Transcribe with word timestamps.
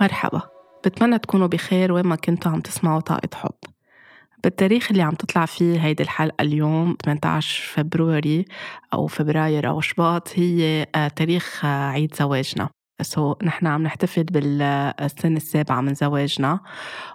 مرحبا. 0.00 0.42
بتمنى 0.84 1.18
تكونوا 1.18 1.46
بخير 1.46 1.92
وين 1.92 2.06
ما 2.06 2.16
كنتوا 2.16 2.52
عم 2.52 2.60
تسمعوا 2.60 3.00
طاقة 3.00 3.28
حب. 3.34 3.54
بالتاريخ 4.44 4.90
اللي 4.90 5.02
عم 5.02 5.14
تطلع 5.14 5.46
فيه 5.46 5.84
هيدي 5.84 6.02
الحلقة 6.02 6.42
اليوم 6.42 6.96
18 7.04 7.62
فبروري 7.72 8.44
أو 8.92 9.06
فبراير 9.06 9.68
أو 9.68 9.80
شباط 9.80 10.28
هي 10.34 10.86
آه، 10.94 11.08
تاريخ 11.08 11.64
آه، 11.64 11.90
عيد 11.90 12.14
زواجنا. 12.14 12.68
سو 13.02 13.34
نحن 13.42 13.66
عم 13.66 13.82
نحتفل 13.82 14.24
بالسنة 14.24 15.36
السابعة 15.36 15.80
من 15.80 15.94
زواجنا 15.94 16.60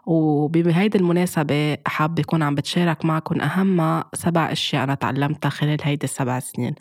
وبهيدي 0.06 0.98
المناسبة 0.98 1.78
حابة 1.88 2.22
أكون 2.22 2.44
عم 2.44 2.56
بتشارك 2.56 3.06
معكم 3.06 3.42
أهم 3.42 4.04
سبع 4.14 4.52
أشياء 4.52 4.84
أنا 4.84 4.96
تعلمتها 4.96 5.50
خلال 5.50 5.78
هيدي 5.84 6.04
السبع 6.04 6.40
سنين. 6.40 6.76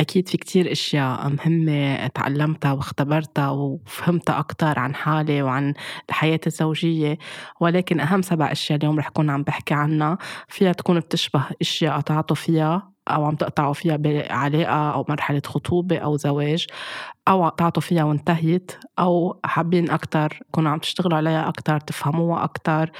أكيد 0.00 0.28
في 0.28 0.36
كتير 0.36 0.72
أشياء 0.72 1.28
مهمة 1.28 2.06
تعلمتها 2.06 2.72
واختبرتها 2.72 3.50
وفهمتها 3.50 4.38
أكتر 4.38 4.78
عن 4.78 4.94
حالي 4.94 5.42
وعن 5.42 5.74
الحياة 6.08 6.40
الزوجية 6.46 7.18
ولكن 7.60 8.00
أهم 8.00 8.22
سبع 8.22 8.52
أشياء 8.52 8.78
اليوم 8.78 8.98
رح 8.98 9.06
أكون 9.06 9.30
عم 9.30 9.42
بحكي 9.42 9.74
عنها 9.74 10.18
فيها 10.48 10.72
تكون 10.72 11.00
بتشبه 11.00 11.44
أشياء 11.60 11.96
قطعتوا 11.96 12.36
فيها 12.36 12.95
أو 13.08 13.24
عم 13.24 13.36
تقطعوا 13.36 13.72
فيها 13.72 13.96
بعلاقة 13.96 14.92
أو 14.92 15.04
مرحلة 15.08 15.42
خطوبة 15.46 15.98
أو 15.98 16.16
زواج 16.16 16.66
أو 17.28 17.44
قطعتوا 17.46 17.82
فيها 17.82 18.04
وانتهيت 18.04 18.72
أو 18.98 19.40
حابين 19.44 19.90
أكتر 19.90 20.40
تكونوا 20.52 20.70
عم 20.70 20.78
تشتغلوا 20.78 21.16
عليها 21.16 21.48
أكتر 21.48 21.80
تفهموها 21.80 22.44
أكتر 22.44 22.90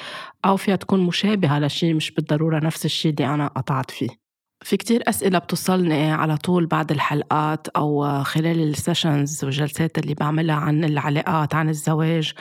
أو 0.44 0.56
فيها 0.56 0.76
تكون 0.76 1.00
مشابهة 1.00 1.58
لشيء 1.58 1.94
مش 1.94 2.10
بالضرورة 2.10 2.58
نفس 2.64 2.84
الشيء 2.84 3.12
اللي 3.12 3.34
أنا 3.34 3.46
قطعت 3.48 3.90
فيه. 3.90 4.25
في 4.66 4.76
كتير 4.76 5.02
أسئلة 5.08 5.38
بتوصلني 5.38 6.12
على 6.12 6.36
طول 6.36 6.66
بعد 6.66 6.90
الحلقات 6.92 7.68
أو 7.68 8.22
خلال 8.24 8.62
السيشنز 8.62 9.44
والجلسات 9.44 9.98
اللي 9.98 10.14
بعملها 10.14 10.54
عن 10.54 10.84
العلاقات 10.84 11.54
عن 11.54 11.68
الزواج 11.68 12.32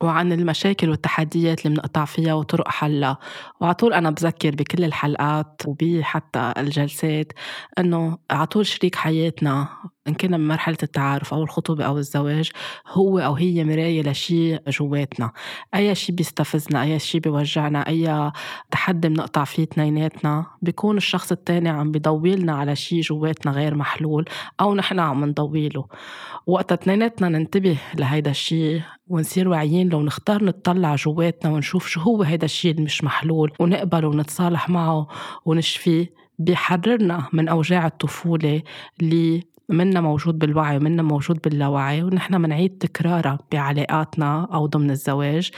وعن 0.00 0.32
المشاكل 0.32 0.90
والتحديات 0.90 1.66
اللي 1.66 1.76
بنقطع 1.76 2.04
فيها 2.04 2.34
وطرق 2.34 2.68
حلها. 2.68 3.18
وعلى 3.60 3.74
طول 3.74 3.92
أنا 3.92 4.10
بذكر 4.10 4.50
بكل 4.50 4.84
الحلقات 4.84 5.62
وبحتى 5.66 6.52
الجلسات 6.58 7.32
إنه 7.78 8.18
على 8.30 8.46
طول 8.46 8.66
شريك 8.66 8.94
حياتنا 8.94 9.68
إن 10.08 10.14
كنا 10.14 10.36
بمرحلة 10.36 10.76
التعارف 10.82 11.34
أو 11.34 11.42
الخطوبة 11.42 11.84
أو 11.84 11.98
الزواج 11.98 12.50
هو 12.88 13.18
أو 13.18 13.34
هي 13.34 13.64
مراية 13.64 14.02
لشيء 14.02 14.60
جواتنا. 14.68 15.30
أي 15.74 15.94
شيء 15.94 16.14
بيستفزنا 16.14 16.82
أي 16.82 16.98
شيء 16.98 17.20
بيوجعنا 17.20 17.88
أي 17.88 18.32
تحدي 18.70 19.08
بنقطع 19.08 19.44
فيه 19.44 19.62
اثنيناتنا 19.62 20.46
بيكون 20.62 20.96
الشخص 20.96 21.32
التاني 21.32 21.68
عم 21.68 21.90
بيضويلنا 21.90 22.52
على 22.52 22.76
شيء 22.76 23.00
جواتنا 23.00 23.52
غير 23.52 23.74
محلول 23.74 24.24
أو 24.60 24.74
نحن 24.74 24.98
عم 25.00 25.24
نضويله. 25.24 25.86
وقت 26.46 26.72
اثنيناتنا 26.72 27.28
ننتبه 27.28 27.76
لهيدا 27.94 28.30
الشيء 28.30 28.82
ونصير 29.08 29.48
واعيين 29.48 29.88
لو 29.88 30.02
نختار 30.02 30.44
نطلع 30.44 30.94
جواتنا 30.96 31.52
ونشوف 31.52 31.86
شو 31.86 32.00
هو 32.00 32.22
هيدا 32.22 32.44
الشيء 32.44 32.70
اللي 32.70 32.82
مش 32.82 33.04
محلول 33.04 33.52
ونقبله 33.60 34.08
ونتصالح 34.08 34.68
معه 34.68 35.08
ونشفيه 35.44 36.22
بيحررنا 36.38 37.28
من 37.32 37.48
أوجاع 37.48 37.86
الطفولة 37.86 38.62
اللي 39.00 39.42
منا 39.72 40.00
موجود 40.00 40.38
بالوعي 40.38 40.76
ومنا 40.76 41.02
موجود 41.02 41.40
باللاوعي 41.44 42.02
ونحن 42.02 42.40
منعيد 42.40 42.78
تكرارها 42.78 43.38
بعلاقاتنا 43.52 44.48
أو 44.54 44.66
ضمن 44.66 44.90
الزواج 44.90 45.50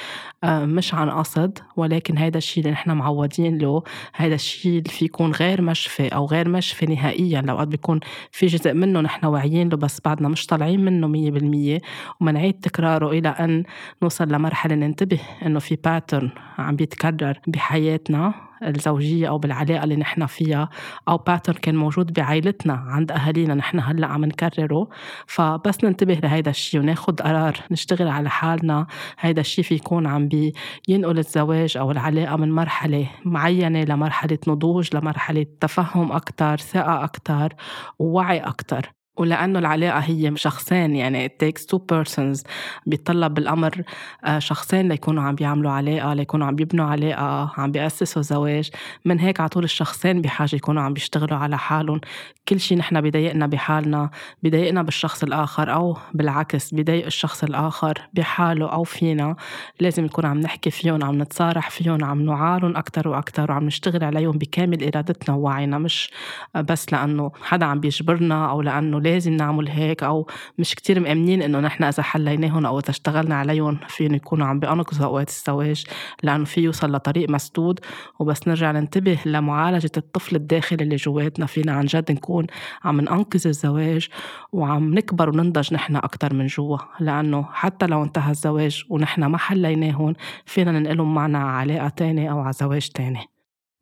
آه، 0.44 0.64
مش 0.64 0.94
عن 0.94 1.10
قصد 1.10 1.58
ولكن 1.76 2.18
هيدا 2.18 2.38
الشيء 2.38 2.62
اللي 2.64 2.72
نحن 2.72 2.90
معودين 2.90 3.58
له 3.58 3.82
هيدا 4.16 4.34
الشيء 4.34 4.78
اللي 4.78 4.90
في 4.90 5.04
يكون 5.04 5.32
غير 5.32 5.62
مشفي 5.62 6.08
أو 6.08 6.26
غير 6.26 6.48
مشفي 6.48 6.86
نهائيا. 6.86 7.40
لو 7.40 7.56
قد 7.56 7.70
بيكون 7.70 8.00
في 8.30 8.46
جزء 8.46 8.72
منه 8.74 9.00
نحن 9.00 9.26
واعيين 9.26 9.68
له 9.68 9.76
بس 9.76 10.00
بعدنا 10.04 10.28
مش 10.28 10.46
طالعين 10.46 10.84
منه 10.84 11.06
مية 11.06 11.30
بالمية 11.30 11.80
ومنعيد 12.20 12.54
تكراره 12.60 13.10
إلى 13.10 13.28
أن 13.28 13.62
نوصل 14.02 14.32
لمرحلة 14.32 14.74
ننتبه 14.74 15.20
إنه 15.46 15.58
في 15.58 15.76
pattern 15.84 16.30
عم 16.58 16.76
بيتكرر 16.76 17.38
بحياتنا. 17.46 18.34
الزوجية 18.68 19.28
أو 19.28 19.38
بالعلاقة 19.38 19.84
اللي 19.84 19.96
نحن 19.96 20.26
فيها 20.26 20.68
أو 21.08 21.16
pattern 21.16 21.56
كان 21.56 21.76
موجود 21.76 22.12
بعائلتنا 22.12 22.72
عند 22.72 23.12
أهالينا 23.12 23.54
نحن 23.54 23.80
هلأ 23.80 24.06
عم 24.06 24.24
نكرره. 24.24 24.88
فبس 25.26 25.84
ننتبه 25.84 26.14
لهيدا 26.14 26.50
الشيء 26.50 26.80
وناخد 26.80 27.20
قرار 27.20 27.56
نشتغل 27.70 28.08
على 28.08 28.30
حالنا. 28.30 28.86
هيدا 29.20 29.40
الشيء 29.40 29.64
في 29.64 29.74
يكون 29.74 30.06
عم 30.06 30.28
بينقل 30.28 31.18
الزواج 31.18 31.76
أو 31.76 31.90
العلاقة 31.90 32.36
من 32.36 32.52
مرحلة 32.52 33.10
معينة 33.24 33.84
لمرحلة 33.84 34.38
نضوج 34.48 34.96
لمرحلة 34.96 35.46
تفهم 35.60 36.12
أكتر 36.12 36.56
ثقة 36.56 37.04
أكتر 37.04 37.52
ووعي 37.98 38.38
أكتر. 38.38 39.03
ولأنه 39.16 39.58
العلاقة 39.58 39.98
هي 39.98 40.32
شخصين 40.36 40.96
يعني 40.96 41.28
it 41.28 41.32
takes 41.44 41.62
two 41.62 41.78
persons. 41.92 42.42
بيتطلب 42.86 43.34
بالأمر 43.34 43.82
آه، 44.24 44.38
شخصين 44.38 44.88
ليكونوا 44.88 45.22
عم 45.22 45.34
بيعملوا 45.34 45.70
علاقة 45.70 46.14
ليكونوا 46.14 46.46
عم 46.46 46.56
بيبنوا 46.56 46.86
علاقة 46.86 47.52
عم 47.56 47.72
بيأسسوا 47.72 48.22
زواج. 48.22 48.70
من 49.04 49.20
هيك 49.20 49.40
على 49.40 49.48
طول 49.48 49.64
الشخصين 49.64 50.20
بحاجة 50.20 50.56
يكونوا 50.56 50.82
عم 50.82 50.92
بيشتغلوا 50.92 51.38
على 51.38 51.58
حالهم. 51.58 52.00
كل 52.48 52.60
شيء 52.60 52.78
نحن 52.78 53.00
بضايقنا 53.00 53.46
بحالنا 53.46 54.10
بضايقنا 54.42 54.82
بالشخص 54.82 55.22
الآخر 55.22 55.72
أو 55.74 55.96
بالعكس 56.14 56.74
بضايق 56.74 57.06
الشخص 57.06 57.44
الآخر 57.44 57.98
بحاله 58.14 58.72
أو 58.72 58.84
فينا. 58.84 59.36
لازم 59.80 60.04
نكون 60.04 60.26
عم 60.26 60.40
نحكي 60.40 60.70
فيهم 60.70 61.04
عم 61.04 61.22
نتصارح 61.22 61.70
فيهم 61.70 62.04
عم 62.04 62.22
نعالهم 62.22 62.76
أكتر 62.76 63.08
وأكتر 63.08 63.50
وعم 63.50 63.64
نشتغل 63.64 64.04
عليهم 64.04 64.38
بكامل 64.38 64.84
إرادتنا 64.84 65.34
ووعينا. 65.36 65.78
مش 65.78 66.10
بس 66.56 66.92
لأنه 66.92 67.30
حدا 67.42 67.66
عم 67.66 67.80
بيجبرنا 67.80 68.50
أو 68.50 68.62
لأنه 68.62 69.00
لازم 69.04 69.32
نعمل 69.32 69.68
هيك 69.68 70.02
أو 70.02 70.26
مش 70.58 70.74
كتير 70.74 71.00
مأمنين 71.00 71.42
إنه 71.42 71.60
نحن 71.60 71.84
إذا 71.84 72.02
حليناهم 72.02 72.66
أو 72.66 72.78
إذا 72.78 72.90
اشتغلنا 72.90 73.34
عليهم 73.34 73.78
فين 73.88 74.14
يكونوا 74.14 74.46
عم 74.46 74.60
بينقذوا 74.60 75.06
أوقات 75.06 75.28
الزواج 75.28 75.84
لأنه 76.22 76.44
في 76.44 76.60
يوصل 76.60 76.92
لطريق 76.92 77.30
مسدود. 77.30 77.80
وبس 78.18 78.48
نرجع 78.48 78.70
ننتبه 78.70 79.18
لمعالجة 79.26 79.90
الطفل 79.96 80.36
الداخلي 80.36 80.84
اللي 80.84 80.96
جواتنا. 80.96 81.46
فينا 81.46 81.72
عن 81.72 81.84
جد 81.84 82.12
نكون 82.12 82.46
عم 82.84 83.00
ننقذ 83.00 83.46
الزواج 83.46 84.08
وعم 84.52 84.94
نكبر 84.94 85.28
وننضج 85.28 85.74
نحن 85.74 85.96
أكتر 85.96 86.34
من 86.34 86.46
جوا. 86.46 86.78
لأنه 87.00 87.48
حتى 87.52 87.86
لو 87.86 88.02
انتهى 88.02 88.30
الزواج 88.30 88.84
ونحن 88.90 89.24
ما 89.24 89.38
حليناهم 89.38 90.14
فينا 90.46 90.72
ننقلهم 90.72 91.14
معنا 91.14 91.38
على 91.38 91.72
علاقة 91.72 91.88
تانية 91.88 92.32
أو 92.32 92.40
على 92.40 92.52
زواج 92.52 92.88
تاني. 92.88 93.33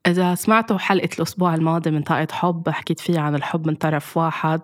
إذا 0.06 0.34
سمعتوا 0.34 0.78
حلقة 0.78 1.08
الأسبوع 1.16 1.54
الماضي 1.54 1.90
من 1.90 2.02
طاقة 2.02 2.28
حب 2.32 2.68
حكيت 2.68 3.00
فيها 3.00 3.20
عن 3.20 3.34
الحب 3.34 3.66
من 3.66 3.74
طرف 3.74 4.16
واحد 4.16 4.60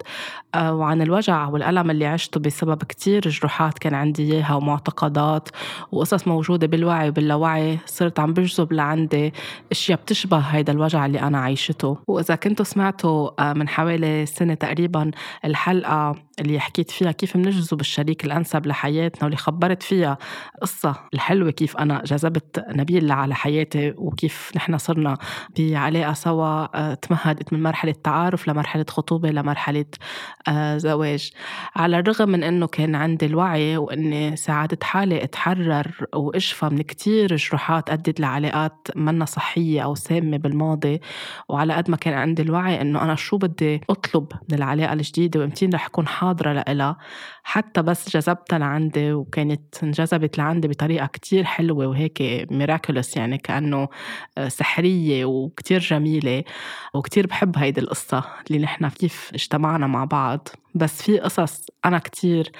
آه، 0.54 0.74
وعن 0.74 1.02
الوجع 1.02 1.48
والألم 1.48 1.90
اللي 1.90 2.06
عشته 2.06 2.40
بسبب 2.40 2.82
كتير 2.82 3.28
جروحات 3.28 3.78
كان 3.78 3.94
عندي 3.94 4.32
إياها 4.32 4.54
ومعتقدات 4.54 5.48
وقصص 5.92 6.28
موجودة 6.28 6.66
بالوعي 6.66 7.08
وباللاوعي 7.08 7.78
صرت 7.86 8.20
عم 8.20 8.32
بجذب 8.32 8.72
لعندي 8.72 9.32
أشياء 9.72 9.98
بتشبه 9.98 10.38
هيدا 10.38 10.72
الوجع 10.72 11.06
اللي 11.06 11.20
أنا 11.20 11.38
عايشته. 11.38 11.98
وإذا 12.08 12.34
كنتوا 12.34 12.64
سمعتوا 12.64 13.50
آه، 13.50 13.52
من 13.52 13.68
حوالي 13.68 14.26
سنة 14.26 14.54
تقريبا 14.54 15.10
الحلقة 15.44 16.14
اللي 16.40 16.60
حكيت 16.60 16.90
فيها 16.90 17.12
كيف 17.12 17.36
بنجذب 17.36 17.80
الشريك 17.80 18.24
الأنسب 18.24 18.66
لحياتنا 18.66 19.24
واللي 19.24 19.36
خبرت 19.36 19.82
فيها 19.82 20.18
قصة 20.62 20.94
الحلوة 21.14 21.50
كيف 21.50 21.76
أنا 21.76 22.02
جذبت 22.06 22.64
نبيل 22.68 23.12
على 23.12 23.34
حياتي 23.34 23.94
وكيف 23.96 24.52
نحن 24.56 24.78
صرنا 24.78 25.18
بعلاقة 25.58 26.12
سوا 26.12 26.76
آه، 26.76 26.94
تمهدت 26.94 27.52
من 27.52 27.62
مرحلة 27.62 27.94
تعارف 28.04 28.48
لمرحلة 28.48 28.84
خطوبة 28.88 29.30
لمرحلة 29.30 29.84
آه، 30.48 30.76
زواج. 30.76 31.30
على 31.76 31.98
الرغم 31.98 32.28
من 32.28 32.42
أنه 32.42 32.66
كان 32.66 32.94
عندي 32.94 33.26
الوعي 33.26 33.76
وأني 33.76 34.36
ساعدت 34.36 34.84
حالي 34.84 35.24
أتحرر 35.24 36.06
وأشفى 36.14 36.66
من 36.66 36.82
كتير 36.82 37.36
جروحات 37.36 37.90
أدت 37.90 38.20
لعلاقات 38.20 38.88
منا 38.96 39.24
صحية 39.24 39.80
أو 39.80 39.94
سامة 39.94 40.36
بالماضي 40.36 41.00
وعلى 41.48 41.74
قد 41.74 41.90
ما 41.90 41.96
كان 41.96 42.14
عندي 42.14 42.42
الوعي 42.42 42.80
أنه 42.80 43.02
أنا 43.02 43.14
شو 43.14 43.36
بدي 43.36 43.80
أطلب 43.90 44.32
من 44.50 44.58
العلاقة 44.58 44.92
الجديدة 44.92 45.40
وإمتين 45.40 45.72
رح 45.74 45.86
أكون 45.86 46.08
حاضرة 46.08 46.52
لإلها 46.52 46.96
حتى 47.48 47.82
بس 47.82 48.16
جذبتها 48.16 48.58
لعندي 48.58 49.12
وكانت 49.12 49.82
انجذبت 49.82 50.38
لعندي 50.38 50.68
بطريقة 50.68 51.06
كتير 51.06 51.44
حلوة 51.44 51.86
وهيك 51.86 52.22
ميراكولس 52.50 53.16
يعني 53.16 53.38
كأنه 53.38 53.88
آه، 54.38 54.48
سحرية 54.48 55.24
وكتير 55.24 55.80
جميلة 55.80 56.44
وكتير 56.94 57.26
بحب 57.26 57.58
هيدي 57.58 57.80
القصة 57.80 58.24
اللي 58.50 58.58
نحن 58.58 58.88
كيف 58.88 59.30
اجتمعنا 59.34 59.86
مع 59.86 60.04
بعض. 60.04 60.48
بس 60.74 61.02
في 61.02 61.18
قصص 61.18 61.66
أنا 61.84 61.98
كتير 61.98 62.52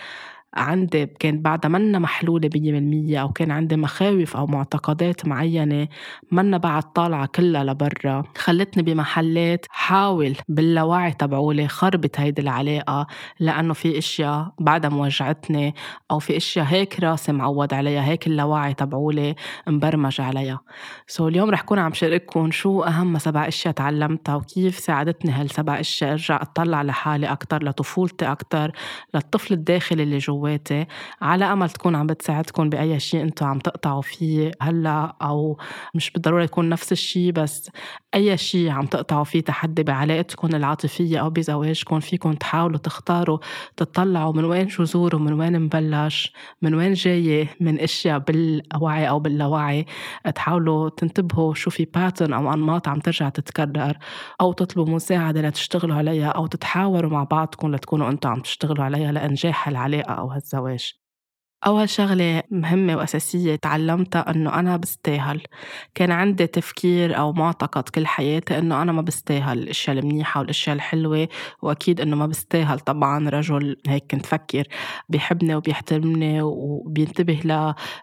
عندي 0.55 1.06
كان 1.06 1.43
بعدها 1.43 1.71
منا 1.71 1.99
محلولة 1.99 2.49
بية 2.49 2.73
بالمية 2.73 3.23
أو 3.23 3.33
كان 3.33 3.50
عندي 3.50 3.77
مخاوف 3.77 4.37
أو 4.37 4.47
معتقدات 4.47 5.27
معينة 5.27 5.89
منا 6.33 6.56
بعد 6.59 6.83
طالعة 6.83 7.27
كلها 7.35 7.65
لبرا. 7.65 8.23
خلتني 8.37 8.83
بمحلات 8.83 9.67
حاول 9.71 10.37
باللاوعي 10.49 11.12
تبعولي 11.12 11.69
خربت 11.69 12.21
هيدي 12.21 12.43
العلاقة 12.43 13.06
لأنه 13.41 13.75
في 13.75 13.99
إشياء 13.99 14.53
بعدها 14.61 14.91
موجعتني 14.91 15.75
أو 16.11 16.19
في 16.19 16.37
إشياء 16.37 16.65
هيك 16.67 17.00
راسي 17.00 17.33
معود 17.33 17.75
عليها 17.75 18.05
هيك 18.05 18.27
اللاوعي 18.27 18.75
تبعولي 18.75 19.35
مبرمج 19.67 20.21
عليها. 20.21 20.61
سو 21.06 21.29
اليوم 21.29 21.50
رح 21.50 21.62
كون 21.62 21.79
عم 21.79 21.93
شارككم 21.95 22.50
شو 22.50 22.83
أهم 22.83 23.19
سبع 23.19 23.49
أشياء 23.49 23.75
تعلمتها 23.75 24.35
وكيف 24.35 24.79
ساعدتني 24.79 25.31
هالسبع 25.33 25.81
أشياء 25.81 26.12
أرجع 26.12 26.43
أطلع 26.43 26.83
لحالي 26.83 27.27
أكتر 27.27 27.65
لطفولتي 27.65 28.25
أكتر 28.33 28.73
للطفل 29.15 29.55
الداخلي 29.55 30.03
اللي 30.03 30.19
جوا 30.19 30.38
جواتي 30.38 30.87
على 31.23 31.44
أمل 31.44 31.70
تكون 31.70 31.94
عم 31.94 32.06
بتساعدكم 32.06 32.70
بأي 32.70 33.00
شيء 33.00 33.23
أنتم 33.23 33.46
عم 33.46 33.58
تقطعوا 33.58 34.02
فيه 34.02 34.50
هلأ 34.62 35.17
أو 35.23 35.58
مش 35.94 36.11
بالضرورة 36.11 36.43
يكون 36.43 36.69
نفس 36.69 36.93
الشيء 36.93 37.32
بس 37.32 37.70
أي 38.14 38.37
شيء 38.37 38.70
عم 38.70 38.87
تقطعوا 38.87 39.25
فيه 39.25 39.40
تحدي 39.40 39.82
بعلاقتكم 39.82 40.49
العاطفية 40.49 41.19
أو 41.19 41.31
بزواجكم 41.31 42.00
فيكم 42.00 42.32
تحاولوا 42.32 42.79
تختاروا 42.79 43.38
تطلعوا 43.76 44.32
من 44.32 44.44
وين 44.44 44.67
جذور 44.67 45.17
ومن 45.17 45.32
وين 45.32 45.61
مبلش 45.61 46.32
من 46.62 46.75
وين 46.75 46.93
جاية 46.93 47.49
من 47.61 47.81
أشياء 47.81 48.19
بالوعي 48.19 49.08
أو 49.08 49.20
باللاوعي. 49.20 49.87
تحاولوا 50.35 50.88
تنتبهوا 50.88 51.55
شو 51.55 51.70
في 51.70 51.85
باترن 51.85 52.32
أو 52.32 52.52
أنماط 52.52 52.88
عم 52.88 53.00
ترجع 53.00 53.29
تتكرر 53.29 53.99
أو 54.40 54.52
تطلبوا 54.52 54.94
مساعدة 54.94 55.43
لتشتغلوا 55.43 55.96
عليها 55.96 56.29
أو 56.29 56.46
تتحاوروا 56.46 57.11
مع 57.11 57.25
بعضكم 57.25 57.75
لتكونوا 57.75 58.11
أنتم 58.11 58.31
عم 58.31 58.40
تشتغلوا 58.40 58.85
عليها 58.85 59.12
لإنجاح 59.12 59.69
العلاقة 59.69 60.12
أو 60.28 60.32
هالزواج. 60.32 61.07
أول 61.66 61.88
شغلة 61.88 62.43
مهمة 62.50 62.96
وأساسية 62.96 63.56
تعلمتها 63.56 64.31
إنه 64.31 64.58
أنا 64.58 64.76
بستاهل. 64.76 65.43
كان 65.94 66.10
عندي 66.10 66.46
تفكير 66.46 67.19
أو 67.19 67.32
معتقد 67.32 67.88
كل 67.88 68.06
حياتي 68.06 68.58
إنه 68.58 68.82
أنا 68.82 68.93
ما 68.93 69.02
بستاهل 69.02 69.58
الأشياء 69.58 69.99
المنيحة 69.99 70.40
والأشياء 70.40 70.76
الحلوة 70.76 71.28
وأكيد 71.62 72.00
إنه 72.00 72.16
ما 72.16 72.26
بستاهل 72.26 72.81
طبعا 72.81 73.28
رجل 73.31 73.76
هيك 73.88 74.05
كنت 74.10 74.26
فكر 74.26 74.64
بيحبني 75.08 75.55
وبيحترمني 75.55 76.43
وبينتبه 76.43 77.40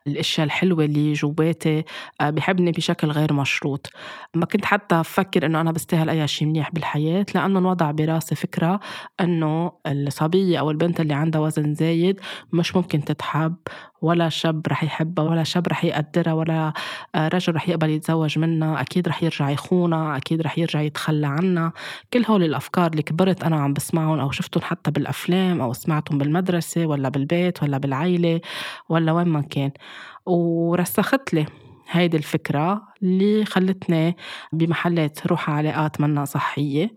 للأشياء 0.08 0.46
الحلوة 0.46 0.86
اللي 0.86 1.13
جواتي 1.13 1.84
آه، 2.22 2.30
بيحبني 2.30 2.72
بشكل 2.72 3.08
غير 3.08 3.34
مشروط. 3.34 3.90
ما 4.36 4.46
كنت 4.46 4.66
حتى 4.66 5.00
أفكر 5.00 5.46
إنه 5.46 5.62
أنا 5.62 5.72
بستاهل 5.72 6.10
أي 6.10 6.28
شيء 6.28 6.48
منيح 6.48 6.72
بالحياة 6.72 7.25
لأنه 7.36 7.60
انوضع 7.60 7.92
براسي 7.92 8.36
فكرة 8.36 8.80
إنه 9.22 9.72
الصبية 9.88 10.60
أو 10.60 10.72
البنت 10.72 11.00
اللي 11.00 11.13
عندها 11.13 11.42
وزن 11.42 11.74
زايد 11.74 12.19
مش 12.54 12.75
ممكن 12.75 13.06
تتحب 13.06 13.45
تحب 13.48 13.56
ولا 14.02 14.30
شاب 14.30 14.68
رح 14.68 14.84
يحبها 14.84 15.26
ولا 15.26 15.44
شاب 15.44 15.68
رح 15.68 15.86
يقدرها 15.86 16.34
ولا 16.34 16.74
آه، 17.16 17.28
رجل 17.28 17.56
رح 17.56 17.70
يقبل 17.70 17.90
يتزوج 17.90 18.40
منها 18.40 18.82
أكيد 18.82 19.08
رح 19.08 19.24
يرجع 19.24 19.50
يخونها 19.50 20.18
أكيد 20.18 20.42
رح 20.42 20.58
يرجع 20.58 20.82
يتخلى 20.82 21.28
عنها. 21.28 21.74
كل 22.14 22.26
هول 22.30 22.44
الأفكار 22.44 22.92
اللي 22.92 23.02
كبرت 23.02 23.44
أنا 23.44 23.56
عم 23.56 23.74
بسمعهم 23.74 24.20
أو 24.20 24.32
شفتهم 24.32 24.64
حتى 24.64 24.92
بالأفلام 24.92 25.62
أو 25.62 25.74
سمعتهم 25.74 26.18
بالمدرسة 26.18 26.86
ولا 26.86 27.10
بالبيت 27.10 27.64
ولا 27.64 27.78
بالعيلة 27.78 28.42
ولا 28.90 29.12
وين 29.12 29.28
ما 29.28 29.42
كان. 29.42 29.72
ورسخت 30.26 31.34
لي 31.34 31.46
هيدي 31.92 32.18
الفكرة 32.18 32.82
اللي 33.04 33.46
خلتني 33.46 34.18
بمحلات 34.54 35.28
روح 35.28 35.50
علاقات 35.50 36.02
منا 36.02 36.26
صحية. 36.26 36.90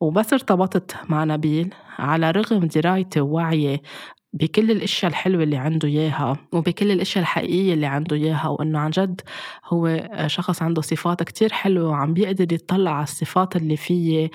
وبس 0.00 0.32
ارتبطت 0.32 0.96
مع 1.08 1.24
نبيل 1.24 1.74
على 1.98 2.30
رغم 2.30 2.66
درايتي 2.66 3.20
ووعيي 3.20 3.82
بكل 4.32 4.70
الأشياء 4.70 5.10
الحلوة 5.10 5.42
اللي 5.42 5.56
عنده 5.56 5.88
إياها 5.88 6.36
وبكل 6.52 6.90
الأشياء 6.90 7.22
الحقيقية 7.22 7.74
اللي 7.74 7.86
عنده 7.86 8.16
إياها 8.16 8.48
وإنه 8.48 8.78
عن 8.78 8.90
جد 8.90 9.20
هو 9.66 10.08
شخص 10.26 10.62
عنده 10.62 10.82
صفات 10.82 11.22
كتير 11.22 11.52
حلوة 11.52 11.88
وعم 11.90 12.14
بيقدر 12.14 12.52
يطلع 12.52 12.90
على 12.90 13.02
الصفات 13.02 13.56
اللي 13.56 13.76
فيه 13.76 14.30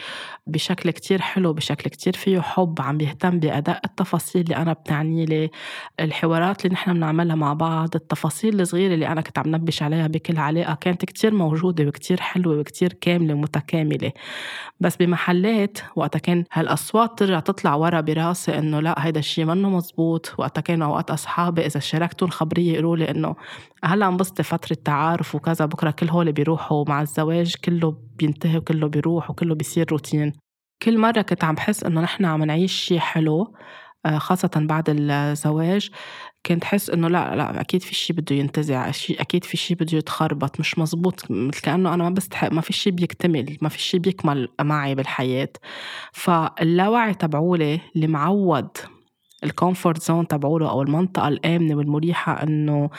بشكل 0.47 0.91
كتير 0.91 1.21
حلو 1.21 1.53
بشكل 1.53 1.89
كتير 1.89 2.13
فيه 2.13 2.39
حب 2.39 2.81
عم 2.81 2.97
بيهتم 2.97 3.39
بأداء 3.39 3.81
التفاصيل 3.85 4.41
اللي 4.41 4.55
أنا 4.55 4.73
بتعني 4.73 5.25
لي 5.25 5.49
الحوارات 5.99 6.65
اللي 6.65 6.73
نحن 6.73 6.93
بنعملها 6.93 7.35
مع 7.35 7.53
بعض 7.53 7.89
التفاصيل 7.95 8.61
الصغيرة 8.61 8.93
اللي 8.93 9.07
أنا 9.07 9.21
كنت 9.21 9.39
عم 9.39 9.55
نبش 9.55 9.83
عليها 9.83 10.07
بكل 10.07 10.37
علاقة 10.37 10.73
كانت 10.75 11.05
كتير 11.05 11.33
موجودة 11.33 11.83
وكتير 11.85 12.21
حلوة 12.21 12.59
وكتير 12.59 12.93
كاملة 12.93 13.33
ومتكامله 13.33 14.11
بس 14.79 14.95
بمحلات 14.95 15.77
وقتها 15.95 16.19
كان 16.19 16.43
هالأصوات 16.53 17.19
ترجع 17.19 17.39
تطلع 17.39 17.75
ورا 17.75 18.01
براسي 18.01 18.57
إنه 18.57 18.79
لا 18.79 19.05
هيدا 19.05 19.19
الشيء 19.19 19.45
منه 19.45 19.69
مزبوط 19.87 20.33
وقتها 20.37 20.61
كانوا 20.61 20.87
أوقات 20.87 21.11
أصحابي 21.11 21.65
إذا 21.65 21.79
شاركتهم 21.79 22.29
خبريه 22.29 22.73
يقولوا 22.73 22.97
لي 22.97 23.11
إنه 23.11 23.35
هلأ 23.83 24.07
انبسطي 24.07 24.43
فتره 24.43 24.77
تعارف 24.85 25.35
وكذا 25.35 25.65
بكرة 25.65 25.91
كل 25.91 26.09
هول 26.09 26.31
بيروحوا 26.31 26.85
مع 26.87 27.01
الزواج 27.01 27.55
كله 27.65 27.97
بينتهي 28.17 28.57
وكله 28.57 28.87
بيروح 28.87 29.29
وكله 29.29 29.55
بيصير 29.55 29.91
روتين. 29.91 30.33
كل 30.83 30.97
مرة 30.97 31.21
كنت 31.21 31.43
عم 31.43 31.55
بحس 31.55 31.83
إنه 31.83 32.01
نحن 32.01 32.25
عم 32.25 32.43
نعيش 32.43 32.73
شيء 32.73 32.99
حلو 32.99 33.53
آه، 34.05 34.17
خاصة 34.17 34.51
بعد 34.55 34.83
الزواج 34.89 35.89
كنت 36.45 36.63
حس 36.63 36.89
إنه 36.89 37.07
لأ 37.07 37.35
لأ 37.35 37.61
أكيد 37.61 37.81
في 37.81 37.95
شيء 37.95 38.15
بده 38.15 38.35
ينتزع 38.35 38.91
أكيد 39.09 39.43
في 39.43 39.57
شيء 39.57 39.77
بده 39.77 39.97
يتخربط 39.97 40.59
مش 40.59 40.79
مزبوط 40.79 41.31
مثل 41.31 41.61
كأنه 41.61 41.93
أنا 41.93 42.03
ما 42.03 42.09
بستحق 42.09 42.51
ما 42.51 42.61
في 42.61 42.73
شيء 42.73 42.93
بيكتمل 42.93 43.57
ما 43.61 43.69
في 43.69 43.79
شيء 43.79 43.99
بيكمل 43.99 44.49
معي 44.61 44.95
بالحياة. 44.95 45.49
فاللاوعي 46.13 47.13
تبعولي 47.13 47.79
اللي 47.95 48.07
معود 48.07 48.69
ال 49.43 49.51
comfort 49.51 50.01
zone 50.03 50.27
تبعوله 50.27 50.69
أو 50.69 50.81
المنطقة 50.81 51.27
الآمنة 51.27 51.75
والمريحة 51.75 52.43
إنه 52.43 52.89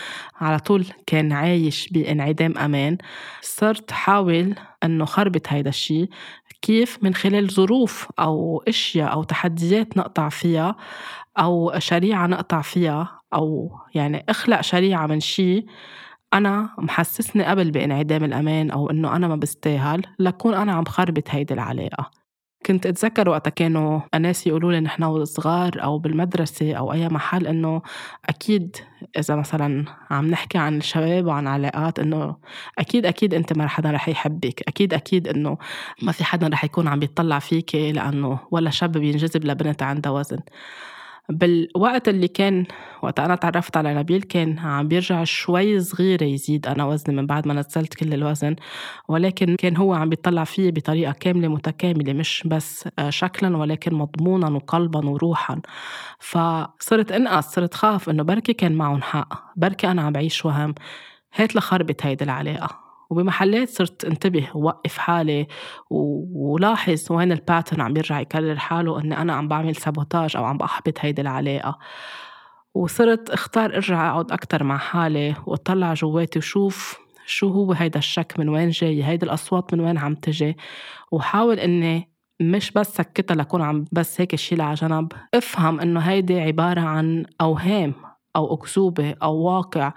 على 0.41 0.59
طول 0.59 0.87
كان 1.07 1.33
عايش 1.33 1.89
بانعدام 1.93 2.59
أمان. 2.59 2.99
صرت 3.43 3.93
حاول 3.93 4.55
إنه 4.85 5.05
خربط 5.05 5.43
هيدا 5.49 5.69
الشيء 5.69 6.09
كيف؟ 6.63 6.99
من 7.03 7.15
خلال 7.15 7.51
ظروف 7.51 8.09
أو 8.19 8.63
أشياء 8.69 9.13
أو 9.13 9.23
تحديات 9.23 9.97
نقطع 9.97 10.29
فيها 10.29 10.77
أو 11.39 11.73
شريعة 11.79 12.27
نقطع 12.27 12.61
فيها 12.63 13.21
أو 13.35 13.71
يعني 13.95 14.25
أخلق 14.29 14.61
شريعة 14.61 15.07
من 15.07 15.21
شيء 15.21 15.67
أنا 16.35 16.71
محسسني 16.79 17.45
قبل 17.45 17.71
بانعدام 17.71 18.25
الأمان 18.25 18.71
أو 18.71 18.91
إنه 18.91 19.17
أنا 19.17 19.29
ما 19.29 19.37
بستاهل 19.37 20.03
لكون 20.19 20.55
أنا 20.55 20.73
عم 20.73 20.85
خربط 20.85 21.25
هيدي 21.31 21.55
العلاقة. 21.55 22.11
كنت 22.69 22.87
أتذكر 22.87 23.29
وقتها 23.29 23.51
كانوا 23.51 24.01
ناس 24.21 24.47
يقولوا 24.47 24.73
لي 24.73 24.81
نحن 24.81 25.05
وصغار 25.05 25.83
أو 25.83 25.99
بالمدرسة 25.99 26.75
أو 26.75 26.93
أي 26.93 27.09
محل 27.09 27.47
إنه 27.47 27.83
أكيد 28.29 28.77
إذا 29.19 29.37
مثلا 29.37 29.85
عم 30.11 30.27
نحكي 30.27 30.59
عن 30.59 30.77
الشباب 30.77 31.27
وعن 31.27 31.47
علاقات 31.47 31.99
إنه 31.99 32.37
أكيد 32.79 33.07
أكيد 33.07 33.35
أنت 33.35 33.53
ما 33.53 33.69
حدا 33.69 33.91
رح 33.91 34.09
يحبك. 34.09 34.63
أكيد 34.69 34.95
أكيد 34.95 35.29
إنه 35.29 35.59
ما 36.03 36.13
في 36.13 36.25
حدا 36.25 36.49
رح 36.49 36.65
يكون 36.65 36.89
عم 36.89 36.99
بيطلع 36.99 37.39
فيك 37.39 37.75
لأنه 37.75 38.39
ولا 38.51 38.71
شاب 38.71 38.93
بينجذب 38.93 39.45
لبنت 39.45 39.83
عندها 39.83 40.13
وزن. 40.13 40.39
بالوقت 41.31 42.09
اللي 42.09 42.29
كان 42.29 42.67
وقت 43.03 43.21
أنا 43.21 43.35
تعرفت 43.35 43.77
على 43.77 43.95
نبيل 43.95 44.23
كان 44.23 44.59
عم 44.59 44.89
بيرجع 44.89 45.25
شوي 45.25 45.81
صغيرة 45.81 46.25
يزيد 46.25 46.67
أنا 46.67 46.85
وزني 46.85 47.17
من 47.17 47.27
بعد 47.27 47.49
ما 47.49 47.55
نزلت 47.55 47.95
كل 47.95 48.15
الوزن 48.15 48.57
ولكن 49.09 49.57
كان 49.57 49.77
هو 49.77 49.95
عم 49.95 50.09
بيطلع 50.09 50.45
فيي 50.45 50.71
بطريقة 50.71 51.13
كاملة 51.13 51.49
متكاملة 51.49 52.13
مش 52.13 52.43
بس 52.47 52.89
شكلا 53.09 53.57
ولكن 53.57 53.95
مضمونا 53.95 54.51
وقلبا 54.51 55.09
وروحا. 55.09 55.61
فصرت 56.21 57.13
انقز 57.13 57.55
صرت 57.55 57.75
خاف 57.75 58.11
إنه 58.11 58.23
بركي 58.23 58.53
كان 58.53 58.73
معهم 58.77 59.03
حق 59.03 59.53
بركي 59.57 59.87
أنا 59.91 60.03
عم 60.03 60.13
بعيش 60.13 60.45
وهم. 60.45 60.75
هات 61.35 61.57
لخربط 61.57 62.07
هيدي 62.07 62.25
العلاقة. 62.25 62.88
وبمحلات 63.11 63.69
صرت 63.69 64.05
انتبه 64.05 64.49
ووقف 64.55 64.99
حالي 64.99 65.47
ولاحظ 65.91 67.13
وين 67.13 67.33
ال 67.33 67.39
pattern 67.39 67.81
عم 67.81 67.97
يرجع 67.97 68.21
يكرر 68.21 68.57
حاله 68.57 69.01
إني 69.01 69.19
أنا 69.23 69.33
عم 69.33 69.49
بعمل 69.49 69.77
sabotage 69.77 70.37
أو 70.37 70.45
عم 70.45 70.59
بحبط 70.59 70.95
هيدي 71.01 71.23
العلاقة. 71.23 71.79
وصرت 72.75 73.31
أختار 73.31 73.75
أرجع 73.75 74.11
أقعد 74.11 74.33
أكثر 74.33 74.65
مع 74.65 74.79
حالي 74.79 75.35
وأطلع 75.47 75.95
جواتي 75.95 76.39
وشوف 76.39 76.99
شو 77.27 77.49
هو 77.49 77.73
هيدا 77.73 77.99
الشك 77.99 78.35
من 78.39 78.49
وين 78.49 78.71
جاي 78.71 79.05
هيدي 79.05 79.27
الأصوات 79.27 79.75
من 79.75 79.81
وين 79.81 79.99
عم 79.99 80.15
تجي. 80.15 80.57
وحاول 81.13 81.59
إني 81.59 82.11
مش 82.41 82.71
بس 82.71 82.95
سكتها 82.95 83.35
لكون 83.35 83.63
عم 83.63 83.85
بس 83.93 84.21
هيك 84.21 84.35
شيلها 84.37 84.67
على 84.67 84.75
جنب. 84.75 85.13
افهم 85.35 85.81
إنه 85.81 86.01
هيدي 86.01 86.41
عبارة 86.41 86.81
عن 86.81 87.25
أوهام 87.41 87.95
أو 88.37 88.55
أكذوبة 88.55 89.15
أو 89.23 89.37
واقع 89.37 89.93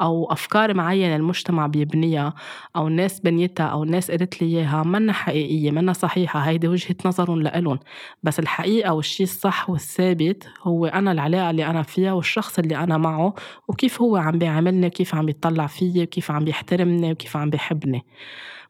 أو 0.00 0.32
أفكار 0.32 0.74
معينة 0.74 1.16
المجتمع 1.16 1.66
بيبنيها 1.66 2.34
أو 2.76 2.88
الناس 2.88 3.20
بنيتها 3.20 3.66
أو 3.66 3.82
الناس 3.82 4.10
قالت 4.10 4.42
لي 4.42 4.48
إياها 4.48 4.82
منا 4.82 5.12
حقيقية 5.12 5.70
منا 5.70 5.92
صحيحة 5.92 6.40
هيدي 6.40 6.68
وجهة 6.68 6.96
نظرهم 7.04 7.42
لإلهم. 7.42 7.78
بس 8.22 8.38
الحقيقة 8.40 8.94
والشي 8.94 9.22
الصح 9.22 9.70
والثابت 9.70 10.48
هو 10.62 10.86
أنا 10.86 11.12
العلاقة 11.12 11.50
اللي 11.50 11.66
أنا 11.66 11.82
فيها 11.82 12.12
والشخص 12.12 12.58
اللي 12.58 12.76
أنا 12.76 12.98
معه 12.98 13.34
وكيف 13.68 14.02
هو 14.02 14.16
عم 14.16 14.38
بيعاملني 14.38 14.86
وكيف 14.86 15.14
عم 15.14 15.26
بيطلع 15.26 15.66
فيي 15.66 16.02
وكيف 16.02 16.30
عم 16.30 16.44
بيحترمني 16.44 17.12
وكيف 17.12 17.36
عم 17.36 17.50
بيحبني. 17.50 18.04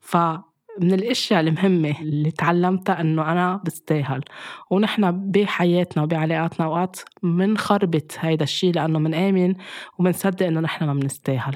ف 0.00 0.16
من 0.80 0.92
الأشياء 0.92 1.40
المهمة 1.40 2.00
اللي 2.00 2.30
تعلمتها 2.30 3.00
إنه 3.00 3.32
أنا 3.32 3.60
بستاهل. 3.64 4.20
ونحن 4.70 5.30
بحياتنا 5.30 6.02
وبعلاقاتنا 6.02 6.66
أوقات 6.66 6.96
منخربط 7.22 8.12
هيدا 8.18 8.44
الشيء 8.44 8.74
لأنه 8.74 8.98
منآمن 8.98 9.54
ومنصدق 9.98 10.46
إنه 10.46 10.60
نحن 10.60 10.84
ما 10.84 10.94
بنستاهل 10.94 11.54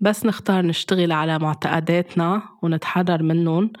بس 0.00 0.26
نختار 0.26 0.66
نشتغل 0.66 1.12
على 1.12 1.38
معتقداتنا 1.38 2.42
ونتحرر 2.62 3.22
منهم. 3.22 3.72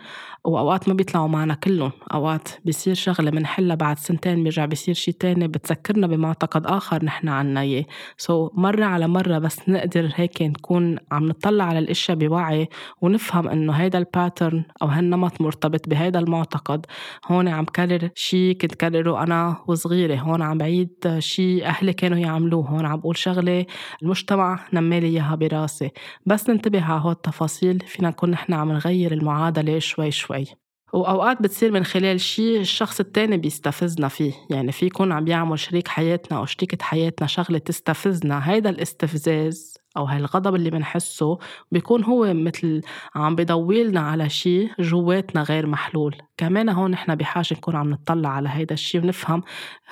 وأوقات 0.44 0.88
ما 0.88 0.94
بيطلعوا 0.94 1.28
معنا 1.28 1.54
كلهم. 1.54 1.92
أوقات 2.14 2.48
بيصير 2.64 2.94
شغلة 2.94 3.30
منحلها 3.30 3.76
بعد 3.76 3.98
سنتين 3.98 4.42
بيرجع 4.42 4.64
بيصير 4.64 4.94
شي 4.94 5.12
تاني 5.12 5.48
بتذكرنا 5.48 6.06
بمعتقد 6.06 6.66
آخر 6.66 7.04
نحن 7.04 7.28
عنا 7.28 7.60
إياه. 7.60 7.84
سو 8.16 8.50
مرة 8.54 8.84
على 8.84 9.08
مرة 9.08 9.38
بس 9.38 9.68
نقدر 9.68 10.10
هيك 10.14 10.42
نكون 10.42 10.98
عم 11.12 11.28
نطلع 11.28 11.64
على 11.64 11.78
الأشياء 11.78 12.18
بوعي 12.18 12.68
ونفهم 13.02 13.48
إنه 13.48 13.72
هيدا 13.72 13.98
ال 13.98 14.06
pattern 14.06 14.64
أو 14.82 14.86
هالنمط 14.86 15.40
مرتبط 15.40 15.88
بهيدا 15.88 16.18
المعتقد. 16.18 16.86
هون 17.26 17.48
عم 17.48 17.64
كرر 17.64 18.10
شي 18.14 18.54
كنت 18.54 18.74
كرره 18.74 19.22
أنا 19.22 19.56
وصغيرة. 19.66 20.16
هون 20.16 20.42
عم 20.42 20.58
بعيد 20.58 21.16
شي 21.18 21.64
أهلي 21.64 21.92
كانوا 21.92 22.18
يعملوه. 22.18 22.66
هون 22.66 22.86
عم 22.86 23.00
بقول 23.00 23.16
شغلة 23.16 23.66
المجتمع 24.02 24.60
نمالي 24.72 25.06
إياها 25.06 25.34
براسي. 25.34 25.90
بس 26.26 26.50
ننتبه 26.50 26.84
على 26.84 27.00
هول 27.00 27.12
التفاصيل. 27.12 27.82
فينا 27.86 28.08
نكون 28.08 28.30
نحن 28.30 28.52
عم 28.52 28.72
نغير 28.72 29.12
المعادلة 29.12 29.78
شوي 29.78 30.10
شوي. 30.10 30.29
وأوقات 30.92 31.42
بتصير 31.42 31.70
من 31.72 31.84
خلال 31.84 32.20
شيء 32.20 32.60
الشخص 32.60 33.00
التاني 33.00 33.36
بيستفزنا 33.36 34.08
فيه. 34.08 34.32
يعني 34.50 34.72
في 34.72 34.86
يكون 34.86 35.12
عم 35.12 35.28
يعمل 35.28 35.58
شريك 35.58 35.88
حياتنا 35.88 36.38
أو 36.38 36.46
شريكة 36.46 36.78
حياتنا 36.84 37.26
شغلة 37.26 37.58
تستفزنا 37.58 38.50
هيدا 38.50 38.70
الاستفزاز 38.70 39.74
أو 39.96 40.04
هالغضب 40.04 40.54
اللي 40.54 40.70
بنحسه 40.70 41.38
بيكون 41.72 42.04
هو 42.04 42.34
مثل 42.34 42.80
عم 43.14 43.34
بيضويلنا 43.34 44.00
على 44.00 44.28
شيء 44.28 44.70
جواتنا 44.80 45.42
غير 45.42 45.66
محلول. 45.66 46.16
كمان 46.36 46.68
هون 46.68 46.90
نحن 46.90 47.14
بحاجة 47.14 47.54
نكون 47.54 47.76
عم 47.76 47.90
نطلع 47.90 48.28
على 48.28 48.48
هيدا 48.48 48.74
الشيء 48.74 49.02
ونفهم 49.02 49.42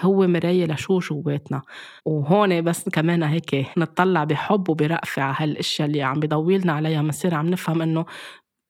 هو 0.00 0.26
مراية 0.26 0.66
لشو 0.66 0.98
جواتنا. 0.98 1.62
وهون 2.04 2.62
بس 2.62 2.88
كمان 2.88 3.22
هيك 3.22 3.66
نطلع 3.76 4.24
بحب 4.24 4.68
وبرأفة 4.68 5.22
على 5.22 5.36
هالأشياء 5.38 5.88
اللي 5.88 6.02
عم 6.02 6.20
بيضويلنا 6.20 6.72
عليها. 6.72 7.02
بنصير 7.02 7.34
عم 7.34 7.46
نفهم 7.46 7.82
إنه 7.82 8.04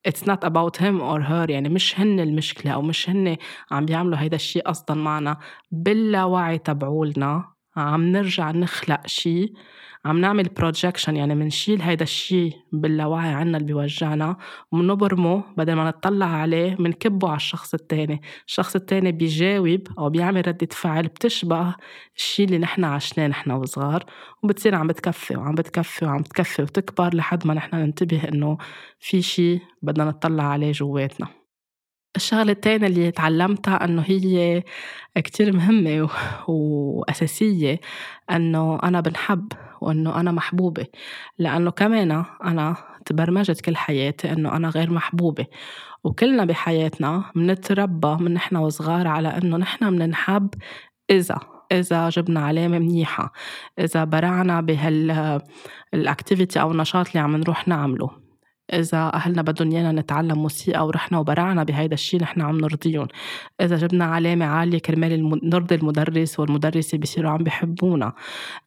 it's 0.09 0.23
not 0.23 0.45
about 0.45 0.77
him 0.77 1.01
or 1.01 1.21
her. 1.23 1.51
يعني 1.51 1.69
مش 1.69 2.01
هن 2.01 2.21
المشكلة 2.21 2.73
أو 2.73 2.83
مش 2.83 3.11
هن 3.11 3.37
عم 3.71 3.87
بيعملوا 3.87 4.19
هيدا 4.19 4.37
الشيء 4.37 4.63
قصدا 4.63 4.95
معنا. 4.95 5.39
باللاوعي 5.71 6.59
تبعولنا. 6.59 7.58
عم 7.81 8.05
نرجع 8.05 8.51
نخلق 8.51 9.07
شيء 9.07 9.53
عم 10.05 10.21
نعمل 10.21 10.45
بروجكشن 10.45 11.17
يعني 11.17 11.35
منشيل 11.35 11.83
هيدا 11.83 12.03
الشيء 12.03 12.53
باللاوعي 12.73 13.29
عنا 13.29 13.57
اللي 13.59 13.67
بيوجعنا 13.67 14.37
ومنبرمه 14.73 15.45
بدل 15.57 15.73
ما 15.73 15.89
نطلع 15.89 16.27
عليه 16.27 16.77
منكبه 16.79 17.29
على 17.29 17.37
الشخص 17.37 17.75
التاني. 17.75 18.23
الشخص 18.47 18.77
التاني 18.77 19.13
بيجاوب 19.13 19.89
أو 19.99 20.11
بيعمل 20.11 20.49
ردة 20.49 20.69
فعل 20.73 21.07
بتشبه 21.07 21.75
الشيء 22.17 22.47
اللي 22.47 22.59
نحن 22.59 22.85
عشناه 22.85 23.27
نحن 23.27 23.51
وصغار 23.51 24.05
وبتصير 24.43 24.75
عم 24.75 24.87
بتكفي 24.87 25.37
وعم 25.37 25.55
بتكفي 25.55 26.05
وعم 26.05 26.23
بتكفي 26.23 26.63
وتكبر 26.63 27.15
لحد 27.15 27.47
ما 27.47 27.55
نحن 27.55 27.77
ننتبه 27.77 28.29
إنه 28.29 28.59
في 29.01 29.23
شيء 29.23 29.61
بدنا 29.83 30.05
نطلع 30.05 30.45
عليه 30.45 30.73
جواتنا. 30.73 31.38
الشغلة 32.17 32.53
التانية 32.53 32.87
اللي 32.87 33.11
تعلمتها 33.11 33.85
أنه 33.85 34.03
هي 34.07 34.63
كتير 35.17 35.57
مهمة 35.57 36.09
وأساسية 36.49 37.81
أنه 38.31 38.79
أنا 38.83 39.01
بنحب 39.01 39.53
وأنه 39.81 40.21
أنا 40.21 40.33
محبوبة. 40.33 40.87
لأنه 41.39 41.71
كمان 41.71 42.25
أنا 42.45 42.77
تبرمجت 43.07 43.61
كل 43.61 43.77
حياتي 43.77 44.33
أنه 44.33 44.57
أنا 44.57 44.69
غير 44.69 44.91
محبوبة. 44.91 45.47
وكلنا 46.05 46.45
بحياتنا 46.45 47.25
منتربى 47.35 48.17
من 48.25 48.35
نحن 48.35 48.57
وصغار 48.57 49.07
على 49.09 49.29
أنه 49.29 49.57
نحن 49.57 49.85
مننحب 49.85 50.49
إذا 51.11 51.39
إذا 51.73 52.09
جبنا 52.09 52.41
علامة 52.41 52.79
منيحة. 52.79 53.33
إذا 53.79 54.05
برعنا 54.05 54.61
بهال 54.61 55.41
الأكتيفيتي 55.95 56.61
أو 56.61 56.73
النشاط 56.73 57.07
اللي 57.09 57.21
عم 57.21 57.37
نروح 57.37 57.69
نعمله. 57.69 58.28
إذا 58.73 59.11
أهلنا 59.15 59.43
بدهم 59.43 59.73
إيانا 59.73 59.93
نتعلم 59.93 60.39
موسيقى 60.39 60.87
ورحنا 60.87 61.19
وبرعنا 61.19 61.65
بهيدا 61.65 61.95
الشيء 61.95 62.23
نحن 62.23 62.41
عم 62.41 62.59
نرضيهم. 62.59 63.09
إذا 63.61 63.77
جبنا 63.77 64.05
علامة 64.05 64.45
عالية 64.45 64.79
كرمال 64.79 65.41
نرضي 65.43 65.75
المدرس 65.75 66.41
والمدرسة 66.41 66.99
بيصيروا 66.99 67.31
عم 67.31 67.45
بيحبونا 67.45 68.13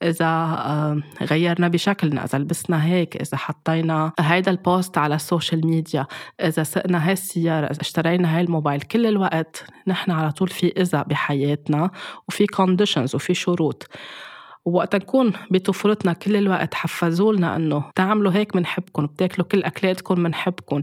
إذا 0.03 0.25
آه، 0.25 1.01
غيرنا 1.21 1.67
بشكلنا 1.67 2.25
إذا 2.25 2.37
لبسنا 2.39 2.85
هيك 2.85 3.21
إذا 3.21 3.37
حطينا 3.37 4.11
هيدا 4.19 4.51
ال 4.51 4.60
post 4.60 4.97
على 4.97 5.15
ال 5.15 5.23
social 5.23 5.67
media 5.67 6.05
إذا 6.41 6.63
سقنا 6.63 7.07
هاي 7.07 7.13
السيارة 7.13 7.65
إذا 7.65 7.81
اشترينا 7.81 8.35
هاي 8.37 8.41
الموبايل 8.41 8.81
كل 8.81 9.05
الوقت 9.05 9.65
نحن 9.87 10.11
على 10.11 10.31
طول 10.31 10.47
في 10.47 10.67
إذا 10.81 11.01
بحياتنا 11.01 11.91
وفي 12.27 12.45
conditions 12.45 13.15
وفي 13.15 13.33
شروط. 13.33 13.87
ووقت 14.65 14.95
نكون 14.95 15.33
بطفولتنا 15.51 16.13
كل 16.13 16.35
الوقت 16.35 16.73
حفظوا 16.73 17.33
لنا 17.33 17.55
إنه 17.55 17.83
تعملوا 17.95 18.31
هيك 18.31 18.53
بنحبكم 18.57 19.05
بتاكلوا 19.05 19.47
كل 19.47 19.63
اكلاتكم 19.63 20.15
بنحبكم 20.15 20.81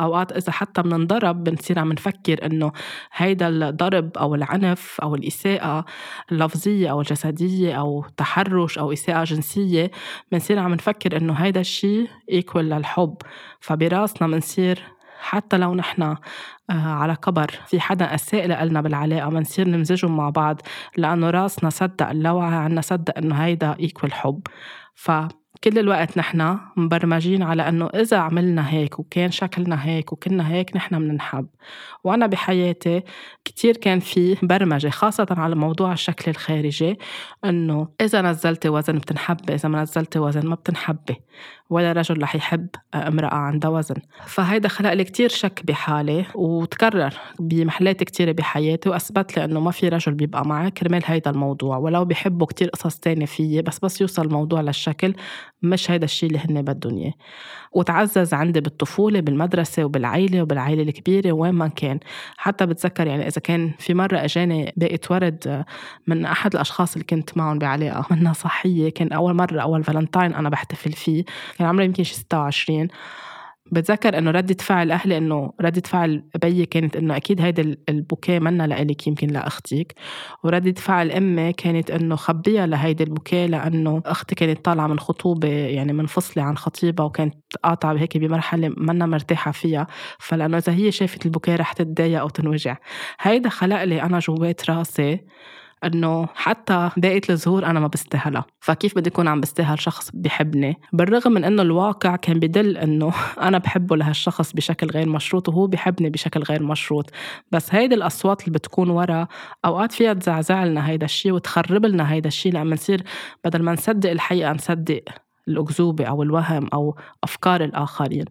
أوقات 0.00 0.32
إذا 0.32 0.52
حتى 0.52 0.82
بننضرب 0.82 1.44
بنصير 1.44 1.78
عم 1.78 1.92
نفكر 1.92 2.46
إنه 2.46 2.72
هيدا 3.12 3.48
الضرب 3.48 4.18
أو 4.18 4.34
العنف 4.34 5.00
أو 5.02 5.14
الإساءة 5.14 5.84
اللفظية 6.32 6.90
أو 6.90 7.00
الجسدية 7.00 7.74
أو 7.80 8.04
تحرش 8.16 8.78
أو 8.78 8.92
إساءة 8.92 9.24
جنسية 9.24 9.90
بنصير 10.32 10.58
عم 10.58 10.74
نفكر 10.74 11.16
إنه 11.16 11.32
هيدا 11.32 11.60
الشيء 11.60 12.08
equal 12.32 12.68
للحب. 12.68 13.16
فبراسنا 13.60 14.28
بنصير 14.28 14.97
حتى 15.20 15.58
لو 15.58 15.74
نحن 15.74 16.02
آه، 16.02 16.16
على 16.70 17.16
كبر 17.16 17.50
في 17.66 17.80
حدا 17.80 18.14
أساء 18.14 18.46
لنا 18.46 18.80
بالعلاقة 18.80 19.28
بنصير 19.28 19.68
نمزجهم 19.68 20.16
مع 20.16 20.30
بعض 20.30 20.60
لأنه 20.96 21.30
راسنا 21.30 21.70
صدق 21.70 22.08
اللاوعي 22.08 22.54
عنا 22.54 22.80
صدق 22.80 23.18
إنه 23.18 23.34
هيدا 23.34 23.76
equal 23.80 24.12
حب. 24.12 24.40
ف 24.94 25.10
كل 25.64 25.78
الوقت 25.78 26.18
نحن 26.18 26.58
مبرمجين 26.76 27.42
على 27.42 27.68
إنه 27.68 27.86
إذا 27.86 28.16
عملنا 28.16 28.70
هيك 28.70 28.98
وكان 28.98 29.30
شكلنا 29.30 29.86
هيك 29.86 30.12
وكنا 30.12 30.52
هيك 30.52 30.76
نحن 30.76 30.98
بننحب 30.98 31.46
وأنا 32.04 32.26
بحياتي 32.26 33.02
كتير 33.44 33.76
كان 33.76 34.00
في 34.00 34.36
برمجة 34.42 34.88
خاصة 34.88 35.26
على 35.30 35.54
موضوع 35.54 35.92
الشكل 35.92 36.30
الخارجي 36.30 36.98
إنه 37.44 37.88
إذا 38.00 38.22
نزلتي 38.22 38.68
وزن 38.68 38.98
بتنحبي 38.98 39.54
إذا 39.54 39.68
ما 39.68 39.82
نزلتي 39.82 40.18
وزن 40.18 40.46
ما 40.46 40.54
بتنحبي 40.54 41.16
ولا 41.70 41.92
رجل 41.92 42.22
رح 42.22 42.34
يحب 42.36 42.66
امرأة 42.94 43.34
عندها 43.34 43.70
وزن 43.70 43.94
فهيدا 44.26 44.68
خلق 44.68 44.92
لي 44.92 45.04
كتير 45.04 45.28
شك 45.28 45.62
بحالي 45.64 46.24
وتكرر 46.34 47.14
بمحلات 47.40 48.02
كتيرة 48.02 48.32
بحياتي 48.32 48.88
وأثبت 48.88 49.36
لي 49.36 49.44
إنه 49.44 49.60
ما 49.60 49.70
في 49.70 49.88
رجل 49.88 50.14
بيبقى 50.14 50.46
معي. 50.46 50.70
كرمال 50.70 51.02
هيدا 51.06 51.30
الموضوع. 51.30 51.76
ولو 51.76 52.04
بيحبوا 52.04 52.46
كتير 52.46 52.68
قصص 52.68 52.98
تانية 52.98 53.26
فيي 53.26 53.62
بس 53.62 53.78
بس 53.78 54.00
يوصل 54.00 54.22
الموضوع 54.26 54.60
للشكل 54.60 55.14
مش 55.62 55.90
هيدا 55.90 56.04
الشيء 56.04 56.28
اللي 56.28 56.40
هن 56.48 56.62
بدهم 56.62 56.98
إياه 56.98 57.12
وتعزز 57.72 58.34
عندي 58.34 58.60
بالطفولة 58.60 59.20
بالمدرسة 59.20 59.84
وبالعيلة 59.84 60.42
وبالعيلة 60.42 60.82
الكبيرة 60.82 61.32
وين 61.32 61.54
ما 61.54 61.68
كان. 61.68 61.98
حتى 62.36 62.66
بتذكر 62.66 63.06
يعني 63.06 63.26
إذا 63.26 63.40
كان 63.40 63.70
في 63.78 63.94
مرة 63.94 64.16
أجاني 64.24 64.72
باقة 64.76 64.98
ورد 65.10 65.64
من 66.06 66.24
أحد 66.26 66.54
الأشخاص 66.54 66.92
اللي 66.92 67.04
كنت 67.04 67.36
معهم 67.36 67.58
بعلاقة 67.58 68.06
منها 68.10 68.32
صحية 68.32 68.88
كان 68.88 69.12
أول 69.12 69.34
مرة 69.34 69.60
أول 69.60 69.84
فالنتاين 69.84 70.34
أنا 70.34 70.48
بحتفل 70.48 70.92
فيه. 70.92 71.24
كان 71.58 71.66
عمري 71.68 71.84
يمكن 71.84 72.04
شي 72.04 72.14
26 72.14 72.88
بتذكر 73.72 74.18
إنه 74.18 74.30
ردة 74.30 74.56
فعل 74.60 74.90
أهلي 74.92 75.16
إنه 75.18 75.52
ردة 75.60 75.82
فعل 75.86 76.24
بيي 76.42 76.66
كانت 76.66 76.96
إنه 76.96 77.16
أكيد 77.16 77.40
هيدا 77.40 77.76
البوكيه 77.88 78.38
منا 78.38 78.66
لإلك 78.66 79.06
يمكن 79.06 79.26
لأختك. 79.28 79.94
وردة 80.44 80.72
فعل 80.80 81.10
أمي 81.12 81.52
كانت 81.52 81.90
إنه 81.90 82.16
خبيها 82.16 82.66
لهيدي 82.66 83.04
البوكيه 83.04 83.46
لأنه 83.46 84.02
أختي 84.06 84.34
كانت 84.34 84.64
طالعة 84.64 84.86
من 84.86 84.98
خطوبة 84.98 85.48
يعني 85.48 85.92
منفصله 85.92 86.42
عن 86.42 86.56
خطيبها 86.56 87.06
وكانت 87.06 87.34
قاطعة 87.64 87.94
هيك 87.98 88.16
بمرحلة 88.18 88.72
منا 88.76 89.06
مرتاحة 89.06 89.52
فيها. 89.52 89.86
فلأنه 90.18 90.56
إذا 90.58 90.72
هي 90.72 90.92
شافت 90.92 91.26
البوكيه 91.26 91.56
رح 91.56 91.72
تتضايق 91.72 92.20
أو 92.20 92.28
تنوجع. 92.28 92.76
هيدا 93.20 93.48
خلق 93.48 93.84
لي 93.84 94.02
أنا 94.02 94.18
جوات 94.18 94.70
راسي. 94.70 95.20
إنه 95.84 96.28
حتى 96.34 96.90
دقة 96.96 97.20
الزهور 97.30 97.66
أنا 97.66 97.80
ما 97.80 97.86
بستاهلها. 97.86 98.44
فكيف 98.60 98.94
بدي 98.96 99.10
أكون 99.10 99.28
عم 99.28 99.40
بستاهل 99.40 99.80
شخص 99.80 100.10
بحبني؟ 100.14 100.76
بالرغم 100.92 101.32
من 101.32 101.44
إنه 101.44 101.62
الواقع 101.62 102.16
كان 102.16 102.38
بدل 102.38 102.76
إنه 102.76 103.12
أنا 103.48 103.58
بحبه 103.58 103.96
لهالشخص 103.96 104.52
بشكل 104.52 104.86
غير 104.86 105.08
مشروط 105.08 105.48
وهو 105.48 105.66
بحبني 105.66 106.10
بشكل 106.10 106.40
غير 106.40 106.62
مشروط. 106.62 107.10
بس 107.52 107.74
هيدي 107.74 107.94
الأصوات 107.94 108.40
اللي 108.40 108.52
بتكون 108.52 108.90
ورا 108.90 109.28
أوقات 109.64 109.92
فيها 109.92 110.12
تزعزع 110.12 110.64
لنا 110.64 110.88
هيدا 110.88 111.04
الشيء 111.04 111.32
وتخرب 111.32 111.86
لنا 111.86 112.12
هيدا 112.12 112.28
الشيء 112.28 112.52
لما 112.52 112.74
نصير 112.74 113.02
بدل 113.44 113.62
ما 113.62 113.72
نصدق 113.72 114.10
الحقيقة 114.10 114.52
نصدق 114.52 115.02
الأكذوبة 115.48 116.04
أو 116.04 116.22
الوهم 116.22 116.68
أو 116.74 116.96
أفكار 117.24 117.64
الآخرين. 117.64 118.24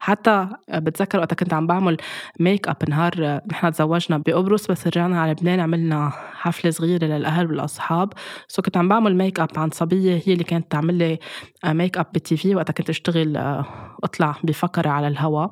حتى 0.00 0.48
بتذكر 0.74 1.18
وقت 1.18 1.34
كنت 1.34 1.54
عم 1.54 1.66
بعمل 1.66 1.96
make 2.40 2.68
up 2.68 2.76
نهار 2.88 3.40
نحن 3.50 3.72
تزوجنا 3.72 4.18
بقبرص 4.18 4.66
بس 4.66 4.86
رجعنا 4.86 5.20
على 5.20 5.32
لبنان 5.32 5.60
عملنا 5.60 6.12
حفلة 6.32 6.70
صغيرة 6.70 7.04
للأهل 7.04 7.46
والأصحاب. 7.46 8.12
so 8.48 8.62
كنت 8.62 8.76
عم 8.76 8.88
بعمل 8.88 9.16
make 9.16 9.40
up 9.40 9.48
عن 9.56 9.70
صبية 9.70 10.22
هي 10.26 10.32
اللي 10.32 10.44
كانت 10.44 10.72
تعمل 10.72 10.94
لي 10.94 11.18
make 11.64 11.98
up 11.98 12.06
بال 12.12 12.36
TV. 12.36 12.54
وقتها 12.54 12.72
كنت 12.72 12.90
أشتغل 12.90 13.36
أطلع 14.04 14.36
بفقرة 14.44 14.88
على 14.88 15.08
الهواء 15.08 15.50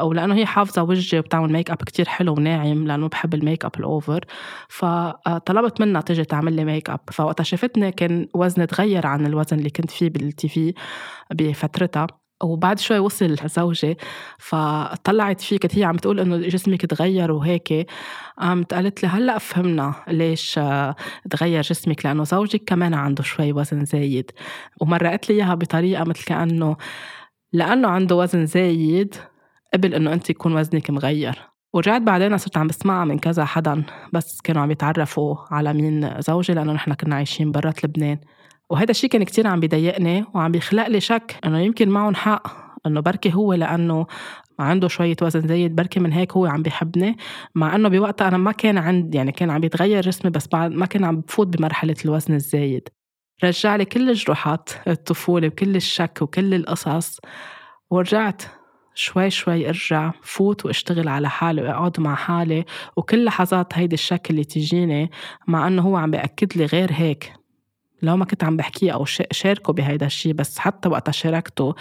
أو 0.00 0.12
لأنه 0.12 0.34
هي 0.34 0.46
حافظة 0.46 0.82
وجهي 0.82 1.18
وبتعمل 1.18 1.52
make 1.52 1.70
up 1.70 1.76
كتير 1.76 2.08
حلو 2.08 2.32
وناعم 2.32 2.86
لأنه 2.86 3.08
بحب 3.08 3.34
ال 3.34 3.40
make 3.40 3.64
up 3.64 3.72
ال 3.78 3.87
over 3.87 4.24
فطلبت 4.68 5.80
منها 5.80 6.00
تيجي 6.00 6.24
تعمل 6.24 6.52
لي 6.52 6.64
make 6.64 6.90
up 6.90 7.00
فوقتها 7.12 7.44
شافتني 7.44 7.92
كان 7.92 8.28
وزني 8.34 8.66
تغير 8.66 9.06
عن 9.06 9.26
الوزن 9.26 9.58
اللي 9.58 9.70
كنت 9.70 9.90
فيه 9.90 10.10
بال 10.10 10.48
TV 10.48 10.74
بفترتها. 11.34 12.06
وبعد 12.42 12.78
شوي 12.78 12.98
وصل 12.98 13.36
زوجي 13.46 13.96
فطلعت 14.38 15.40
فيه 15.40 15.58
كانت 15.58 15.78
هي 15.78 15.84
عم 15.84 15.96
تقول 15.96 16.20
إنه 16.20 16.36
جسمك 16.38 16.86
تغير 16.86 17.32
وهيك. 17.32 17.86
قامت 18.38 18.74
قالت 18.74 19.02
لي 19.02 19.08
هلأ 19.08 19.38
فهمنا 19.38 19.94
ليش 20.08 20.60
تغير 21.30 21.62
جسمك؟ 21.62 22.06
لأنه 22.06 22.24
زوجك 22.24 22.62
كمان 22.66 22.94
عنده 22.94 23.22
شوي 23.22 23.52
وزن 23.52 23.84
زايد. 23.84 24.30
ومرقت 24.80 25.30
لي 25.30 25.36
إياها 25.36 25.54
بطريقة 25.54 26.04
مثل 26.04 26.24
كأنه 26.24 26.76
لأنه 27.52 27.88
عنده 27.88 28.16
وزن 28.16 28.46
زايد 28.46 29.14
قبل 29.74 29.94
إنه 29.94 30.12
انت 30.12 30.30
يكون 30.30 30.56
وزنك 30.56 30.90
مغير. 30.90 31.38
ورجعت 31.74 32.02
بعدين 32.02 32.36
صرت 32.38 32.56
عم 32.56 32.66
بسمعها 32.66 33.04
من 33.04 33.18
كذا 33.18 33.44
حدا 33.44 33.84
بس 34.12 34.40
كانوا 34.40 34.62
عم 34.62 34.70
يتعرفوا 34.70 35.36
على 35.50 35.72
مين 35.72 36.20
زوجي 36.20 36.52
لأنه 36.52 36.72
نحن 36.72 36.94
كنا 36.94 37.16
عايشين 37.16 37.52
برات 37.52 37.84
لبنان. 37.84 38.18
وهذا 38.70 38.90
الشيء 38.90 39.10
كان 39.10 39.24
كتير 39.24 39.46
عم 39.46 39.60
بيضايقني 39.60 40.24
وعم 40.34 40.52
بيخلق 40.52 40.88
لي 40.88 41.00
شك 41.00 41.36
إنه 41.44 41.60
يمكن 41.60 41.88
معهم 41.88 42.14
حق 42.14 42.46
إنه 42.86 43.00
بركي 43.00 43.34
هو 43.34 43.52
لأنه 43.52 44.06
عنده 44.58 44.88
شوية 44.88 45.16
وزن 45.22 45.48
زايد 45.48 45.76
بركي 45.76 46.00
من 46.00 46.12
هيك 46.12 46.32
هو 46.32 46.46
عم 46.46 46.62
بيحبني. 46.62 47.16
مع 47.54 47.76
إنه 47.76 47.88
بوقتها 47.88 48.28
أنا 48.28 48.36
ما 48.36 48.52
كان 48.52 48.78
عندي 48.78 49.16
يعني 49.16 49.32
كان 49.32 49.50
عم 49.50 49.60
بيتغير 49.60 50.00
جسمي 50.00 50.30
بس 50.30 50.48
بعد 50.48 50.70
ما 50.70 50.86
كان 50.86 51.04
عم 51.04 51.20
بفوت 51.20 51.46
بمرحلة 51.46 51.96
الوزن 52.04 52.34
الزايد. 52.34 52.88
رجع 53.44 53.76
لي 53.76 53.84
كل 53.84 54.12
جروحات 54.12 54.70
الطفولة 54.88 55.48
وكل 55.48 55.76
الشك 55.76 56.18
وكل 56.22 56.54
القصص. 56.54 57.20
ورجعت 57.90 58.42
شوي 58.94 59.30
شوي 59.30 59.68
ارجع 59.68 60.12
فوت 60.22 60.64
واشتغل 60.66 61.08
على 61.08 61.28
حالي 61.30 61.62
واقعد 61.62 62.00
مع 62.00 62.14
حالي. 62.14 62.64
وكل 62.96 63.24
لحظات 63.24 63.78
هيدي 63.78 63.94
الشك 63.94 64.30
اللي 64.30 64.44
تجيني 64.44 65.10
مع 65.46 65.66
انه 65.68 65.82
هو 65.82 65.96
عم 65.96 66.10
بأكد 66.10 66.56
لي 66.56 66.64
غير 66.64 66.92
هيك. 66.92 67.32
لو 68.02 68.16
ما 68.16 68.24
كنت 68.24 68.44
عم 68.44 68.56
بحكيه 68.56 68.90
أو 68.92 69.04
شاركه 69.32 69.72
بهيدا 69.72 70.06
الشيء 70.06 70.32
بس 70.32 70.58
حتى 70.58 70.88
وقتها 70.88 71.12
شاركته 71.12 71.74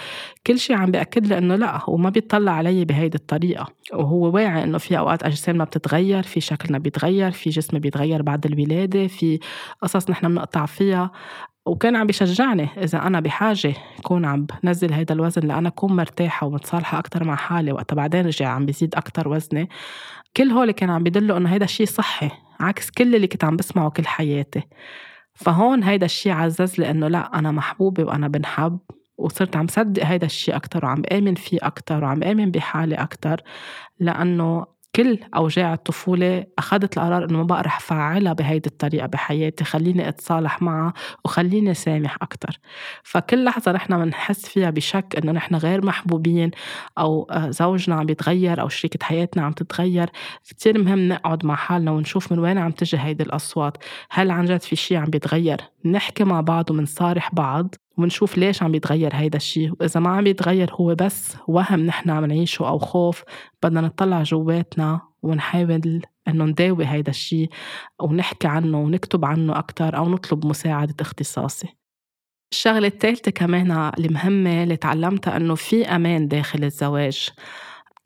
كل 0.48 0.60
شيء 0.60 0.76
عم 0.76 0.92
بأكد 0.92 1.28
لي 1.28 1.38
إنه 1.38 1.56
لا 1.56 1.84
هو 1.84 1.98
ما 1.98 2.10
بيطلع 2.10 2.52
علي 2.52 2.86
بهيدي 2.86 3.18
الطريقة. 3.18 3.68
وهو 3.94 4.32
واعي 4.36 4.64
إنه 4.64 4.78
في 4.78 4.98
أوقات 4.98 5.24
اجسامنا 5.24 5.64
بتتغير 5.64 6.24
في 6.24 6.42
شكلنا 6.42 6.78
بيتغير 6.78 7.32
في 7.32 7.50
جسمي 7.50 7.80
بيتغير 7.80 8.22
بعد 8.22 8.46
الولادة 8.46 9.08
في 9.08 9.40
قصص 9.82 10.10
نحن 10.10 10.28
بنقطع 10.28 10.66
فيها. 10.66 11.12
وكان 11.66 11.96
عم 11.96 12.08
بيشجعني 12.08 12.70
إذا 12.78 13.08
أنا 13.08 13.20
بحاجة 13.20 13.74
كون 14.04 14.26
عم 14.26 14.46
بنزل 14.64 14.94
هيدا 14.94 15.14
الوزن 15.14 15.42
لأنا 15.48 15.70
أكون 15.70 15.96
مرتاحة 15.96 16.48
ومتصالحة 16.48 17.00
أكتر 17.00 17.24
مع 17.24 17.36
حالي 17.36 17.72
وقتها. 17.72 17.96
بعدين 17.96 18.26
رجع 18.26 18.50
عم 18.50 18.66
بيزيد 18.66 18.96
أكتر 18.96 19.28
وزني. 19.28 19.70
كل 20.38 20.52
هول 20.52 20.72
كان 20.72 20.90
عم 20.90 21.04
بيدلوا 21.04 21.38
إنه 21.38 21.50
هيدا 21.50 21.66
الشيء 21.66 21.86
صحي 21.88 22.30
عكس 22.60 22.90
كل 22.92 23.16
اللي 23.16 23.28
كنت 23.28 23.44
عم 23.44 23.56
بسمعه 23.56 23.90
كل 23.90 24.08
حياتي. 24.08 24.62
فهون 25.34 25.84
هيدا 25.84 26.06
الشيء 26.06 26.32
عزز 26.32 26.80
لي 26.80 26.90
إنه 26.90 27.08
لا 27.08 27.40
أنا 27.40 27.52
محبوبة 27.52 28.04
وأنا 28.04 28.28
بنحب 28.28 28.80
وصرت 29.18 29.56
عم 29.56 29.68
صدق 29.68 30.04
هيدا 30.06 30.26
الشيء 30.26 30.56
أكتر 30.56 30.86
وعم 30.86 31.02
آمن 31.12 31.36
فيه 31.36 31.58
أكتر 31.62 32.04
وعم 32.04 32.24
آمن 32.24 32.52
بحالي 32.52 32.96
أكتر. 32.96 33.42
لأنه 34.00 34.66
كل 34.96 35.20
أوجاع 35.36 35.74
الطفولة 35.74 36.46
أخذت 36.60 36.98
القرار 36.98 37.24
إنه 37.26 37.38
ما 37.38 37.44
بقى 37.44 37.62
رح 37.64 37.80
فعلها 37.80 38.34
بهيدي 38.34 38.70
الطريقة 38.70 39.08
بحياتي 39.08 39.64
خليني 39.64 40.10
أتصالح 40.10 40.62
معها 40.62 40.94
وخليني 41.26 41.74
سامح 41.74 42.18
أكتر. 42.22 42.60
فكل 43.04 43.44
لحظة 43.44 43.72
نحن 43.72 44.04
بنحس 44.06 44.46
فيها 44.46 44.70
بشك 44.70 45.16
إنه 45.24 45.32
نحن 45.32 45.56
غير 45.56 45.86
محبوبين 45.86 46.52
أو 46.98 47.24
آه، 47.32 47.50
زوجنا 47.50 47.96
عم 47.96 48.06
بيتغير 48.06 48.62
أو 48.62 48.70
شريكة 48.70 49.06
حياتنا 49.06 49.44
عم 49.44 49.52
تتغير 49.52 50.10
كتير 50.50 50.84
مهم 50.84 51.08
نقعد 51.08 51.46
مع 51.46 51.56
حالنا 51.56 51.92
ونشوف 51.92 52.32
من 52.32 52.40
وين 52.40 52.58
عم 52.58 52.72
تجي 52.72 52.98
هيدي 53.00 53.24
الأصوات. 53.24 53.78
هل 54.12 54.32
عن 54.32 54.46
جد 54.46 54.62
في 54.62 54.76
شي 54.76 54.98
عم 54.98 55.06
بيتغير؟ 55.06 55.62
نحكي 55.86 56.24
مع 56.24 56.42
بعض 56.42 56.72
ومنصارح 56.72 57.36
بعض. 57.36 57.76
ونشوف 57.98 58.38
ليش 58.38 58.64
عم 58.64 58.72
بيتغير 58.72 59.16
هيدا 59.16 59.38
الشيء 59.38 59.72
وإذا 59.80 60.00
ما 60.00 60.10
عم 60.10 60.24
بيتغير 60.24 60.74
هو 60.74 60.96
بس 60.96 61.38
وهم 61.48 61.80
نحن 61.80 62.10
عم 62.10 62.26
نعيشه 62.26 62.68
أو 62.68 62.80
خوف 62.80 63.24
بدنا 63.64 63.82
نطلع 63.82 64.24
جواتنا 64.24 65.02
ونحاول 65.24 66.02
إنه 66.28 66.46
نداوي 66.46 66.86
هيدا 66.86 67.10
الشيء 67.10 67.50
ونحكي 68.02 68.48
عنه 68.48 68.80
ونكتب 68.80 69.26
عنه 69.26 69.58
أكتر 69.60 69.98
أو 69.98 70.10
نطلب 70.10 70.46
مساعدة 70.46 70.96
اختصاصي. 71.00 71.68
الشغلة 72.52 72.88
الثالثة 72.88 73.32
كمان 73.32 73.92
المهمة 74.00 74.64
اللي 74.64 74.78
تعلمتها 74.78 75.38
إنه 75.38 75.56
في 75.56 75.86
أمان 75.86 76.28
داخل 76.28 76.64
الزواج. 76.64 77.30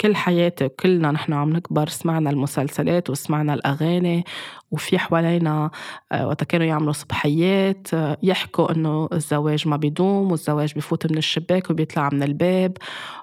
كل 0.01 0.15
حياتي 0.15 0.69
كلنا 0.69 1.11
نحن 1.11 1.33
عم 1.33 1.49
نكبر 1.49 1.87
سمعنا 1.87 2.29
المسلسلات 2.29 3.09
وسمعنا 3.09 3.53
الأغاني 3.53 4.23
وفي 4.71 4.99
حوالينا 4.99 5.71
آه، 6.11 6.27
وقت 6.27 6.43
كانوا 6.43 6.67
يعملوا 6.67 6.93
صبحيات 6.93 7.93
آه، 7.93 8.17
يحكوا 8.23 8.71
إنه 8.71 9.09
الزواج 9.13 9.67
ما 9.67 9.77
بيدوم 9.77 10.31
والزواج 10.31 10.73
بفوت 10.75 11.11
من 11.11 11.17
الشباك 11.17 11.69
وبيطلع 11.69 12.09
من 12.13 12.23
الباب 12.23 12.77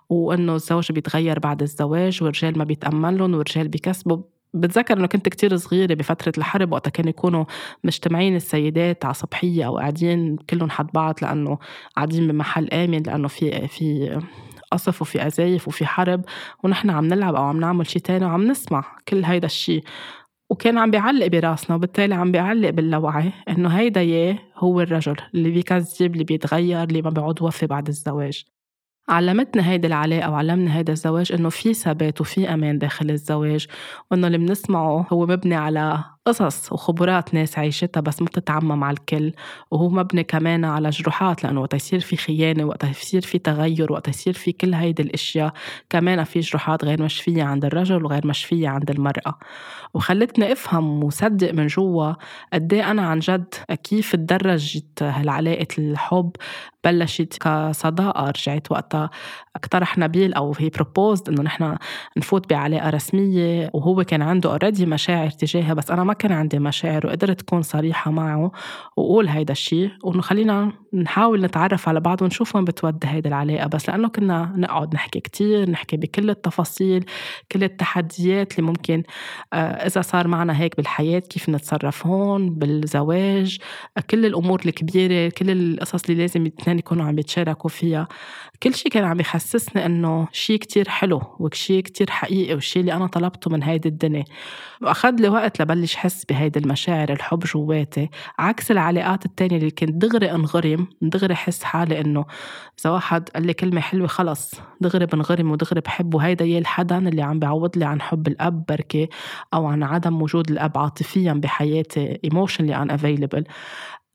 وإنه 0.08 0.54
الزوج 0.54 0.92
بيتغير 0.92 1.38
بعد 1.38 1.62
الزواج 1.62 2.22
والرجال 2.22 2.58
ما 2.58 2.64
بيتأملن 2.64 3.34
والرجال 3.34 3.68
بيكسبوا. 3.68 4.18
بتذكر 4.54 4.98
إنه 4.98 5.06
كنت 5.06 5.28
كتير 5.28 5.56
صغيرة 5.56 5.94
بفترة 5.94 6.32
الحرب 6.38 6.72
وقتها 6.72 6.90
كانوا 6.90 7.10
يكونوا 7.10 7.44
مجتمعين 7.84 8.37
السيدات 8.37 9.04
على 9.04 9.14
صبحية 9.14 9.66
أو 9.66 9.78
قاعدين 9.78 10.37
كلهم 10.37 10.70
حد 10.70 10.87
بعض 10.94 11.14
لأنه 11.22 11.58
قاعدين 11.96 12.28
بمحل 12.28 12.68
آمن 12.68 13.02
لأنه 13.02 13.28
في 13.28 13.68
في 13.68 14.20
قصف 14.74 15.02
وفي 15.02 15.26
أزايف 15.26 15.68
وفي 15.68 15.87
حرب 15.87 16.24
ونحن 16.64 16.90
عم 16.90 17.04
نلعب 17.04 17.34
أو 17.34 17.42
عم 17.44 17.60
نعمل 17.60 17.87
شي 17.87 18.00
تاني 18.00 18.24
وعم 18.24 18.46
نسمع 18.50 18.84
كل 19.08 19.24
هيدا 19.24 19.46
الشي. 19.46 19.80
وكان 20.50 20.78
عم 20.78 20.90
بيعلق 20.90 21.26
براسنا 21.26 21.76
وبالتالي 21.76 22.14
عم 22.14 22.32
بيعلق 22.32 22.70
باللاوعي 22.70 23.32
إنه 23.48 23.68
هيدا 23.68 24.02
ياه 24.02 24.38
هو 24.56 24.80
الرجل 24.80 25.16
اللي 25.34 25.50
بيكذب 25.50 26.12
اللي 26.12 26.24
بيتغير 26.24 26.82
اللي 26.82 27.02
ما 27.02 27.10
بيعود 27.10 27.42
وفي 27.42 27.66
بعد 27.66 27.88
الزواج. 27.88 28.44
علمتنا 29.08 29.70
هيدي 29.70 29.87
العلاقة 29.87 30.30
وعلمنا 30.30 30.76
هيدا 30.76 30.92
الزواج 30.92 31.32
إنه 31.32 31.48
في 31.48 31.74
ثبات 31.74 32.20
وفي 32.20 32.54
أمان 32.54 32.78
داخل 32.78 33.10
الزواج 33.10 33.66
وإنه 34.10 34.26
اللي 34.26 34.38
بنسمعه 34.38 35.06
هو 35.12 35.26
مبني 35.26 35.54
على 35.54 36.04
قصص 36.26 36.72
وخبرات 36.72 37.34
ناس 37.34 37.58
عيشتها 37.58 38.00
بس 38.00 38.20
ما 38.22 38.26
بتتعمم 38.26 38.84
على 38.84 38.96
الكل. 38.96 39.32
وهو 39.70 39.88
مبني 39.88 40.24
كمان 40.24 40.64
على 40.64 40.90
جروحات 40.90 41.44
لأنه 41.44 41.60
وقت 41.60 41.74
يصير 41.74 42.00
في 42.00 42.16
خيانة 42.16 42.64
وقت 42.64 42.84
يصير 42.84 43.20
في 43.22 43.38
تغير 43.38 43.92
وقت 43.92 44.08
يصير 44.08 44.32
في 44.34 44.52
كل 44.52 44.74
هيدي 44.74 45.02
الأشياء. 45.02 45.52
كمان 45.90 46.24
في 46.24 46.40
جروحات 46.40 46.84
غير 46.84 47.02
مشفية 47.02 47.42
عند 47.42 47.64
الرجل 47.64 48.04
وغير 48.04 48.26
مشفية 48.26 48.68
عند 48.68 48.90
المرأة. 48.90 49.38
وخلتني 49.94 50.52
أفهم 50.52 51.04
وصدق 51.04 51.52
من 51.54 51.66
جوا 51.66 52.12
قد 52.52 52.72
إيه 52.72 52.90
أنا 52.90 53.02
عن 53.06 53.18
جد 53.18 53.54
كيف 53.84 54.12
تدرجت 54.16 55.02
هالعلاقة 55.02 55.66
الحب. 55.78 56.30
بلشت 56.84 57.37
كصداقة 57.40 58.30
رجعت 58.30 58.72
وقتها 58.72 59.10
اقترح 59.56 59.98
نبيل 59.98 60.34
أو 60.34 60.54
he 60.59 60.68
proposed 60.68 61.28
إنه 61.28 61.42
نحن 61.42 61.76
نفوت 62.16 62.50
بعلاقة 62.50 62.90
رسمية. 62.90 63.70
وهو 63.74 64.04
كان 64.04 64.22
عنده 64.22 64.50
already 64.50 64.87
مشاعر 64.87 65.30
تجاهها 65.30 65.74
بس 65.74 65.90
أنا 65.90 66.04
ما 66.04 66.13
كان 66.14 66.33
عندي 66.33 66.59
مشاعر 66.59 67.07
وقدرت 67.07 67.40
أكون 67.40 67.62
صريحة 67.62 68.11
معه 68.11 68.53
وأقول 68.96 69.29
هيدا 69.29 69.53
الشيء 69.53 69.90
وإنه 70.05 70.22
خلينا 70.22 70.72
نحاول 70.92 71.40
نتعرف 71.44 71.88
على 71.88 72.00
بعض 72.00 72.22
ونشوف 72.22 72.57
وين 72.57 72.64
بتودي 72.64 73.07
هيدي 73.07 73.29
العلاقة. 73.29 73.66
بس 73.66 73.88
لأنه 73.88 74.09
كنا 74.09 74.53
نقعد 74.57 74.94
نحكي 74.94 75.20
كتير 75.20 75.70
نحكي 75.70 75.96
بكل 75.96 76.31
التفاصيل 76.31 77.05
كل 77.53 77.64
التحديات 77.64 78.53
اللي 78.59 78.66
ممكن 78.66 79.03
آه، 79.53 79.57
إذا 79.57 80.00
صار 80.00 80.29
معنا 80.29 80.61
هيك 80.61 80.77
بالحياة 80.77 81.18
كيف 81.18 81.48
نتصرف 81.48 82.07
هون 82.07 82.50
بالزواج 82.50 83.59
كل 84.11 84.27
الأمور 84.27 84.62
الكبيرة 84.66 85.29
كل 85.29 85.50
القصص 85.50 86.05
اللي 86.05 86.22
لازم 86.22 86.42
الاثنين 86.42 86.79
يكونوا 86.79 87.05
عم 87.07 87.18
يتشاركوا 87.18 87.70
فيها. 87.70 88.09
كل 88.64 88.74
شيء 88.74 88.90
كان 88.92 89.05
عم 89.05 89.20
يحسسني 89.20 89.87
إنه 89.87 90.29
شيء 90.33 90.59
كتير 90.59 90.88
حلو 90.88 91.22
وشيء 91.38 91.83
كتير 91.83 92.11
حقيقي 92.11 92.55
والشيء 92.55 92.81
اللي 92.81 92.92
أنا 92.92 93.07
طلبته 93.07 93.50
من 93.50 93.62
هيدي 93.62 93.88
الدنيا. 93.88 94.24
وأخذ 94.83 95.11
لي 95.20 95.29
وقت 95.29 95.62
لبلش 95.62 95.96
حس 95.96 96.24
بهيدي 96.24 96.59
المشاعر 96.59 97.12
الحب 97.12 97.38
جواتي 97.38 98.11
عكس 98.38 98.70
العلاقات 98.70 99.27
التانية 99.27 99.57
اللي 99.57 99.70
كنت 99.70 99.90
دغري 99.90 100.31
أنغرم 100.31 100.87
دغري 101.03 101.35
حس 101.35 101.62
حالي 101.62 102.00
إنه 102.00 102.24
إذا 102.81 102.90
واحد 102.90 103.29
قال 103.29 103.46
لي 103.46 103.55
كلمة 103.55 103.81
حلوة 103.81 104.07
خلص 104.07 104.55
دغري 104.81 105.07
بنغرم 105.07 105.50
ودغري 105.50 105.81
بحب 105.81 106.14
وهيدا 106.14 106.44
يا 106.44 106.59
الحدا 106.59 106.98
اللي 106.98 107.22
عم 107.22 107.38
بيعوض 107.38 107.79
لي 107.79 107.85
عن 107.85 108.00
حب 108.00 108.29
الأب 108.29 108.64
بركي 108.68 109.09
أو 109.55 109.66
عن 109.66 109.83
عدم 109.83 110.22
وجود 110.22 110.50
الأب 110.50 110.79
عاطفيا 110.79 111.33
بحياتي 111.33 112.18
emotionally 112.27 112.74
unavailable. 112.74 113.44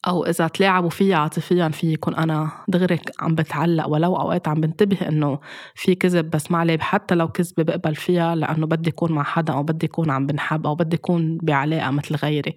أو 0.08 0.26
إذا 0.26 0.48
تلاعبوا 0.48 0.90
فيها 0.90 1.18
عاطفيا 1.18 1.70
في 1.70 1.94
يكون 1.94 2.16
أنا 2.16 2.52
دغري 2.68 3.00
عم 3.20 3.36
بتعلق 3.36 3.88
ولو 3.88 4.16
أوقات 4.16 4.48
عم 4.48 4.62
بنتبه 4.62 5.08
إنه 5.08 5.40
في 5.76 5.96
كذب 5.96 6.30
بس 6.30 6.52
ما 6.52 6.58
عليه 6.58 6.78
حتى 6.78 7.16
لو 7.16 7.28
كذبة 7.28 7.64
بقبل 7.64 7.96
فيها 7.96 8.36
لأنه 8.36 8.68
بدي 8.68 8.90
أكون 8.90 9.12
مع 9.12 9.24
حدا 9.24 9.54
أو 9.54 9.64
بدي 9.64 9.86
أكون 9.86 10.10
عم 10.12 10.28
بنحب 10.28 10.68
أو 10.68 10.76
بدي 10.76 10.96
أكون 10.96 11.38
بعلاقة 11.38 11.92
مثل 11.92 12.16
غيري. 12.16 12.56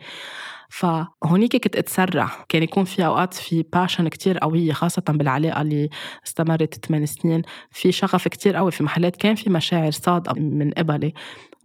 فهونيك 0.68 1.56
كنت 1.56 1.76
أتسرع. 1.76 2.30
كان 2.48 2.62
يكون 2.62 2.84
في 2.84 3.06
أوقات 3.06 3.34
في 3.34 3.64
باشن 3.72 4.08
كتير 4.08 4.38
قوية 4.38 4.72
خاصة 4.72 5.02
بالعلاقة 5.08 5.62
اللي 5.62 5.88
استمرت 6.26 6.86
8 6.86 7.06
سنين. 7.06 7.42
في 7.70 7.92
شغف 7.92 8.28
كتير 8.28 8.56
قوي 8.56 8.70
في 8.70 8.84
محلات 8.84 9.16
كان 9.16 9.34
في 9.34 9.50
مشاعر 9.50 9.90
صادقة 9.90 10.34
من 10.40 10.70
قبلي. 10.70 11.14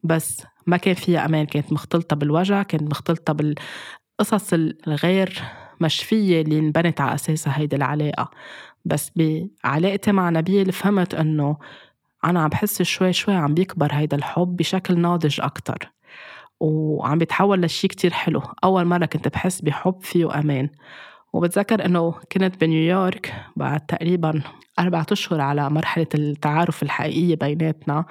بس 0.04 0.44
ما 0.68 0.78
كان 0.78 0.94
فيها 0.94 1.26
أمان 1.26 1.46
كانت 1.46 1.74
مختلطة 1.74 2.16
بالوجع 2.16 2.64
كانت 2.64 2.84
مختلطة 2.84 3.34
بالقصص 3.34 4.54
الغير 4.88 5.44
مشفية 5.82 6.42
اللي 6.42 6.60
انبنت 6.60 7.02
على 7.02 7.16
أساسها 7.16 7.58
هيدي 7.60 7.76
العلاقة. 7.76 8.32
بس 8.86 9.12
بعلاقتي 9.16 10.12
مع 10.12 10.30
نبيل 10.30 10.72
فهمت 10.72 11.14
إنه 11.16 11.58
أنا 12.26 12.42
عم 12.42 12.50
بحس 12.50 12.82
شوي 12.82 13.14
شوي 13.14 13.34
عم 13.36 13.54
بيكبر 13.54 13.94
هيدا 13.94 14.18
الحب 14.18 14.56
بشكل 14.56 15.00
ناضج 15.00 15.42
أكتر 15.42 15.92
وعم 16.60 17.18
بيتحول 17.18 17.62
لشي 17.62 17.88
كتير 17.88 18.12
حلو. 18.14 18.42
أول 18.64 18.86
مرة 18.86 19.06
كنت 19.06 19.28
بحس 19.28 19.62
بحب 19.62 20.02
فيه 20.02 20.40
أمان 20.40 20.70
وبتذكر 21.34 21.86
إنه 21.86 22.12
كنت 22.32 22.62
بنيويورك 22.62 23.34
بعد 23.56 23.80
تقريبا 23.86 24.42
أربعة 24.80 25.06
أشهر 25.12 25.42
على 25.42 25.70
مرحلة 25.70 26.08
التعارف 26.16 26.84
الحقيقية 26.84 27.36
بيناتنا 27.36 28.06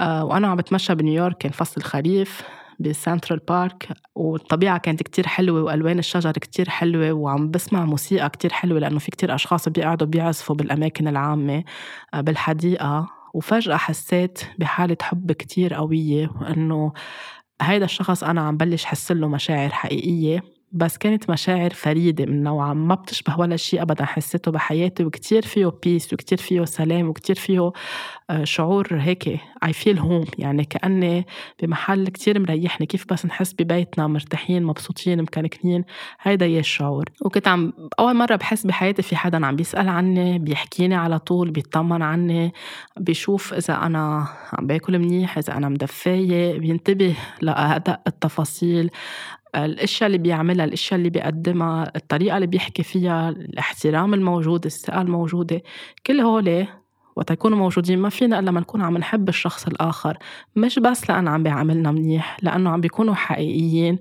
آه، 0.00 0.24
وأنا 0.24 0.48
عم 0.48 0.56
بتمشى 0.56 0.94
بنيويورك 0.94 1.38
كان 1.38 1.52
فصل 1.52 1.74
الخريف. 1.80 2.42
بسنترال 2.80 3.38
بارك 3.48 3.88
والطبيعة 4.14 4.78
كانت 4.78 5.02
كتير 5.02 5.26
حلوة 5.26 5.62
وألوان 5.62 5.98
الشجر 5.98 6.32
كتير 6.32 6.68
حلوة 6.68 7.12
وعم 7.12 7.50
بسمع 7.50 7.84
موسيقى 7.84 8.30
كتير 8.30 8.52
حلوة 8.52 8.78
لأنه 8.80 8.98
في 8.98 9.10
كتير 9.10 9.34
أشخاص 9.34 9.68
بيقعدوا 9.68 10.06
بيعزفوا 10.06 10.56
بالأماكن 10.56 11.08
العامة 11.08 11.64
آه، 12.14 12.20
بالحديقة. 12.20 13.08
وفجأة 13.34 13.76
حسيت 13.76 14.38
بحالة 14.58 14.96
حب 15.02 15.32
كتير 15.32 15.74
قوية 15.74 16.30
وإنه 16.40 16.92
هيدا 17.62 17.84
الشخص 17.84 18.24
أنا 18.24 18.40
عم 18.40 18.56
بلش 18.56 18.84
حس 18.84 19.12
له 19.12 19.28
مشاعر 19.28 19.70
حقيقية. 19.70 20.55
بس 20.72 20.98
كانت 20.98 21.30
مشاعر 21.30 21.70
فريدة 21.70 22.26
من 22.26 22.42
نوعها 22.42 22.74
ما 22.74 22.94
بتشبه 22.94 23.40
ولا 23.40 23.56
شيء 23.56 23.82
أبدا. 23.82 24.04
حسيته 24.04 24.50
بحياتي 24.50 25.04
وكتير 25.04 25.42
فيه 25.46 25.72
peace 25.82 26.12
وكتير 26.12 26.38
فيه 26.38 26.64
سلام 26.64 27.08
وكتير 27.08 27.36
فيه 27.36 27.72
آه، 28.30 28.44
شعور 28.44 28.88
هيك 28.92 29.40
I 29.64 29.68
feel 29.68 29.98
home. 29.98 30.30
يعني 30.38 30.64
كأني 30.64 31.26
بمحل 31.62 32.08
كتير 32.08 32.40
مريحني. 32.40 32.86
كيف 32.86 33.04
بس 33.12 33.26
نحس 33.26 33.52
ببيتنا 33.52 34.06
مرتاحين 34.06 34.62
مبسوطين 34.64 35.22
مكنكنين 35.22 35.84
هيدا 36.22 36.46
هي 36.46 36.58
الشعور. 36.58 37.04
وكنت 37.22 37.48
عم 37.48 37.72
أول 37.98 38.16
مرة 38.16 38.36
بحس 38.36 38.66
بحياتي 38.66 39.02
في 39.02 39.16
حدا 39.16 39.46
عم 39.46 39.56
بيسأل 39.56 39.88
عني 39.88 40.38
بيحكيني 40.38 40.94
على 40.94 41.18
طول 41.18 41.50
بيطمن 41.50 42.02
عني 42.02 42.52
بيشوف 42.96 43.54
إذا 43.54 43.74
أنا 43.74 44.28
عم 44.52 44.66
باكل 44.66 44.98
منيح 44.98 45.38
إذا 45.38 45.56
أنا 45.56 45.68
مدفاية 45.68 46.58
بينتبه 46.58 47.14
لأدق 47.42 48.00
التفاصيل. 48.06 48.90
الأشياء 49.54 50.06
اللي 50.06 50.18
بيعملها 50.18 50.64
الأشياء 50.64 50.98
اللي 50.98 51.10
بيقدمها 51.10 51.92
الطريقة 51.96 52.36
اللي 52.36 52.46
بيحكي 52.46 52.82
فيها 52.82 53.28
الاحترام 53.28 54.14
الموجود 54.14 54.64
الثقة 54.66 55.02
الموجودة 55.02 55.62
كل 56.06 56.20
هول 56.20 56.66
وقت 57.16 57.30
يكونوا 57.30 57.58
موجودين 57.58 57.98
ما 57.98 58.08
فينا 58.08 58.38
إلا 58.38 58.50
ما 58.50 58.60
نكون 58.60 58.82
عم 58.82 58.98
نحب 58.98 59.28
الشخص 59.28 59.66
الآخر. 59.66 60.18
مش 60.56 60.78
بس 60.78 61.10
لأنه 61.10 61.30
عم 61.30 61.42
بيعاملنا 61.42 61.92
منيح 61.92 62.36
لأنه 62.42 62.70
عم 62.70 62.80
بيكونوا 62.80 63.14
حقيقيين 63.14 63.98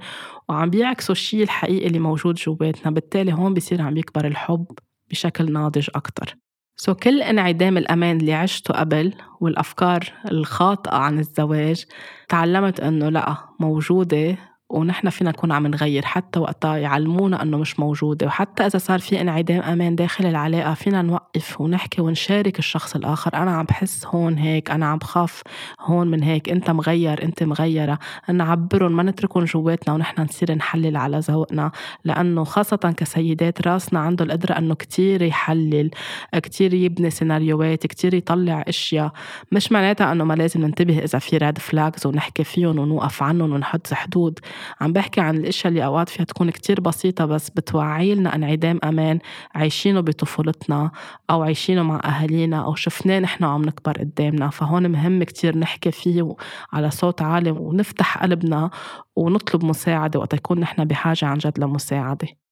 وعم 0.49 0.69
بيعكسوا 0.69 1.15
الشيء 1.15 1.43
الحقيقي 1.43 1.87
اللي 1.87 1.99
موجود 1.99 2.35
جواتنا 2.35 2.91
بالتالي 2.91 3.33
هون 3.33 3.53
بصير 3.53 3.81
عم 3.81 3.97
يكبر 3.97 4.27
الحب 4.27 4.65
بشكل 5.09 5.53
ناضج 5.53 5.87
أكتر. 5.95 6.37
سو 6.77 6.93
so, 6.93 6.95
كل 6.95 7.21
انعدام 7.21 7.77
الأمان 7.77 8.17
اللي 8.17 8.33
عشته 8.33 8.73
قبل 8.73 9.13
والأفكار 9.41 10.13
الخاطئة 10.31 10.95
عن 10.95 11.19
الزواج 11.19 11.85
تعلمت 12.29 12.79
أنه 12.79 13.09
لأ 13.09 13.37
موجودة 13.59 14.37
ونحن 14.69 15.09
فينا 15.09 15.29
نكون 15.29 15.51
عم 15.51 15.67
نغير 15.67 16.05
حتى 16.05 16.39
وقتها 16.39 16.77
يعلمونا 16.77 17.41
إنه 17.41 17.57
مش 17.57 17.79
موجودة. 17.79 18.27
وحتى 18.27 18.65
إذا 18.65 18.77
صار 18.77 18.99
في 18.99 19.21
انعدام 19.21 19.61
أمان 19.61 19.95
داخل 19.95 20.25
العلاقة 20.25 20.73
فينا 20.73 21.01
نوقف 21.01 21.61
ونحكي 21.61 22.01
ونشارك 22.01 22.59
الشخص 22.59 22.95
الآخر. 22.95 23.33
أنا 23.33 23.51
عم 23.51 23.65
بحس 23.65 24.05
هون 24.05 24.37
هيك 24.37 24.71
أنا 24.71 24.85
عم 24.85 24.97
بخاف 24.97 25.41
هون 25.81 26.07
من 26.07 26.23
هيك. 26.23 26.49
أنت 26.49 26.69
مغير 26.71 27.23
أنت 27.23 27.43
مغيرة. 27.43 27.99
نعبرهم 28.33 28.91
ما 28.91 29.03
نتركهم 29.03 29.43
جواتنا 29.43 29.93
ونحن 29.93 30.21
نصير 30.21 30.55
نحلل 30.55 30.97
على 30.97 31.19
ذوقنا. 31.19 31.71
لأنه 32.03 32.43
خاصة 32.43 32.93
كسيدات 32.97 33.67
راسنا 33.67 33.99
عنده 33.99 34.25
القدرة 34.25 34.57
إنه 34.57 34.75
كتير 34.75 35.21
يحلل 35.21 35.89
كتير 36.33 36.73
يبني 36.73 37.09
سيناريوهات 37.09 37.87
كتير 37.87 38.13
يطلع 38.13 38.63
أشياء. 38.67 39.11
مش 39.51 39.71
معناتها 39.71 40.11
إنه 40.11 40.23
ما 40.23 40.33
لازم 40.33 40.61
ننتبه 40.61 40.99
إذا 40.99 41.19
في 41.19 41.37
ريد 41.37 41.57
فلاجز 41.57 42.07
ونحكي 42.07 42.43
فيهم 42.43 42.79
ونوقف 42.79 43.23
عنهم 43.23 43.53
ونحط 43.53 43.93
حدود. 43.93 44.39
عم 44.81 44.93
بحكي 44.93 45.21
عن 45.21 45.37
الإشياء 45.37 45.67
اللي 45.67 45.85
أوقات 45.85 46.09
فيها 46.09 46.25
تكون 46.25 46.49
كتير 46.49 46.81
بسيطة 46.81 47.25
بس 47.25 47.49
بتوعي 47.49 48.15
لنا 48.15 48.35
انعدام 48.35 48.79
أمان 48.83 49.19
عايشينه 49.55 50.01
بطفولتنا 50.01 50.91
أو 51.29 51.43
عايشينه 51.43 51.83
مع 51.83 52.01
أهالينا 52.05 52.63
أو 52.65 52.75
شفناه 52.75 53.19
نحن 53.19 53.43
عم 53.43 53.65
نكبر 53.65 53.97
قدامنا. 53.97 54.49
فهون 54.49 54.91
مهم 54.91 55.23
كتير 55.23 55.57
نحكي 55.57 55.91
فيه 55.91 56.35
على 56.73 56.91
صوت 56.91 57.21
عالي 57.21 57.51
ونفتح 57.51 58.17
قلبنا 58.17 58.69
ونطلب 59.15 59.65
مساعدة 59.65 60.19
وقت 60.19 60.33
يكون 60.33 60.59
نحن 60.59 60.85
بحاجة 60.85 61.25
عن 61.25 61.37
جد 61.37 61.59
لمساعدة. 61.59 62.44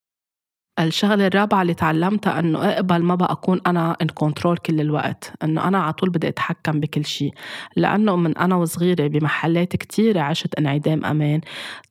الشغلة 0.79 1.27
الرابعة 1.27 1.61
اللي 1.61 1.73
تعلمتها 1.73 2.39
إنه 2.39 2.69
اقبل 2.69 3.03
ما 3.03 3.15
بقى 3.15 3.31
أكون 3.31 3.61
أنا 3.67 3.97
ان 4.01 4.07
كنترول 4.07 4.57
كل 4.57 4.81
الوقت، 4.81 5.33
إنه 5.43 5.67
أنا 5.67 5.79
على 5.79 5.93
طول 5.93 6.09
بدي 6.09 6.27
أتحكم 6.27 6.79
بكل 6.79 7.05
شيء، 7.05 7.33
لأنه 7.75 8.15
من 8.15 8.37
أنا 8.37 8.55
وصغيرة 8.55 9.07
بمحلات 9.07 9.75
كتيرة 9.75 10.21
عشت 10.21 10.55
انعدام 10.55 11.05
أمان، 11.05 11.41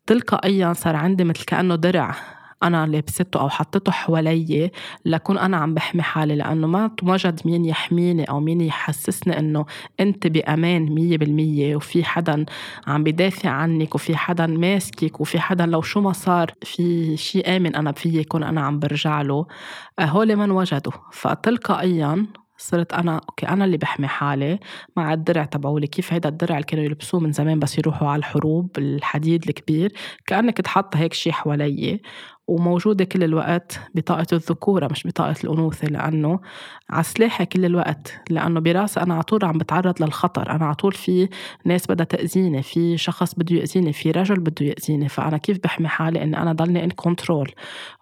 تلقائيا 0.07 0.73
صار 0.73 0.97
عندي 0.97 1.25
مثل 1.25 1.45
كأنه 1.45 1.75
درع. 1.75 2.15
أنا 2.63 2.87
لابسته 2.87 3.41
أو 3.41 3.49
حطيته 3.49 3.93
حوالي 3.93 4.71
لكون 5.05 5.39
أنا 5.39 5.57
عم 5.57 5.75
بحمي 5.75 6.03
حالي 6.03 6.37
لأنه 6.37 6.67
ما 6.67 6.91
وجد 7.03 7.41
مين 7.45 7.65
يحميني 7.65 8.25
أو 8.25 8.41
مين 8.41 8.61
يحسسني 8.61 9.39
إنه 9.39 9.65
أنت 10.01 10.27
بأمان 10.27 10.83
مية 10.95 11.19
بالمية 11.19 11.77
وفي 11.77 12.05
حدا 12.05 12.47
عم 12.87 13.05
بدافع 13.05 13.51
عنك 13.51 13.95
وفي 13.95 14.17
حدا 14.17 14.47
ماسكك 14.47 15.21
وفي 15.21 15.41
حدا 15.41 15.67
لو 15.67 15.83
شو 15.83 16.01
ما 16.01 16.13
صار 16.13 16.51
في 16.63 17.17
شيء 17.17 17.57
آمن 17.57 17.77
أنا 17.77 17.93
فيي 17.93 18.17
يكون 18.21 18.43
أنا 18.43 18.61
عم 18.61 18.79
برجع 18.79 19.23
له. 19.23 19.47
هول 20.01 20.37
من 20.37 20.51
وجدوا. 20.51 20.93
فتلقائيا 21.13 22.27
صرت 22.59 22.93
أنا 22.93 23.21
أوكي 23.29 23.49
أنا 23.49 23.65
اللي 23.65 23.77
بحمي 23.77 24.09
حالي 24.09 24.59
مع 24.97 25.13
الدرع 25.13 25.45
تبعولي 25.45 25.87
كيف 25.87 26.13
هيدا 26.13 26.29
الدرع 26.29 26.55
اللي 26.57 26.67
كانوا 26.67 26.85
يلبسوه 26.85 27.21
من 27.21 27.33
زمان 27.33 27.59
بس 27.59 27.79
يروحوا 27.79 28.09
على 28.09 28.19
الحروب 28.21 28.79
الحديد 28.79 29.49
الكبير. 29.49 29.93
كأنك 30.27 30.57
تحط 30.57 30.97
هيك 30.97 31.13
شيء 31.13 31.33
حوالي. 31.33 32.01
وموجودة 32.53 33.05
كل 33.05 33.25
الوقت 33.25 33.81
بطاقة 33.95 34.27
الذكورة 34.33 34.89
مش 34.91 35.07
بطاقة 35.07 35.35
الأنوثة 35.45 35.89
لأنه 35.89 36.41
على 36.91 37.03
سلاحي 37.03 37.47
كل 37.47 37.65
الوقت 37.65 38.21
لأنه 38.31 38.61
براسي 38.61 39.01
أنا 39.01 39.15
على 39.15 39.23
طول 39.23 39.45
عم 39.45 39.59
بتعرض 39.59 40.03
للخطر. 40.03 40.51
أنا 40.51 40.65
على 40.65 40.75
طول 40.75 40.93
في 40.93 41.29
ناس 41.65 41.87
بدها 41.87 42.05
تأذيني 42.07 42.63
في 42.63 42.97
شخص 42.99 43.35
بده 43.35 43.57
يأذيني 43.57 43.93
في 43.93 44.11
رجل 44.11 44.41
بده 44.41 44.67
يأذيني. 44.67 45.09
فأنا 45.09 45.37
كيف 45.37 45.59
بحمي 45.65 45.89
حالي 45.89 46.23
إني 46.23 46.39
أنا 46.39 46.53
ضلني 46.53 46.85
إن 46.85 46.91
كنترول 46.91 47.51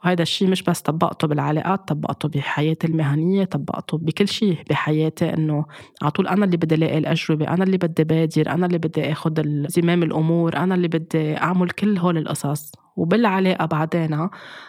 وهذا 0.05 0.23
الشيء 0.23 0.49
مش 0.49 0.63
بس 0.63 0.81
طبقته 0.81 1.29
بالعلاقات 1.29 1.89
طبقته 1.89 2.29
بحياتي 2.29 2.87
المهنية 2.87 3.45
طبقته 3.45 3.99
بكل 3.99 4.29
شيء 4.29 4.57
بحياتي 4.71 5.35
إنه 5.35 5.65
على 6.03 6.11
طول 6.11 6.29
أنا 6.29 6.45
اللي 6.45 6.57
بدي 6.57 6.77
لاقي 6.77 6.99
الأجوبة 6.99 7.49
أنا 7.49 7.65
اللي 7.65 7.77
بدي 7.79 8.05
بادر 8.05 8.51
أنا 8.51 8.67
اللي 8.67 8.79
بدي 8.79 9.13
آخذ 9.13 9.33
زمام 9.69 10.03
الأمور 10.03 10.57
أنا 10.57 10.75
اللي 10.75 10.89
بدي 10.89 11.37
أعمل 11.37 11.71
كل 11.71 11.99
هول 11.99 12.19
القصص. 12.19 12.73
وبالعلاقة 13.01 13.67
بعدين 13.67 14.29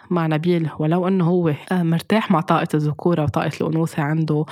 مع 0.09 0.27
نبيل 0.27 0.69
ولو 0.79 1.07
إنه 1.07 1.25
هو 1.25 1.49
آه، 1.71 1.83
مرتاح 1.83 2.31
مع 2.31 2.41
طاقة 2.41 2.67
الذكورة 2.73 3.23
وطاقة 3.23 3.51
الأنوثة 3.61 4.03
عنده 4.03 4.45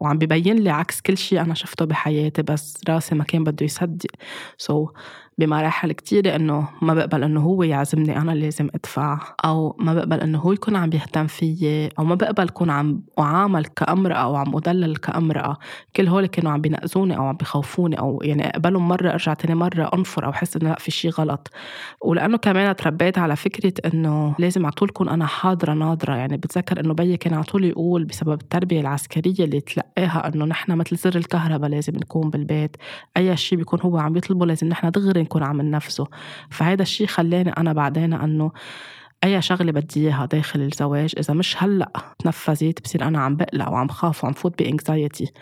وعم 0.00 0.18
ببين 0.18 0.56
لي 0.56 0.70
عكس 0.70 1.00
كل 1.00 1.16
شيء 1.18 1.40
أنا 1.40 1.54
شفته 1.54 1.84
بحياتي 1.84 2.42
بس 2.42 2.80
راسي 2.88 3.14
ما 3.14 3.24
كان 3.24 3.44
بده 3.44 3.64
يصدق. 3.66 4.10
سو 4.58 4.86
so, 4.86 4.90
بمراحل 5.38 5.92
كتيرة 5.92 6.36
إنه 6.36 6.68
ما 6.82 6.94
بقبل 6.94 7.24
إنه 7.24 7.40
هو 7.40 7.62
يعزمني 7.62 8.16
أنا 8.16 8.32
لازم 8.32 8.68
أدفع 8.74 9.18
أو 9.44 9.76
ما 9.78 9.94
بقبل 9.94 10.20
إنه 10.20 10.38
هو 10.38 10.52
يكون 10.52 10.76
عم 10.76 10.90
يهتم 10.92 11.26
فيي 11.26 11.88
أو 11.98 12.04
ما 12.04 12.14
بقبل 12.14 12.48
كون 12.48 12.70
عم 12.70 13.02
أعامل 13.18 13.66
كأمرأة 13.66 14.16
أو 14.16 14.36
عم 14.36 14.56
أدلل 14.56 14.96
كأمرأة. 14.96 15.56
كل 15.96 16.08
هول 16.08 16.26
كانوا 16.26 16.52
عم 16.52 16.60
بينقذوني 16.60 17.16
أو 17.16 17.26
عم 17.26 17.36
بخوفوني 17.36 17.98
أو 17.98 18.20
يعني 18.22 18.48
أقبلهم 18.48 18.88
مرة 18.88 19.10
أرجع 19.10 19.34
تاني 19.34 19.54
مرة 19.54 19.90
أنفر 19.94 20.24
أو 20.24 20.30
أحس 20.30 20.56
إنه 20.56 20.70
لأ 20.70 20.76
في 20.78 20.90
شي 20.90 21.08
غلط. 21.08 21.50
ولأنه 22.04 22.36
كمان 22.36 22.76
تربيت 22.76 23.18
على 23.18 23.36
فكرة 23.36 23.72
إنه 23.92 24.34
لازم 24.38 24.66
على 24.66 24.72
طول 24.72 24.88
كون 24.88 25.08
أنا 25.08 25.26
حاضرة 25.26 25.72
ناظرة 25.72 26.14
يعني 26.14 26.36
بتذكر 26.36 26.80
إنه 26.80 26.94
بيي 26.94 27.16
كان 27.16 27.34
على 27.34 27.44
طول 27.44 27.64
يقول 27.64 28.04
بسبب 28.04 28.40
التربية 28.40 28.80
العسكرية 28.80 29.44
اللي 29.44 29.60
تلقاها 29.60 30.28
إنه 30.34 30.44
نحن 30.44 30.72
مثل 30.72 30.96
زر 30.96 31.16
الكهرباء 31.16 31.70
لازم 31.70 31.92
نكون 31.96 32.30
بالبيت. 32.30 32.76
أي 33.16 33.36
شيء 33.36 33.58
بيكون 33.58 33.80
هو 33.80 33.98
عم 33.98 34.16
يطلبه 34.16 34.46
لازم 34.46 34.68
نحن 34.68 34.90
دغري 34.90 35.25
نكون 35.26 35.42
عم 35.42 35.62
ننفذه 35.62 36.06
فهذا 36.50 36.82
الشيء 36.82 37.06
خلاني 37.06 37.50
أنا 37.50 37.72
بعدين 37.72 38.12
أنه 38.12 38.52
أي 39.24 39.42
شغلة 39.42 39.72
بدي 39.72 40.00
إياها 40.00 40.26
داخل 40.26 40.60
الزواج 40.60 41.14
إذا 41.18 41.34
مش 41.34 41.62
هلأ 41.62 41.92
تنفذت 42.18 42.82
بصير 42.84 43.04
أنا 43.04 43.20
عم 43.20 43.36
بقلق 43.36 43.68
وعم 43.68 43.88
خاف 43.88 44.24
وعم 44.24 44.32
فوت 44.32 44.62
ب 44.62 44.71
anxiety 44.71 45.32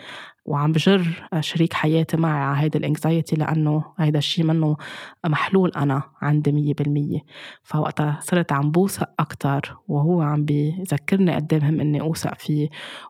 وعم 0.45 0.71
بجر 0.71 1.27
شريك 1.39 1.73
حياتي 1.73 2.17
معي 2.17 2.41
على 2.43 2.61
هيدا 2.61 2.79
ال 2.79 2.86
anxiety 2.86 3.35
لأنه 3.35 3.83
هيدا 3.99 4.17
الشيء 4.19 4.45
منه 4.45 4.77
محلول 5.25 5.71
أنا 5.77 6.03
عندي 6.21 6.51
مية 6.51 6.73
بالمية. 6.73 7.19
فوقتها 7.63 8.19
صرت 8.21 8.51
عم 8.51 8.71
بوثق 8.71 9.09
أكتر 9.19 9.77
وهو 9.87 10.21
عم 10.21 10.45
بيذكرني 10.45 11.35
قد 11.35 11.53
إيه 11.53 11.59
مهم 11.61 11.79
إني 11.79 12.01
أوثق 12.01 12.39
فيه 12.39 12.69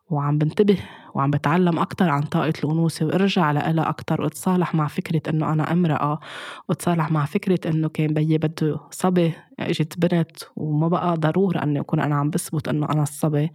وعم 0.10 0.38
بنتبه 0.38 0.78
وعم 1.16 1.32
بتعلم 1.32 1.80
أكتر 1.80 2.10
عن 2.10 2.22
طاقة 2.22 2.54
الأنوثة 2.64 3.06
وأرجع 3.06 3.52
لها 3.52 3.90
أكتر 3.90 4.22
وأتصالح 4.22 4.76
مع 4.76 4.88
فكرة 4.88 5.22
إنه 5.30 5.54
أنا 5.54 5.72
امرأة 5.72 6.20
وأتصالح 6.70 7.12
مع 7.12 7.26
فكرة 7.26 7.70
إنه 7.70 7.90
كان 7.90 8.14
بيي 8.14 8.38
بده 8.38 8.80
صبي 8.92 9.34
إجت 9.60 10.00
بنت 10.00 10.38
وما 10.56 10.88
بقى 10.88 11.16
ضرورة 11.18 11.64
إني 11.64 11.80
أكون 11.80 12.00
أنا 12.00 12.16
عم 12.16 12.30
بثبت 12.30 12.68
إنه 12.68 12.86
أنا 12.90 13.04
الصبي. 13.04 13.52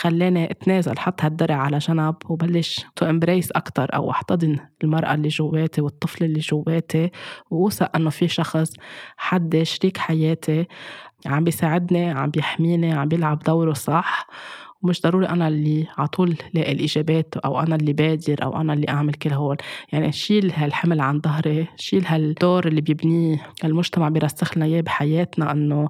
خلاني 0.00 0.50
أتنازل 0.50 0.98
حط 0.98 1.22
هالدرع 1.22 1.54
على 1.56 1.78
جنب 1.78 2.14
وبلش 2.28 2.86
to 2.96 3.09
embrace 3.10 3.52
أكتر 3.52 3.94
أو 3.94 4.10
أحتضن 4.10 4.58
المرأة 4.84 5.14
اللي 5.14 5.28
جواتي 5.28 5.80
والطفل 5.80 6.24
اللي 6.24 6.40
جواتي 6.40 7.10
ووثق 7.50 7.96
إنه 7.96 8.10
في 8.10 8.28
شخص 8.28 8.72
حد 9.16 9.62
شريك 9.62 9.98
حياتي 9.98 10.66
عم 11.26 11.44
بيساعدني 11.44 12.10
عم 12.10 12.30
بيحميني 12.30 12.92
عم 12.92 13.08
بيلعب 13.08 13.38
دوره 13.38 13.72
صح. 13.72 14.26
ومش 14.82 15.02
ضروري 15.02 15.28
أنا 15.28 15.48
اللي 15.48 15.86
على 15.98 16.08
طول 16.08 16.36
لاقي 16.54 16.72
الإجابات 16.72 17.34
أو 17.36 17.60
أنا 17.60 17.76
اللي 17.76 17.92
بادر 17.92 18.42
أو 18.42 18.60
أنا 18.60 18.72
اللي 18.72 18.88
أعمل 18.88 19.14
كل 19.14 19.32
هول 19.32 19.56
يعني 19.92 20.12
شيل 20.12 20.52
هالحمل 20.54 21.00
عن 21.00 21.20
ظهري 21.20 21.66
شيل 21.76 22.06
هالدور 22.06 22.66
اللي 22.68 22.80
بيبنيه. 22.80 23.46
المجتمع 23.64 24.08
بيرسخ 24.08 24.56
لنا 24.56 24.66
إياه 24.66 24.80
بحياتنا 24.80 25.52
إنه 25.52 25.88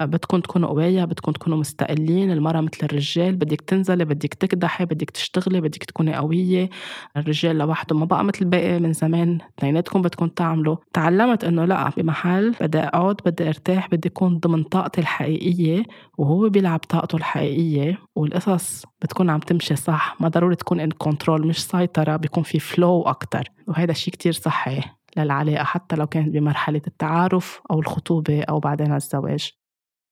بدكم 0.00 0.40
تكونوا 0.40 0.68
قوية 0.68 1.04
بدكم 1.04 1.32
تكونوا 1.32 1.58
مستقلين. 1.58 2.30
المرأة 2.32 2.60
مثل 2.60 2.78
الرجال 2.82 3.36
بدك 3.36 3.60
تنزلي 3.60 4.04
بدك 4.04 4.34
تكدحي 4.34 4.84
بدك 4.84 5.10
تشتغلي 5.10 5.60
بدك 5.60 5.84
تكوني 5.84 6.14
قوية. 6.16 6.70
الرجال 7.16 7.58
لوحده 7.58 7.96
ما 7.96 8.04
بقى 8.04 8.24
مثل 8.24 8.44
باقي 8.44 8.80
من 8.80 8.92
زمان. 8.92 9.38
اثنيناتكم 9.58 10.02
بدكم 10.02 10.26
تعملوا. 10.28 10.76
تعلمت 10.92 11.44
إنه 11.44 11.64
لا 11.64 11.90
بمحل 11.96 12.54
بدي 12.60 12.78
أقعد 12.78 13.16
بدي 13.26 13.48
أرتاح 13.48 13.88
بدي 13.88 14.08
أكون 14.08 14.38
ضمن 14.38 14.62
طاقتي 14.62 15.00
الحقيقية 15.00 15.82
وهو 16.18 16.48
بيلعب 16.48 16.78
طاقته 16.78 17.16
الحقيقية 17.16 17.98
والقصص 18.24 18.84
بتكون 19.02 19.30
عم 19.30 19.40
تمشي 19.40 19.76
صح. 19.76 20.16
ما 20.20 20.28
ضروري 20.28 20.56
تكون 20.56 20.80
ان 20.80 20.90
كنترول 20.90 21.46
مش 21.46 21.64
سيطرة 21.64 22.16
بيكون 22.16 22.42
في 22.42 22.58
فلو 22.58 23.02
أكتر. 23.02 23.48
وهذا 23.66 23.90
الشيء 23.90 24.14
كتير 24.14 24.32
صحي 24.32 24.80
للعلاقة 25.16 25.64
حتى 25.64 25.96
لو 25.96 26.06
كانت 26.06 26.28
بمرحلة 26.28 26.82
التعارف 26.86 27.60
أو 27.70 27.80
الخطوبة 27.80 28.42
أو 28.42 28.60
بعدين 28.60 28.94
الزواج. 28.94 29.52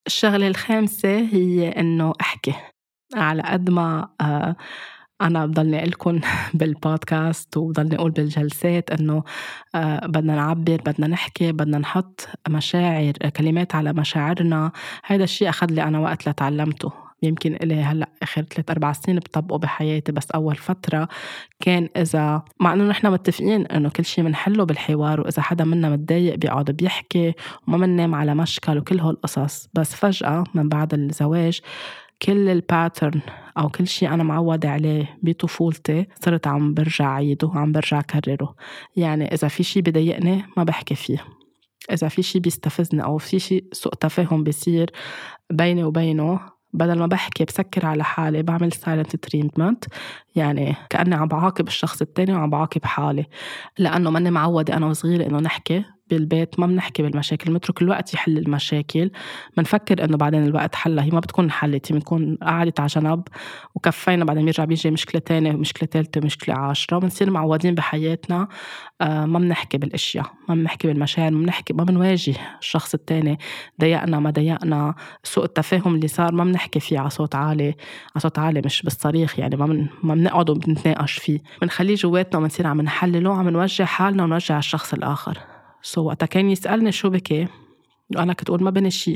الشغلة 0.06 0.48
الخامسة 0.48 1.18
هي 1.18 1.68
إنه 1.68 2.12
أحكي. 2.20 2.54
على 3.14 3.42
قد 3.42 3.70
ما 3.70 4.08
آه، 4.20 4.56
أنا 5.20 5.46
بضلني 5.46 5.84
لكم 5.84 6.20
بالبودكاست 6.54 7.56
وبضلني 7.56 7.96
أقول 7.96 8.10
بالجلسات 8.10 8.90
إنه 8.90 9.24
آه، 9.74 10.06
بدنا 10.06 10.36
نعبر 10.36 10.76
بدنا 10.86 11.06
نحكي 11.06 11.52
بدنا 11.52 11.78
نحط 11.78 12.28
مشاعر 12.48 13.12
كلمات 13.12 13.74
على 13.74 13.92
مشاعرنا. 13.92 14.72
هذا 15.04 15.24
الشيء 15.24 15.48
أخذ 15.48 15.66
لي 15.66 15.82
أنا 15.82 15.98
وقت 15.98 16.28
لتعلمته. 16.28 17.11
يمكن 17.22 17.54
إلي 17.54 17.74
هلأ 17.74 18.08
آخر 18.22 18.42
ثلاث 18.42 18.70
أربع 18.70 18.92
سنين 18.92 19.18
بطبقه 19.18 19.58
بحياتي 19.58 20.12
بس 20.12 20.30
أول 20.30 20.56
فترة 20.56 21.08
كان 21.60 21.88
إذا 21.96 22.42
مع 22.60 22.72
إنه 22.72 22.84
نحن 22.84 23.06
متفقين 23.06 23.66
إنه 23.66 23.88
كل 23.88 24.04
شيء 24.04 24.24
بنحله 24.24 24.64
بالحوار 24.64 25.20
وإذا 25.20 25.42
حدا 25.42 25.64
منا 25.64 25.90
متضايق 25.90 26.34
بيقعد 26.34 26.70
بيحكي 26.70 27.34
وما 27.68 27.78
بننام 27.78 28.14
على 28.14 28.34
مشكل 28.34 28.78
وكل 28.78 29.00
هالقصص. 29.00 29.68
بس 29.74 29.94
فجأة 29.94 30.44
من 30.54 30.68
بعد 30.68 30.94
الزواج 30.94 31.60
كل 32.22 32.48
الباترن 32.48 33.20
أو 33.58 33.68
كل 33.68 33.86
شيء 33.86 34.14
أنا 34.14 34.22
معودة 34.22 34.70
عليه 34.70 35.18
بطفولتي 35.22 36.06
صرت 36.20 36.46
عم 36.46 36.74
برجع 36.74 37.08
عيده 37.14 37.48
وعم 37.48 37.72
برجع 37.72 38.00
كرره 38.00 38.54
يعني 38.96 39.34
إذا 39.34 39.48
في 39.48 39.62
شيء 39.62 39.82
بضايقني 39.82 40.44
ما 40.56 40.64
بحكي 40.64 40.94
فيه. 40.94 41.24
إذا 41.92 42.08
في 42.08 42.22
شيء 42.22 42.40
بيستفزني 42.40 43.04
أو 43.04 43.18
في 43.18 43.38
شيء 43.38 43.64
سوء 43.72 43.94
تفاهم 43.94 44.44
بيصير 44.44 44.90
بيني 45.50 45.84
وبينه 45.84 46.40
بدل 46.72 46.98
ما 46.98 47.06
بحكي 47.06 47.44
بسكر 47.44 47.86
على 47.86 48.04
حالي 48.04 48.42
بعمل 48.42 48.72
silent 48.72 49.16
treatment 49.16 49.84
يعني 50.34 50.76
كأني 50.90 51.14
عم 51.14 51.28
بعاقب 51.28 51.68
الشخص 51.68 52.00
التاني 52.02 52.32
وعم 52.34 52.50
بعاقب 52.50 52.84
حالي. 52.84 53.26
لأنه 53.78 54.10
ماني 54.10 54.30
معودة 54.30 54.76
أنا 54.76 54.86
وصغيرة 54.86 55.26
إنه 55.26 55.38
نحكي. 55.38 55.84
بالبيت 56.14 56.60
ما 56.60 56.66
بنحكي 56.66 57.02
بالمشاكل 57.02 57.52
بنترك 57.52 57.82
الوقت 57.82 58.14
يحل 58.14 58.38
المشاكل. 58.38 59.10
بنفكر 59.56 60.04
إنه 60.04 60.16
بعدين 60.16 60.44
الوقت 60.44 60.74
حلها 60.74 61.04
هي 61.04 61.10
ما 61.10 61.20
بتكون 61.20 61.50
حلت 61.50 61.92
هي 61.92 61.98
بتكون 61.98 62.38
قعدت 62.42 62.80
على 62.80 62.86
جنب 62.86 63.22
وكفينا 63.74 64.24
بعدين 64.24 64.44
بيرجع 64.44 64.64
بيجي 64.64 64.90
مشكلة 64.90 65.20
تانية 65.20 65.52
مشكله 65.52 65.88
ثالثه 65.92 66.20
مشكله 66.20 66.54
عاشرة 66.54 66.98
بنصير 66.98 67.30
معودين 67.30 67.74
بحياتنا. 67.74 68.48
آه، 69.00 69.24
ما 69.24 69.38
بنحكي 69.38 69.78
بالأشياء 69.78 70.26
ما 70.48 70.54
بنحكي 70.54 70.88
بالمشاعر 70.88 71.30
ما 71.30 71.40
بنحكي 71.42 71.72
ما 71.72 71.84
بنواجه 71.84 72.34
الشخص 72.58 72.94
التاني 72.94 73.38
ضايقنا 73.80 74.20
ما 74.20 74.30
ضايقنا 74.30 74.94
سوء 75.22 75.44
التفاهم 75.44 75.94
اللي 75.94 76.08
صار 76.08 76.32
ما 76.32 76.44
بنحكي 76.44 76.80
فيه 76.80 76.98
على 76.98 77.10
صوت 77.10 77.34
عالي 77.34 77.64
على 78.14 78.20
صوت 78.20 78.38
عالي 78.38 78.62
مش 78.64 78.82
بالصريخ 78.82 79.38
يعني 79.38 79.56
ما 79.56 79.66
من 79.66 79.86
ما 80.02 80.14
بنقعد 80.14 80.50
وبنتناقش 80.50 81.12
فيه. 81.12 81.40
بنخليه 81.62 81.94
جواتنا 81.94 82.38
وبنصير 82.38 82.66
عم 82.66 82.80
نحلله 82.80 83.34
عم 83.34 83.48
نوجه 83.48 83.82
حالنا 83.82 84.24
ونوجه 84.24 84.58
الشخص 84.58 84.92
الآخر. 84.92 85.51
so 85.82 86.04
وقتها 86.04 86.26
كان 86.26 86.50
يسألني 86.50 86.92
شو 86.92 87.10
بكي 87.10 87.48
وأنا 88.16 88.32
كنت 88.32 88.48
أقول 88.50 88.62
ما 88.62 88.70
بني 88.70 88.90
شي 88.90 89.14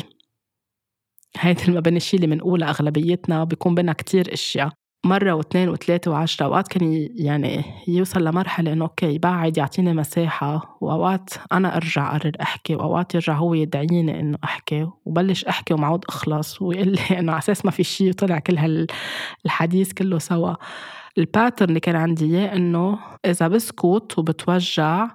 هيدي 1.38 1.72
ما 1.72 1.80
بني 1.80 2.00
شي 2.00 2.16
اللي 2.16 2.26
بنقولها 2.26 2.70
أغلبيتنا 2.70 3.44
بيكون 3.44 3.74
بينا 3.74 3.92
كتير 3.92 4.32
أشياء. 4.32 4.70
مرة 5.06 5.32
واثنين 5.32 5.68
وثلاثة 5.68 6.10
وعشرة. 6.10 6.46
أوقات 6.46 6.68
كان 6.68 7.08
يعني 7.16 7.64
يوصل 7.88 8.24
لمرحلة 8.24 8.72
إنه 8.72 8.84
okay 8.84 9.14
يبعد 9.14 9.58
يعطيني 9.58 9.94
مساحة. 9.94 10.78
وأوقات 10.80 11.30
أنا 11.52 11.76
أرجع 11.76 12.16
أقرر 12.16 12.32
أحكي 12.42 12.74
وأوقات 12.74 13.14
يرجع 13.14 13.34
هو 13.34 13.54
يدعيني 13.54 14.20
إنه 14.20 14.38
أحكي. 14.44 14.86
وبلش 15.04 15.44
أحكي 15.44 15.74
ومعود 15.74 16.04
أخلص. 16.08 16.62
ويقول 16.62 16.88
لي 16.88 17.18
إنه 17.18 17.32
على 17.32 17.38
أساس 17.38 17.64
ما 17.64 17.70
في 17.70 17.84
شيء 17.84 18.08
وطلع 18.08 18.38
كل 18.38 18.86
هالحديث 19.44 19.92
كله 19.92 20.18
سوا. 20.18 20.54
ال 21.18 21.25
pattern 21.25 21.68
اللي 21.68 21.80
كان 21.80 21.96
عندي 21.96 22.24
إياه 22.24 22.56
إنه 22.56 22.98
إذا 23.26 23.48
بسكت 23.48 24.18
وبتوجع 24.18 25.08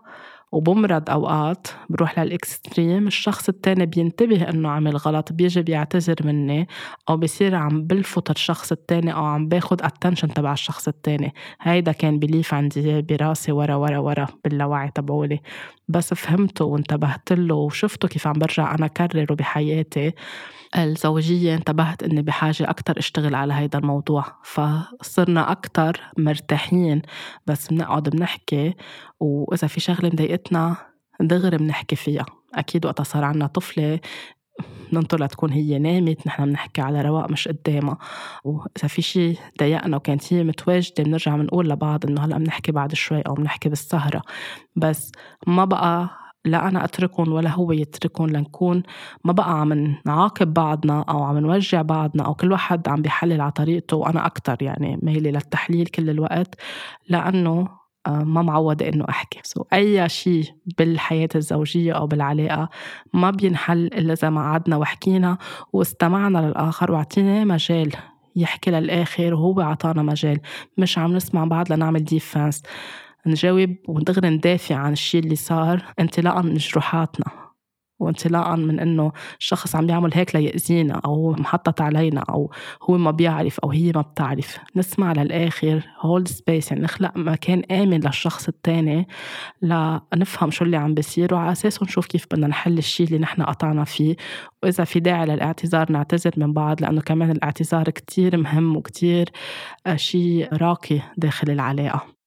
وبمرض 0.51 1.09
أوقات 1.09 1.67
بروح 1.89 2.19
لل 2.19 2.39
extreme 2.39 3.07
الشخص 3.07 3.49
التاني 3.49 3.85
بينتبه 3.85 4.49
إنه 4.49 4.69
عمل 4.69 4.97
غلط 4.97 5.33
بيجي 5.33 5.61
بيعتذر 5.61 6.15
مني 6.25 6.67
أو 7.09 7.17
بصير 7.17 7.55
عم 7.55 7.83
بلفت 7.83 8.29
الشخص 8.29 8.71
التاني 8.71 9.13
أو 9.13 9.25
عم 9.25 9.47
باخد 9.47 9.81
attention 9.81 10.27
تبع 10.27 10.53
الشخص 10.53 10.87
التاني. 10.87 11.33
هيدا 11.61 11.91
كان 11.91 12.19
belief 12.19 12.53
عندي 12.53 13.01
براسي 13.01 13.51
ورا 13.51 13.75
ورا 13.75 13.97
ورا 13.97 14.27
باللاوعي 14.43 14.91
تبعولي. 14.95 15.39
بس 15.87 16.13
فهمته 16.13 16.65
وانتبهت 16.65 17.33
له 17.33 17.55
وشفته 17.55 18.07
كيف 18.07 18.27
عم 18.27 18.33
برجع 18.33 18.75
أنا 18.75 18.87
كرره 18.87 19.33
بحياتي. 19.35 20.13
الزوجية 20.77 21.55
انتبهت 21.55 22.03
إني 22.03 22.21
بحاجة 22.21 22.69
أكتر 22.69 22.99
أشتغل 22.99 23.35
على 23.35 23.53
هيدا 23.53 23.79
الموضوع. 23.79 24.25
فصرنا 24.43 25.51
أكتر 25.51 26.01
مرتاحين. 26.17 27.01
بس 27.47 27.67
بنقعد 27.67 28.09
بنحكي 28.09 28.73
وإذا 29.21 29.67
في 29.67 29.79
شغلة 29.79 30.09
مضايقتنا 30.13 30.75
دغري 31.21 31.57
بنحكي 31.57 31.95
فيها. 31.95 32.25
أكيد 32.55 32.85
وقتها 32.85 33.03
صار 33.03 33.23
عنا 33.23 33.47
طفلة 33.47 33.99
ننطر 34.93 35.23
لتكون 35.23 35.51
هي 35.51 35.79
نامت 35.79 36.27
نحن 36.27 36.45
بنحكي 36.45 36.81
على 36.81 37.01
رواق 37.01 37.29
مش 37.31 37.47
قدامها. 37.47 37.97
وإذا 38.43 38.87
في 38.87 39.01
شيء 39.01 39.37
ضايقنا 39.59 39.97
وكانت 39.97 40.33
هي 40.33 40.43
متواجدة 40.43 41.03
بنرجع 41.03 41.35
بنقول 41.37 41.69
لبعض 41.69 42.05
إنه 42.05 42.25
هلأ 42.25 42.37
بنحكي 42.37 42.71
بعد 42.71 42.93
شوي 42.93 43.21
أو 43.21 43.33
بنحكي 43.33 43.69
بالسهرة. 43.69 44.21
بس 44.75 45.11
ما 45.47 45.65
بقى 45.65 46.09
لا 46.45 46.67
أنا 46.67 46.83
أتركهم 46.83 47.31
ولا 47.33 47.49
هو 47.49 47.71
يتركهم 47.71 48.29
لنكون 48.29 48.83
ما 49.23 49.31
بقى 49.33 49.59
عم 49.61 49.95
نعاقب 50.05 50.53
بعضنا 50.53 51.01
أو 51.09 51.23
عم 51.23 51.37
نوجع 51.37 51.81
بعضنا 51.81 52.23
أو 52.23 52.33
كل 52.35 52.51
واحد 52.51 52.87
عم 52.87 53.01
بيحلل 53.01 53.41
على 53.41 53.51
طريقته. 53.51 53.97
وأنا 53.97 54.25
أكتر 54.25 54.57
يعني 54.63 54.99
ميلة 55.03 55.31
للتحليل 55.31 55.85
كل 55.85 56.09
الوقت 56.09 56.55
لأنه 57.09 57.80
ما 58.07 58.41
معودة 58.41 58.89
إنه 58.89 59.05
أحكي. 59.09 59.39
so 59.43 59.63
أي 59.73 60.09
شيء 60.09 60.45
بالحياة 60.77 61.29
الزوجية 61.35 61.93
أو 61.93 62.07
بالعلاقة 62.07 62.69
ما 63.13 63.31
بينحل 63.31 63.85
إلا 63.85 64.13
إذا 64.13 64.29
ما 64.29 64.41
قعدنا 64.41 64.77
وحكينا 64.77 65.37
واستمعنا 65.73 66.37
للآخر 66.37 66.91
وعطينا 66.91 67.43
مجال 67.43 67.91
يحكي 68.35 68.71
للآخر 68.71 69.33
وهو 69.33 69.61
عطانا 69.61 70.03
مجال. 70.03 70.39
مش 70.77 70.97
عم 70.97 71.13
نسمع 71.15 71.45
بعض 71.45 71.73
لنعمل 71.73 72.03
defense 72.03 72.63
نجاوب 73.25 73.75
ودغري 73.87 74.29
ندافع 74.29 74.75
عن 74.75 74.93
الشيء 74.93 75.23
اللي 75.23 75.35
صار 75.35 75.85
انطلاقا 75.99 76.41
من 76.41 76.53
جروحاتنا. 76.53 77.40
وانطلاقا 78.01 78.55
من 78.55 78.79
إنه 78.79 79.11
الشخص 79.39 79.75
عم 79.75 79.89
يعمل 79.89 80.11
هيك 80.13 80.35
ليأذينا 80.35 81.01
أو 81.05 81.31
محطط 81.31 81.81
علينا 81.81 82.21
أو 82.29 82.51
هو 82.83 82.97
ما 82.97 83.11
بيعرف 83.11 83.59
أو 83.59 83.71
هي 83.71 83.91
ما 83.95 84.01
بتعرف. 84.01 84.57
نسمع 84.75 85.13
للآخر 85.13 85.83
hold 85.99 86.27
space 86.27 86.71
يعني 86.71 86.83
نخلق 86.83 87.17
مكان 87.17 87.63
آمن 87.71 87.99
للشخص 87.99 88.47
الثاني 88.47 89.07
لنفهم 89.61 90.51
شو 90.51 90.65
اللي 90.65 90.77
عم 90.77 90.93
بيصير 90.93 91.33
وعلى 91.33 91.51
اساسه 91.51 91.83
نشوف 91.83 92.07
كيف 92.07 92.25
بدنا 92.31 92.47
نحل 92.47 92.77
الشيء 92.77 93.07
اللي 93.07 93.19
نحن 93.19 93.43
قطعنا 93.43 93.83
فيه. 93.83 94.15
وإذا 94.63 94.83
في 94.83 94.99
داعي 94.99 95.25
للاعتذار 95.25 95.91
نعتذر 95.91 96.31
من 96.37 96.53
بعض 96.53 96.81
لأنه 96.81 97.01
كمان 97.01 97.31
الاعتذار 97.31 97.83
كتير 97.83 98.37
مهم 98.37 98.75
وكتير 98.75 99.29
شيء 99.95 100.53
راقي 100.53 101.01
داخل 101.17 101.51
العلاقة. 101.51 102.20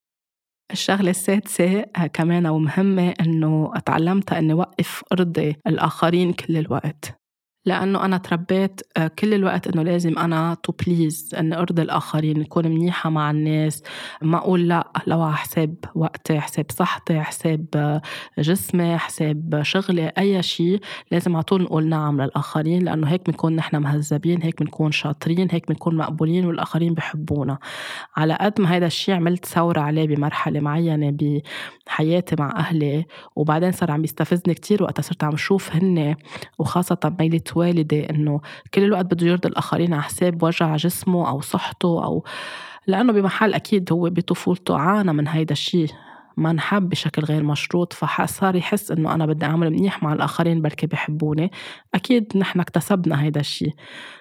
الشغلة 0.74 1.10
السادسة 1.10 1.80
آه، 1.96 2.06
كمان 2.06 2.46
ومهمة 2.46 3.14
إنه 3.20 3.72
تعلمتها 3.86 4.38
إني 4.38 4.54
وقف 4.54 5.02
أرضي 5.12 5.56
الآخرين 5.66 6.32
كل 6.32 6.56
الوقت. 6.56 7.23
لأنه 7.66 8.04
أنا 8.04 8.18
تربيت 8.18 8.80
آه، 8.96 9.06
كل 9.06 9.34
الوقت 9.34 9.66
إنه 9.66 9.82
لازم 9.82 10.18
أنا 10.18 10.56
to 10.62 10.72
please 10.72 11.34
إني 11.38 11.58
أرضي 11.58 11.82
الآخرين 11.82 12.38
نكون 12.40 12.68
منيحة 12.68 13.10
مع 13.10 13.30
الناس. 13.30 13.82
ما 14.22 14.38
أقول 14.38 14.68
لأ 14.68 14.88
لو 15.06 15.22
على 15.22 15.36
حساب 15.36 15.74
وقتي 15.94 16.40
حساب 16.40 16.66
صحتي 16.70 17.20
حساب 17.20 17.66
آه، 17.76 18.02
جسمي 18.38 18.98
حساب 18.98 19.62
شغلي 19.62 20.12
أي 20.18 20.42
شيء 20.42 20.80
لازم 21.10 21.34
على 21.36 21.42
طول 21.42 21.62
نقول 21.62 21.86
نعم 21.88 22.22
للآخرين. 22.22 22.84
لأنه 22.84 23.08
هيك 23.08 23.26
بنكون 23.26 23.56
نحن 23.56 23.76
مهذبين 23.76 24.42
هيك 24.42 24.62
بنكون 24.62 24.92
شاطرين 24.92 25.48
هيك 25.50 25.68
بنكون 25.68 25.96
مقبولين 25.96 26.46
والآخرين 26.46 26.94
بحبونا. 26.94 27.58
على 28.16 28.38
قد 28.40 28.60
ما 28.60 28.76
هذا 28.76 28.86
الشيء 28.86 29.14
عملت 29.14 29.46
ثورة 29.46 29.80
عليه 29.80 30.06
بمرحلة 30.06 30.60
معينة 30.60 31.16
بحياتي 31.86 32.36
مع 32.38 32.56
أهلي 32.56 33.06
وبعدين 33.36 33.72
صار 33.72 33.90
عم 33.90 34.04
يستفزني 34.04 34.54
كتير 34.54 34.82
وقتها 34.82 35.02
صرت 35.02 35.24
عم 35.24 35.36
شوف 35.36 35.76
هن 35.76 36.16
وخاصة 36.58 37.16
ميلة 37.20 37.40
والدي 37.56 38.10
إنه 38.10 38.40
كل 38.74 38.82
الوقت 38.84 39.04
بده 39.04 39.26
يرضي 39.26 39.48
الآخرين 39.48 39.92
على 39.92 40.02
حساب 40.02 40.42
وجع 40.42 40.76
جسمه 40.76 41.28
أو 41.28 41.40
صحته 41.40 42.04
أو 42.04 42.24
لأنه 42.86 43.12
بمحل 43.12 43.54
أكيد 43.54 43.92
هو 43.92 44.10
بطفولته 44.10 44.78
عانى 44.78 45.12
من 45.12 45.28
هيدا 45.28 45.52
الشيء. 45.52 45.90
ما 46.36 46.50
انحب 46.50 46.88
بشكل 46.88 47.22
غير 47.22 47.42
مشروط 47.42 47.92
فصار 47.92 48.56
يحس 48.56 48.90
إنه 48.90 49.14
أنا 49.14 49.26
بدي 49.26 49.46
أعمل 49.46 49.70
منيح 49.70 50.02
مع 50.02 50.12
الآخرين 50.12 50.62
بركي 50.62 50.86
بحبوني. 50.86 51.50
أكيد 51.94 52.36
نحن 52.36 52.60
اكتسبنا 52.60 53.22
هيدا 53.22 53.40
الشيء. 53.40 53.74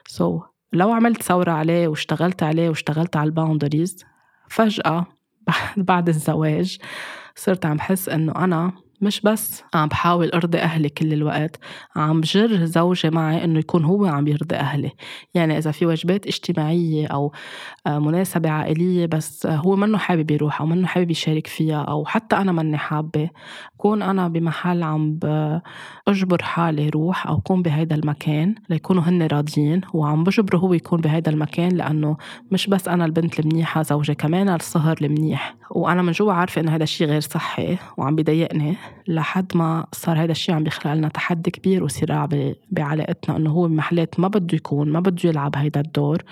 so 0.07 0.39
so, 0.39 0.43
لو 0.73 0.91
عملت 0.91 1.23
ثورة 1.23 1.51
عليه 1.51 1.87
واشتغلت 1.87 2.43
عليه 2.43 2.69
واشتغلت 2.69 3.15
على 3.15 3.27
ال 3.27 3.34
boundaries 3.34 4.05
فجأة 4.49 5.05
بعد 5.77 6.09
الزواج 6.09 6.77
صرت 7.35 7.65
عم 7.65 7.79
حس 7.79 8.09
إنه 8.09 8.33
أنا 8.35 8.71
مش 9.01 9.21
بس 9.21 9.63
عم 9.73 9.87
بحاول 9.87 10.29
أرضي 10.29 10.57
أهلي 10.57 10.89
كل 10.89 11.13
الوقت 11.13 11.59
عم 11.95 12.21
بجر 12.21 12.65
زوجي 12.65 13.09
معي 13.09 13.43
إنه 13.43 13.59
يكون 13.59 13.85
هو 13.85 14.05
عم 14.05 14.27
يرضي 14.27 14.55
أهلي. 14.55 14.91
يعني 15.33 15.57
إذا 15.57 15.71
في 15.71 15.85
واجبات 15.85 16.27
اجتماعية 16.27 17.07
أو 17.07 17.31
آه، 17.87 17.99
مناسبة 17.99 18.49
عائلية 18.49 19.05
بس 19.05 19.47
هو 19.47 19.75
منه 19.75 19.97
حابب 19.97 20.31
يروح 20.31 20.61
أو 20.61 20.67
منه 20.67 20.87
حابب 20.87 21.11
يشارك 21.11 21.47
فيها 21.47 21.81
أو 21.83 22.05
حتى 22.05 22.35
أنا 22.35 22.51
ماني 22.51 22.77
حابة 22.77 23.29
كون 23.77 24.01
أنا 24.01 24.27
بمحل 24.27 24.83
عم 24.83 25.19
أجبر 26.07 26.43
حالي 26.43 26.89
روح 26.89 27.27
أو 27.27 27.41
كون 27.41 27.61
بهيدا 27.61 27.95
المكان 27.95 28.55
ليكونوا 28.69 29.03
هن 29.03 29.27
راضيين. 29.27 29.81
وعم 29.93 30.23
بجبره 30.23 30.57
هو 30.57 30.73
يكون 30.73 31.01
بهيدا 31.01 31.31
المكان 31.31 31.71
لأنه 31.71 32.17
مش 32.51 32.67
بس 32.67 32.87
أنا 32.87 33.05
البنت 33.05 33.39
المنيحة 33.39 33.81
زوجي 33.81 34.15
كمان 34.15 34.49
الصهر 34.49 34.97
المنيح. 35.01 35.55
وأنا 35.71 36.01
من 36.01 36.11
جوا 36.11 36.33
عارفة 36.33 36.61
إنه 36.61 36.75
هذا 36.75 36.83
الشيء 36.83 37.07
غير 37.07 37.21
صحي 37.21 37.77
وعم 37.97 38.15
بضايقني 38.15 38.75
لحد 39.07 39.57
ما 39.57 39.85
صار 39.91 40.23
هذا 40.23 40.31
الشيء 40.31 40.55
عم 40.55 40.63
بيخلق 40.63 40.93
لنا 40.93 41.07
تحدي 41.07 41.51
كبير 41.51 41.83
وصراع 41.83 42.29
بعلاقتنا 42.71 43.37
إنه 43.37 43.49
هو 43.51 43.67
بمحلات 43.67 44.19
ما 44.19 44.27
بده 44.27 44.55
يكون 44.55 44.91
ما 44.91 44.99
بده 44.99 45.29
يلعب 45.29 45.55
هيدا 45.55 45.79
الدور. 45.79 46.23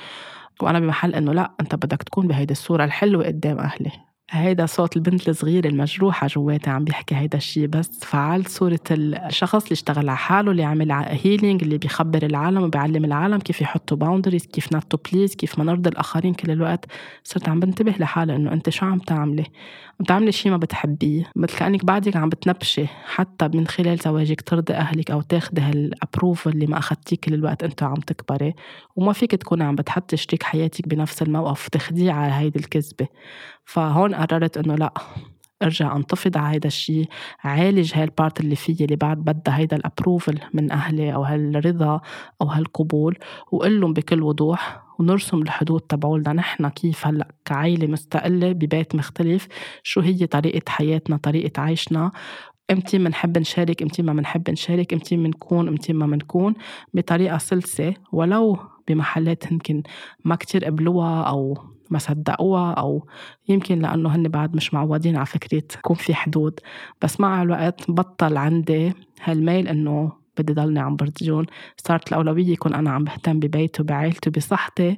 وأنا 0.61 0.79
بمحل 0.79 1.15
إنه 1.15 1.33
لا 1.33 1.51
أنت 1.61 1.75
بدك 1.75 2.03
تكون 2.03 2.27
بهيدي 2.27 2.51
الصورة 2.51 2.83
الحلوة 2.85 3.25
قدام 3.25 3.59
أهلي. 3.59 3.91
هيدا 4.33 4.65
صوت 4.65 4.97
البنت 4.97 5.29
الصغيرة 5.29 5.67
المجروحة 5.67 6.27
جواتي 6.27 6.69
عم 6.69 6.83
بيحكي 6.83 7.15
هيدا 7.15 7.37
الشيء 7.37 7.67
بس 7.67 7.99
فعلت 8.03 8.47
صورة 8.47 8.79
الشخص 8.91 9.63
اللي 9.63 9.71
اشتغل 9.71 10.09
على 10.09 10.17
حاله 10.17 10.51
اللي 10.51 10.63
عمل 10.63 10.91
healing 10.91 11.63
اللي 11.63 11.77
بيخبر 11.77 12.25
العالم 12.25 12.63
وبيعلم 12.63 13.05
العالم 13.05 13.37
كيف 13.39 13.61
يحطوا 13.61 13.97
boundaries 13.97 14.45
كيف 14.45 14.73
not 14.73 14.83
to 14.89 14.97
please 15.11 15.35
كيف 15.35 15.59
ما 15.59 15.63
نرضي 15.63 15.89
الآخرين 15.89 16.33
كل 16.33 16.51
الوقت. 16.51 16.85
صرت 17.23 17.49
عم 17.49 17.59
بنتبه 17.59 17.91
لحالي 17.99 18.35
إنه 18.35 18.53
أنت 18.53 18.69
شو 18.69 18.85
عم 18.85 18.99
تعملي؟ 18.99 19.45
عم 19.99 20.05
تعملي 20.05 20.31
شيء 20.31 20.51
ما 20.51 20.57
بتحبيه. 20.57 21.31
مثل 21.35 21.57
كأنك 21.57 21.85
بعدك 21.85 22.15
عم 22.15 22.29
بتنبشي. 22.29 22.85
حتى 23.05 23.47
من 23.47 23.67
خلال 23.67 23.97
زواجك 23.97 24.41
ترضي 24.41 24.73
أهلك 24.73 25.11
أو 25.11 25.21
تاخدي 25.21 25.61
هال 25.61 25.79
approval 25.79 26.49
اللي 26.49 26.65
ما 26.65 26.77
أخدتيه 26.77 27.17
كل 27.23 27.33
الوقت 27.33 27.63
أنت 27.63 27.83
عم 27.83 27.95
تكبري. 27.95 28.53
وما 28.95 29.13
فيك 29.13 29.31
تكوني 29.35 29.63
عم 29.63 29.75
بتحطي 29.75 30.17
شريك 30.17 30.43
حياتك 30.43 30.87
بنفس 30.87 31.21
الموقف 31.21 31.67
تخديه 31.67 32.11
على 32.11 32.33
هيدي 32.33 32.59
الكذبة. 32.59 33.07
فهون 33.65 34.15
قررت 34.15 34.57
إنه 34.57 34.75
لأ 34.75 34.93
أرجع 35.63 35.95
أنتفض 35.95 36.37
على 36.37 36.55
هيدا 36.55 36.67
الشيء 36.67 37.05
عالج 37.43 37.91
هاي 37.95 38.03
ال 38.03 38.10
part 38.10 38.39
اللي 38.39 38.55
فيي 38.55 38.85
اللي 38.85 38.95
بعد 38.95 39.17
بدها 39.17 39.57
هيدا 39.57 39.77
ال 39.77 39.84
approval 39.84 40.39
من 40.53 40.71
أهلي 40.71 41.13
أو 41.13 41.23
هالرضا 41.23 42.01
أو 42.41 42.47
هالقبول 42.47 43.17
وقول 43.51 43.81
لهم 43.81 43.93
بكل 43.93 44.23
وضوح 44.23 44.83
ونرسم 44.99 45.41
الحدود 45.41 45.81
تبعولنا. 45.81 46.33
نحن 46.33 46.69
كيف 46.69 47.07
هلأ 47.07 47.27
كعائله 47.45 47.87
مستقلة 47.87 48.51
ببيت 48.51 48.95
مختلف 48.95 49.47
شو 49.83 50.01
هي 50.01 50.27
طريقة 50.27 50.69
حياتنا 50.69 51.17
طريقة 51.17 51.61
عيشنا؟ 51.61 52.11
إمتى 52.71 52.97
بنحب 52.97 53.37
نشارك 53.37 53.81
إمتى 53.81 54.01
ما 54.01 54.13
بنحب 54.13 54.49
نشارك 54.49 54.93
إمتى 54.93 55.15
بنكون 55.15 55.67
إمتى 55.67 55.93
ما 55.93 56.05
بنكون 56.05 56.53
بطريقة 56.93 57.37
سلسة 57.37 57.93
ولو 58.11 58.57
بمحلات 58.87 59.51
يمكن 59.51 59.83
ما 60.25 60.35
كتير 60.35 60.65
قبلوها 60.65 61.23
أو 61.23 61.57
ما 61.89 61.99
صدقوها 61.99 62.71
أو 62.71 63.07
يمكن 63.49 63.79
لأنه 63.79 64.15
هن 64.15 64.27
بعد 64.27 64.55
مش 64.55 64.73
معودين 64.73 65.15
على 65.15 65.25
فكرة 65.25 65.63
يكون 65.77 65.95
في 65.95 66.13
حدود. 66.13 66.59
بس 67.01 67.19
مع 67.19 67.41
الوقت 67.41 67.91
بطل 67.91 68.37
عندي 68.37 68.93
هالميل 69.23 69.67
إنه 69.67 70.11
بدي 70.37 70.53
ضلني 70.53 70.79
عم 70.79 70.95
برجون. 70.95 71.45
صارت 71.77 72.07
الأولوية 72.07 72.49
يكون 72.49 72.73
أنا 72.73 72.91
عم 72.91 73.03
بهتم 73.03 73.39
ببيتي 73.39 73.81
وبعائلتي 73.81 74.29
وبصحتي 74.29 74.97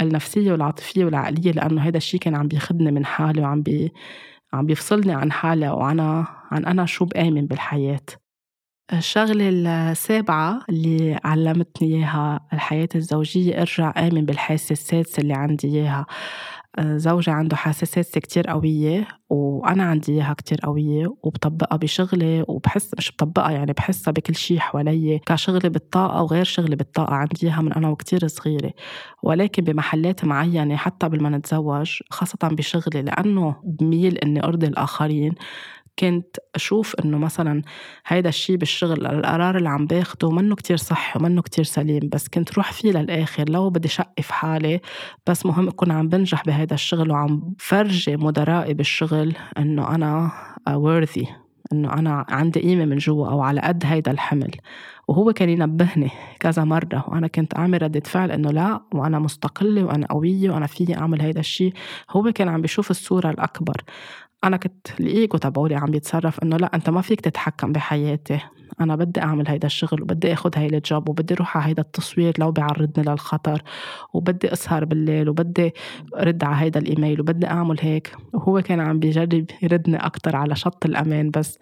النفسية 0.00 0.52
والعاطفية 0.52 1.04
والعقلية 1.04 1.52
لأنه 1.52 1.82
هذا 1.82 1.96
الشيء 1.96 2.20
كان 2.20 2.34
عم 2.34 2.48
بياخدني 2.48 2.90
من 2.90 3.04
حالي 3.04 3.42
وعم 3.42 3.62
بي 3.62 3.92
عم 4.52 4.66
بيفصلني 4.66 5.12
عن 5.12 5.32
حالي 5.32 5.68
وأنا 5.68 6.39
عن 6.50 6.64
أنا 6.64 6.86
شو 6.86 7.04
بآمن 7.04 7.46
بالحياة. 7.46 8.00
الشغلة 8.92 9.48
السابعة 9.48 10.60
اللي 10.68 11.20
علمتني 11.24 11.96
إياها 11.96 12.40
الحياة 12.52 12.88
الزوجية 12.94 13.60
ارجع 13.60 13.92
آمن 13.98 14.24
بالحاسة 14.24 14.72
السادسة 14.72 15.20
اللي 15.20 15.34
عندي 15.34 15.68
إياها. 15.68 16.06
زوجي 16.80 17.30
عنده 17.30 17.56
سادسة 17.72 18.20
كتير 18.20 18.46
قوية 18.46 19.08
وأنا 19.30 19.82
عندي 19.84 20.12
إياها 20.12 20.34
كتير 20.34 20.58
قوية 20.64 21.06
وبطبقها 21.22 21.76
بشغلي 21.76 22.44
وبحس 22.48 22.90
مش 22.98 23.12
بطبقها 23.12 23.50
يعني 23.50 23.72
بحسها 23.72 24.12
بكل 24.12 24.34
شيء 24.34 24.58
حوالي 24.58 25.18
كشغلي 25.26 25.68
بالطاقة 25.68 26.22
وغير 26.22 26.44
شغلي 26.44 26.76
بالطاقة. 26.76 27.14
عندي 27.14 27.46
إياها 27.46 27.62
من 27.62 27.72
أنا 27.72 27.88
وكتير 27.88 28.26
صغيرة. 28.28 28.72
ولكن 29.22 29.64
بمحلات 29.64 30.24
معينة 30.24 30.76
حتى 30.76 31.06
قبل 31.06 31.22
ما 31.22 31.28
نتزوج 31.30 31.98
خاصة 32.10 32.38
بشغلي 32.42 33.02
لأنه 33.02 33.56
بميل 33.64 34.18
إني 34.18 34.44
أرضي 34.44 34.66
الآخرين. 34.66 35.34
كنت 35.98 36.36
أشوف 36.54 36.94
إنه 37.04 37.18
مثلا 37.18 37.62
هيدا 38.06 38.28
الشيء 38.28 38.56
بالشغل 38.56 39.06
القرار 39.06 39.56
اللي 39.56 39.68
عم 39.68 39.86
باخده 39.86 40.30
منه 40.30 40.54
كتير 40.54 40.76
صح 40.76 41.16
ومنه 41.16 41.42
كتير 41.42 41.64
سليم 41.64 42.08
بس 42.12 42.28
كنت 42.28 42.54
روح 42.54 42.72
فيه 42.72 42.92
للآخر 42.92 43.50
لو 43.50 43.70
بدي 43.70 43.88
شقف 43.88 44.30
حالي 44.30 44.80
بس 45.26 45.46
مهم 45.46 45.68
أكون 45.68 45.90
عم 45.90 46.08
بنجح 46.08 46.44
بهيدا 46.44 46.74
الشغل 46.74 47.10
وعم 47.10 47.54
فرجي 47.58 48.16
مدرائي 48.16 48.74
بالشغل 48.74 49.34
إنه 49.58 49.94
أنا 49.94 50.30
worthy 50.68 51.26
إنه 51.72 51.92
أنا 51.92 52.26
عندي 52.28 52.60
قيمة 52.60 52.84
من 52.84 52.96
جوا 52.96 53.28
أو 53.28 53.40
على 53.42 53.60
قد 53.60 53.82
هيدا 53.86 54.10
الحمل. 54.10 54.50
وهو 55.08 55.32
كان 55.32 55.48
ينبهني 55.48 56.10
كذا 56.40 56.64
مرة 56.64 57.04
وأنا 57.08 57.26
كنت 57.26 57.56
أعمل 57.58 57.82
ردة 57.82 58.00
فعل 58.00 58.30
إنه 58.30 58.50
لا 58.50 58.80
وأنا 58.94 59.18
مستقلة 59.18 59.84
وأنا 59.84 60.06
قوية 60.06 60.50
وأنا 60.50 60.66
فيي 60.66 60.96
أعمل 60.96 61.22
هيدا 61.22 61.40
الشيء 61.40 61.72
هو 62.10 62.32
كان 62.32 62.48
عم 62.48 62.60
بيشوف 62.62 62.90
الصورة 62.90 63.30
الأكبر. 63.30 63.82
أنا 64.44 64.56
كنت 64.56 65.00
الإيجو 65.00 65.38
تبعولي 65.38 65.74
عم 65.74 65.90
بيتصرف 65.90 66.42
إنه 66.42 66.56
لا 66.56 66.74
أنت 66.74 66.90
ما 66.90 67.00
فيك 67.00 67.20
تتحكم 67.20 67.72
بحياتي. 67.72 68.40
أنا 68.80 68.96
بدي 68.96 69.22
أعمل 69.22 69.48
هيدا 69.48 69.66
الشغل 69.66 70.02
وبدي 70.02 70.32
أخد 70.32 70.58
هاي 70.58 70.66
الجوب 70.66 71.08
وبدي 71.08 71.34
أروح 71.34 71.56
على 71.56 71.66
هيدا 71.66 71.82
التصوير 71.82 72.34
لو 72.38 72.50
بيعرضني 72.52 73.04
للخطر 73.04 73.62
وبدي 74.14 74.52
أسهر 74.52 74.84
بالليل 74.84 75.28
وبدي 75.28 75.74
أرد 76.16 76.44
على 76.44 76.56
هيدا 76.56 76.80
الإيميل 76.80 77.20
وبدي 77.20 77.46
أعمل 77.46 77.76
هيك. 77.80 78.16
وهو 78.32 78.62
كان 78.62 78.80
عم 78.80 78.98
بيجرب 78.98 79.44
يردني 79.62 79.96
أكتر 79.96 80.36
على 80.36 80.56
شط 80.56 80.86
الأمان 80.86 81.30
بس 81.30 81.58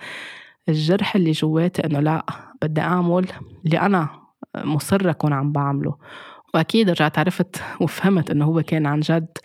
الجرح 0.69 1.17
اللي 1.17 1.31
جواتي 1.31 1.87
إنه 1.87 2.01
لا 2.01 2.27
بدي 2.63 2.81
أعمل 2.81 3.27
اللي 3.67 3.81
أنا 3.81 4.09
مصرة 4.57 5.11
أكون 5.11 5.33
عم 5.33 5.53
بعمله. 5.53 5.97
وأكيد 6.55 6.91
رجعت 6.91 7.19
عرفت 7.19 7.63
وفهمت 7.81 8.31
إنه 8.31 8.45
هو 8.45 8.63
كان 8.63 8.87
عن 8.87 9.01
جد 9.01 9.39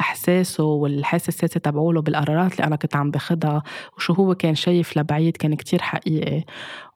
إحساسه 0.00 0.64
والحاسة 0.64 1.28
السادسه 1.28 1.60
تبعوله 1.60 2.00
بالقرارات 2.02 2.52
اللي 2.52 2.64
أنا 2.66 2.76
كنت 2.76 2.96
عم 2.96 3.10
باخدها 3.10 3.62
وشو 3.96 4.12
هو 4.12 4.34
كان 4.34 4.54
شايف 4.54 4.96
لبعيد 4.98 5.36
كان 5.36 5.54
كتير 5.54 5.82
حقيقي. 5.82 6.44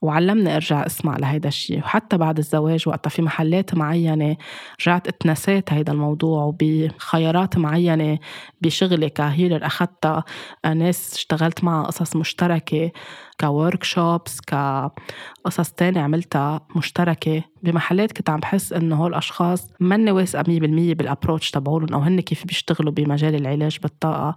وعلمني 0.02 0.56
ارجع 0.56 0.86
اسمع 0.86 1.16
لهيدا 1.16 1.48
الشيء 1.48 1.78
وحتى 1.78 2.16
بعد 2.16 2.38
الزواج 2.38 2.88
وقتها 2.88 3.10
في 3.10 3.22
محلات 3.22 3.74
معينة 3.74 4.36
رجعت 4.80 5.08
اتنسيت 5.08 5.72
هيدا 5.72 5.92
الموضوع 5.92 6.44
وبخيارات 6.44 7.58
معينة 7.58 8.18
بشغلي 8.60 9.10
كهيلر. 9.10 9.66
أخذتها 9.66 10.24
ناس 10.64 11.14
اشتغلت 11.14 11.64
معها 11.64 11.86
قصص 11.86 12.16
مشتركة 12.16 12.90
ك 13.40 13.84
workshops 13.84 14.40
كقصص 14.40 15.70
تانية 15.70 16.00
عملتها 16.00 16.60
مشتركة. 16.76 17.42
بمحلات 17.62 18.12
كنت 18.12 18.30
عم 18.30 18.40
بحس 18.40 18.72
إنه 18.72 18.96
هول 18.96 19.10
الأشخاص 19.10 19.68
ماني 19.80 20.10
واثقة 20.10 20.42
100% 20.42 20.94
بال 20.94 21.05
approach 21.05 21.50
تبعولن 21.50 21.94
أو 21.94 22.00
هن 22.00 22.20
كيف 22.20 22.46
بيشتغلوا 22.46 22.92
بمجال 22.92 23.34
العلاج 23.34 23.78
بالطاقة. 23.82 24.36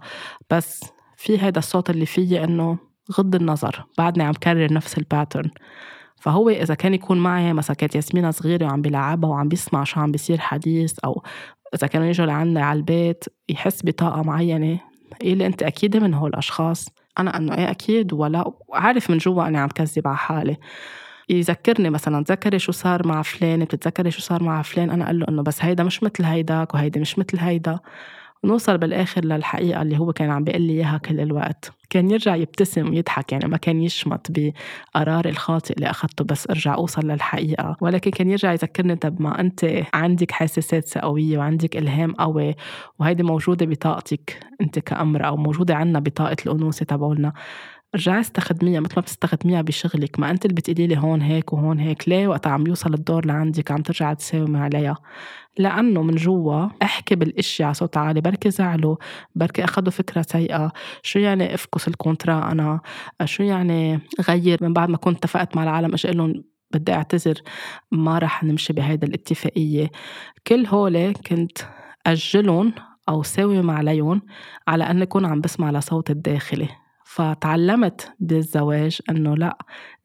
بس 0.50 0.84
في 1.16 1.38
هذا 1.38 1.58
الصوت 1.58 1.90
اللي 1.90 2.06
فيي 2.06 2.44
إنه 2.44 2.78
غض 3.12 3.34
النظر 3.34 3.84
بعدني 3.98 4.24
عم 4.24 4.32
كرر 4.32 4.72
نفس 4.72 4.98
ال 4.98 5.05
pattern 5.05 5.50
فهو 6.16 6.48
إذا 6.48 6.74
كان 6.74 6.94
يكون 6.94 7.18
معي 7.18 7.52
مثلا 7.52 7.76
كانت 7.76 7.94
ياسمينة 7.94 8.30
صغيرة 8.30 8.66
وعم 8.66 8.82
بيلعبها 8.82 9.30
وعم 9.30 9.48
بيسمع 9.48 9.84
شو 9.84 10.00
عم 10.00 10.12
بيصير 10.12 10.38
حديث 10.38 10.98
أو 10.98 11.22
إذا 11.74 11.86
كانوا 11.86 12.06
يجوا 12.06 12.26
لعنا 12.26 12.64
على 12.64 12.76
البيت 12.76 13.24
يحس 13.48 13.80
بطاقة 13.84 14.22
معينة 14.22 14.80
يقول 15.22 15.38
لي 15.38 15.46
أنت 15.46 15.62
أكيد 15.62 15.96
من 15.96 16.14
هول 16.14 16.30
الأشخاص؟ 16.30 16.88
أنا 17.18 17.36
إنه 17.36 17.54
إيه 17.54 17.70
أكيد 17.70 18.12
ولا؟ 18.12 18.52
عارف 18.72 19.10
من 19.10 19.18
جوا 19.18 19.48
أنا 19.48 19.60
عم 19.60 19.68
كذب 19.68 20.08
على 20.08 20.16
حالي. 20.16 20.56
يذكرني 21.28 21.90
مثلا 21.90 22.24
تذكري 22.24 22.58
شو 22.58 22.72
صار 22.72 23.06
مع 23.06 23.22
فلان؟ 23.22 23.64
بتتذكري 23.64 24.10
شو 24.10 24.20
صار 24.20 24.42
مع 24.42 24.62
فلان؟ 24.62 24.90
أنا 24.90 25.04
أقول 25.04 25.18
له 25.20 25.26
إنه 25.28 25.42
بس 25.42 25.64
هيدا 25.64 25.84
مش 25.84 26.02
مثل 26.02 26.24
هيداك 26.24 26.74
وهيدي 26.74 27.00
مش 27.00 27.18
مثل 27.18 27.38
هيدا. 27.38 27.78
ونوصل 28.44 28.78
بالآخر 28.78 29.24
للحقيقة 29.24 29.82
اللي 29.82 29.98
هو 29.98 30.12
كان 30.12 30.30
عم 30.30 30.44
بيقول 30.44 30.62
لي 30.62 30.72
إياها 30.72 30.98
كل 30.98 31.20
الوقت. 31.20 31.72
كان 31.90 32.10
يرجع 32.10 32.36
يبتسم 32.36 32.90
ويضحك 32.90 33.32
يعني 33.32 33.48
ما 33.48 33.56
كان 33.56 33.82
يشمت 33.82 34.26
بقراري 34.94 35.30
الخاطئ 35.30 35.74
اللي 35.74 35.90
أخذته 35.90 36.24
بس 36.24 36.50
أرجع 36.50 36.74
أوصل 36.74 37.02
للحقيقة. 37.08 37.76
ولكن 37.80 38.10
كان 38.10 38.30
يرجع 38.30 38.52
يذكرني 38.52 38.96
طب 38.96 39.22
ما 39.22 39.40
أنت 39.40 39.66
عندك 39.94 40.32
حساسات 40.32 40.98
قويه 40.98 41.38
وعندك 41.38 41.76
إلهام 41.76 42.12
قوي 42.12 42.54
وهيدي 42.98 43.22
موجودة 43.22 43.66
بطاقتك 43.66 44.40
أنت 44.60 44.78
كامراه 44.78 45.26
أو 45.28 45.36
موجودة 45.36 45.74
عندنا 45.76 45.98
بطاقة 46.00 46.36
الأنوثة 46.46 46.84
تبعولنا. 46.86 47.32
رجعي 47.96 48.20
استخدميها 48.20 48.80
مثل 48.80 48.92
ما 48.96 49.02
بتستخدميها 49.02 49.62
بشغلك. 49.62 50.18
ما 50.18 50.30
أنت 50.30 50.44
اللي 50.44 50.54
بتقولي 50.54 50.86
لي 50.86 50.98
هون 50.98 51.22
هيك 51.22 51.52
وهون 51.52 51.78
هيك 51.78 52.08
ليه 52.08 52.28
وقت 52.28 52.46
عم 52.46 52.66
يوصل 52.66 52.94
الدور 52.94 53.26
لعندك؟ 53.26 53.70
عم 53.70 53.82
ترجع 53.82 54.14
تساومي 54.14 54.58
عليها. 54.58 54.96
لأنه 55.58 56.02
من 56.02 56.14
جوا 56.14 56.68
أحكي 56.82 57.14
بالأشياء 57.14 57.66
على 57.66 57.74
صوت 57.74 57.96
عالي 57.96 58.20
بركي 58.20 58.50
زعلوا 58.50 58.96
بركي 59.34 59.64
أخذوا 59.64 59.90
فكرة 59.90 60.22
سيئة. 60.22 60.72
شو 61.02 61.18
يعني 61.18 61.54
أفسخ 61.54 61.88
ال 61.88 61.96
contrat 61.96 62.52
أنا؟ 62.52 62.80
شو 63.24 63.42
يعني 63.42 64.00
غير؟ 64.28 64.58
من 64.64 64.72
بعد 64.72 64.88
ما 64.88 64.96
كنت 64.96 65.16
اتفقت 65.16 65.56
مع 65.56 65.62
العالم 65.62 65.92
أجي 65.92 66.10
لهم 66.10 66.44
بدي 66.70 66.92
أعتذر. 66.92 67.34
ما 67.92 68.18
رح 68.18 68.44
نمشي 68.44 68.72
بهيدا 68.72 69.06
الاتفاقية. 69.06 69.90
كل 70.46 70.66
هول 70.66 71.12
كنت 71.12 71.58
أجلهم 72.06 72.72
أو 73.08 73.22
ساوم 73.22 73.70
عليهم 73.70 74.22
على 74.68 74.84
أن 74.84 75.02
أكون 75.02 75.24
عم 75.24 75.40
بسمع 75.40 75.70
لصوت 75.70 76.10
الداخلي. 76.10 76.68
فتعلمت 77.16 78.12
بالزواج 78.20 78.98
إنه 79.10 79.36
لا 79.36 79.58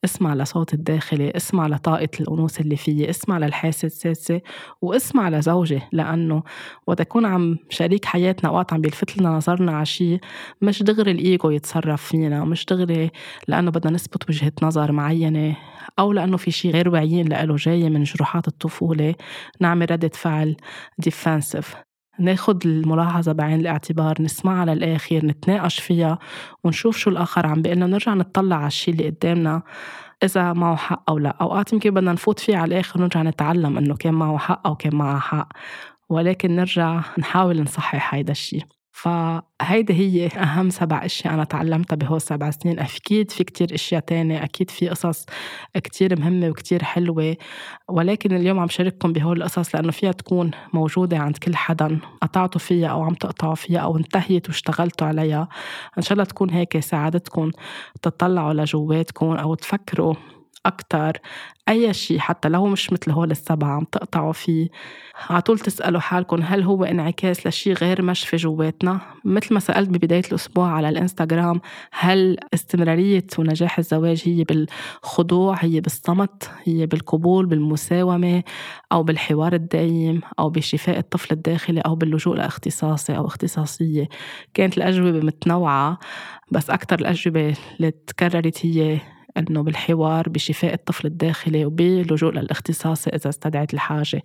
اسمع 0.05 0.33
لصوت 0.33 0.73
الداخلي 0.73 1.31
اسمع 1.35 1.67
لطاقة 1.67 2.07
الأنوثة 2.19 2.61
اللي 2.61 2.75
فيي 2.75 3.09
اسمع 3.09 3.37
للحاسة 3.37 3.85
السادسة 3.85 4.41
واسمع 4.81 5.29
لزوجي 5.29 5.81
لأنه 5.91 6.43
وقت 6.87 6.99
يكون 6.99 7.25
عم 7.25 7.57
شريك 7.69 8.05
حياتنا 8.05 8.49
وقت 8.49 8.73
عم 8.73 8.81
بيلفت 8.81 9.17
لنا 9.17 9.29
نظرنا 9.29 9.71
على 9.71 9.85
شيء 9.85 10.19
مش 10.61 10.83
دغري 10.83 11.11
الإيجو 11.11 11.49
يتصرف 11.49 12.03
فينا 12.03 12.43
مش 12.43 12.65
دغري 12.65 13.11
لأنه 13.47 13.71
بدنا 13.71 13.93
نثبت 13.93 14.29
وجهة 14.29 14.53
نظر 14.61 14.91
معينة 14.91 15.55
أو 15.99 16.13
لأنه 16.13 16.37
في 16.37 16.51
شيء 16.51 16.71
غير 16.71 16.89
واعيين 16.89 17.27
لإله 17.27 17.55
جاي 17.55 17.89
من 17.89 18.03
جروحات 18.03 18.47
الطفولة 18.47 19.15
نعمل 19.59 19.91
ردة 19.91 20.11
فعل 20.13 20.55
ديفنسيف 20.97 21.75
ناخد 22.21 22.65
الملاحظة 22.65 23.31
بعين 23.31 23.59
الاعتبار 23.59 24.21
نسمعها 24.21 24.65
للآخر 24.65 25.25
نتناقش 25.25 25.79
فيها 25.79 26.19
ونشوف 26.63 26.97
شو 26.97 27.09
الآخر 27.09 27.47
عم 27.47 27.61
بيقلنا 27.61 27.87
نرجع 27.87 28.13
نطلع 28.13 28.55
على 28.55 28.67
الشيء 28.67 28.93
اللي 28.93 29.09
قدامنا 29.09 29.61
إذا 30.23 30.53
معه 30.53 30.75
حق 30.75 31.09
أو 31.09 31.17
لا. 31.17 31.29
أوقات 31.41 31.73
يمكن 31.73 31.89
بدنا 31.91 32.13
نفوت 32.13 32.39
فيه 32.39 32.57
على 32.57 32.75
الآخر 32.75 32.99
ونرجع 32.99 33.21
نتعلم 33.21 33.77
إنه 33.77 33.95
كان 33.95 34.13
معه 34.13 34.37
حق 34.37 34.67
أو 34.67 34.75
كان 34.75 34.95
معها 34.95 35.19
حق. 35.19 35.47
ولكن 36.09 36.55
نرجع 36.55 37.01
نحاول 37.19 37.61
نصحح 37.61 38.13
هيدا 38.15 38.31
الشيء 38.31 38.63
فهيدي 38.91 39.93
هي 39.93 40.27
أهم 40.27 40.69
سبع 40.69 41.05
أشياء 41.05 41.33
أنا 41.33 41.43
تعلمتها 41.43 41.95
بهول 41.95 42.21
سبع 42.21 42.51
سنين. 42.51 42.79
أكيد 42.79 43.31
في 43.31 43.43
كتير 43.43 43.75
أشياء 43.75 44.01
تانية 44.01 44.43
أكيد 44.43 44.69
في 44.69 44.89
قصص 44.89 45.25
كتير 45.77 46.19
مهمة 46.19 46.49
وكتير 46.49 46.83
حلوة 46.83 47.37
ولكن 47.89 48.35
اليوم 48.35 48.59
عم 48.59 48.67
شارككم 48.67 49.13
بهول 49.13 49.37
القصص 49.37 49.75
لأنه 49.75 49.91
فيها 49.91 50.11
تكون 50.11 50.51
موجودة 50.73 51.17
عند 51.17 51.37
كل 51.37 51.55
حدا 51.55 51.99
قطعتوا 52.21 52.61
فيها 52.61 52.87
أو 52.87 53.03
عم 53.03 53.13
تقطعوا 53.13 53.55
فيها 53.55 53.79
أو 53.79 53.97
انتهيت 53.97 54.47
واشتغلتوا 54.47 55.07
عليها. 55.07 55.47
إن 55.97 56.03
شاء 56.03 56.13
الله 56.13 56.23
تكون 56.23 56.49
هيك 56.49 56.79
ساعدتكم 56.79 57.51
تطلعوا 58.01 58.53
لجواتكم 58.53 59.31
أو 59.31 59.55
تفكروا 59.55 60.15
أكتر. 60.65 61.17
أي 61.69 61.93
شيء 61.93 62.19
حتى 62.19 62.49
لو 62.49 62.65
مش 62.65 62.93
مثل 62.93 63.11
هول 63.11 63.31
السبعة 63.31 63.69
عم 63.69 63.83
تقطعوا 63.83 64.33
فيه. 64.33 64.69
على 65.29 65.41
طول 65.41 65.59
تسألوا 65.59 65.99
حالكم 65.99 66.41
هل 66.41 66.63
هو 66.63 66.83
انعكاس 66.83 67.47
لشيء 67.47 67.73
غير 67.73 68.01
مشفي 68.01 68.37
جواتنا؟ 68.37 68.99
مثل 69.25 69.53
ما 69.53 69.59
سألت 69.59 69.89
ببداية 69.89 70.23
الأسبوع 70.27 70.67
على 70.71 70.89
الإنستغرام 70.89 71.61
هل 71.91 72.37
استمرارية 72.53 73.27
ونجاح 73.39 73.77
الزواج 73.79 74.21
هي 74.25 74.43
بالخضوع 74.43 75.55
هي 75.59 75.81
بالصمت 75.81 76.51
هي 76.63 76.85
بالقبول 76.85 77.45
بالمساومة 77.45 78.43
أو 78.91 79.03
بالحوار 79.03 79.53
الدائم 79.53 80.21
أو 80.39 80.49
بشفاء 80.49 80.97
الطفل 80.99 81.33
الداخلي 81.33 81.81
أو 81.81 81.95
باللجوء 81.95 82.35
لأختصاصي 82.35 83.17
أو 83.17 83.25
اختصاصية؟ 83.27 84.09
كانت 84.53 84.77
الأجوبة 84.77 85.11
متنوعة 85.25 85.99
بس 86.51 86.69
أكثر 86.69 86.99
الأجوبة 86.99 87.55
اللي 87.79 87.91
تكررت 87.91 88.65
هي 88.65 88.99
إنه 89.37 89.63
بالحوار 89.63 90.29
بشفاء 90.29 90.73
الطفل 90.73 91.07
الداخلي 91.07 91.65
وباللجوء 91.65 92.31
للاختصاصي 92.33 93.09
إذا 93.09 93.29
استدعت 93.29 93.73
الحاجة. 93.73 94.21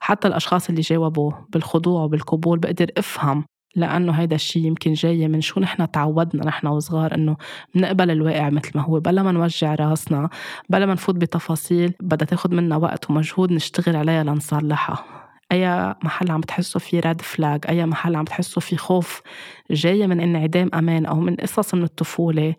حتى 0.00 0.28
الأشخاص 0.28 0.68
اللي 0.68 0.80
جاوبوا 0.80 1.32
بالخضوع 1.50 2.02
وبالقبول 2.02 2.58
بقدر 2.58 2.90
أفهم 2.96 3.44
لأنه 3.76 4.12
هيدا 4.12 4.36
الشيء 4.36 4.64
يمكن 4.66 4.92
جاي 4.92 5.28
من 5.28 5.40
شو 5.40 5.60
نحن 5.60 5.90
تعودنا 5.90 6.46
نحن 6.46 6.66
وصغار 6.66 7.14
إنه 7.14 7.36
بنقبل 7.74 8.10
الواقع 8.10 8.50
مثل 8.50 8.70
ما 8.74 8.82
هو. 8.82 9.00
بلا 9.00 9.22
ما 9.22 9.32
نوجع 9.32 9.74
راسنا 9.74 10.28
بلا 10.68 10.86
ما 10.86 10.94
نفوت 10.94 11.14
بتفاصيل 11.14 11.92
بدها 12.00 12.26
تاخد 12.26 12.54
منا 12.54 12.76
وقت 12.76 13.10
ومجهود 13.10 13.52
نشتغل 13.52 13.96
عليها 13.96 14.24
لنصلحها. 14.24 15.04
أي 15.52 15.94
محل 16.04 16.30
عم 16.30 16.40
بتحسوا 16.40 16.80
فيه 16.80 17.00
ريد 17.00 17.20
فلاج 17.20 17.60
أي 17.68 17.86
محل 17.86 18.16
عم 18.16 18.24
بتحسوا 18.24 18.62
فيه 18.62 18.76
خوف 18.76 19.22
جاية 19.70 20.06
من 20.06 20.20
انعدام 20.20 20.70
أمان 20.74 21.06
أو 21.06 21.20
من 21.20 21.36
قصص 21.36 21.74
من 21.74 21.82
الطفولة. 21.82 22.54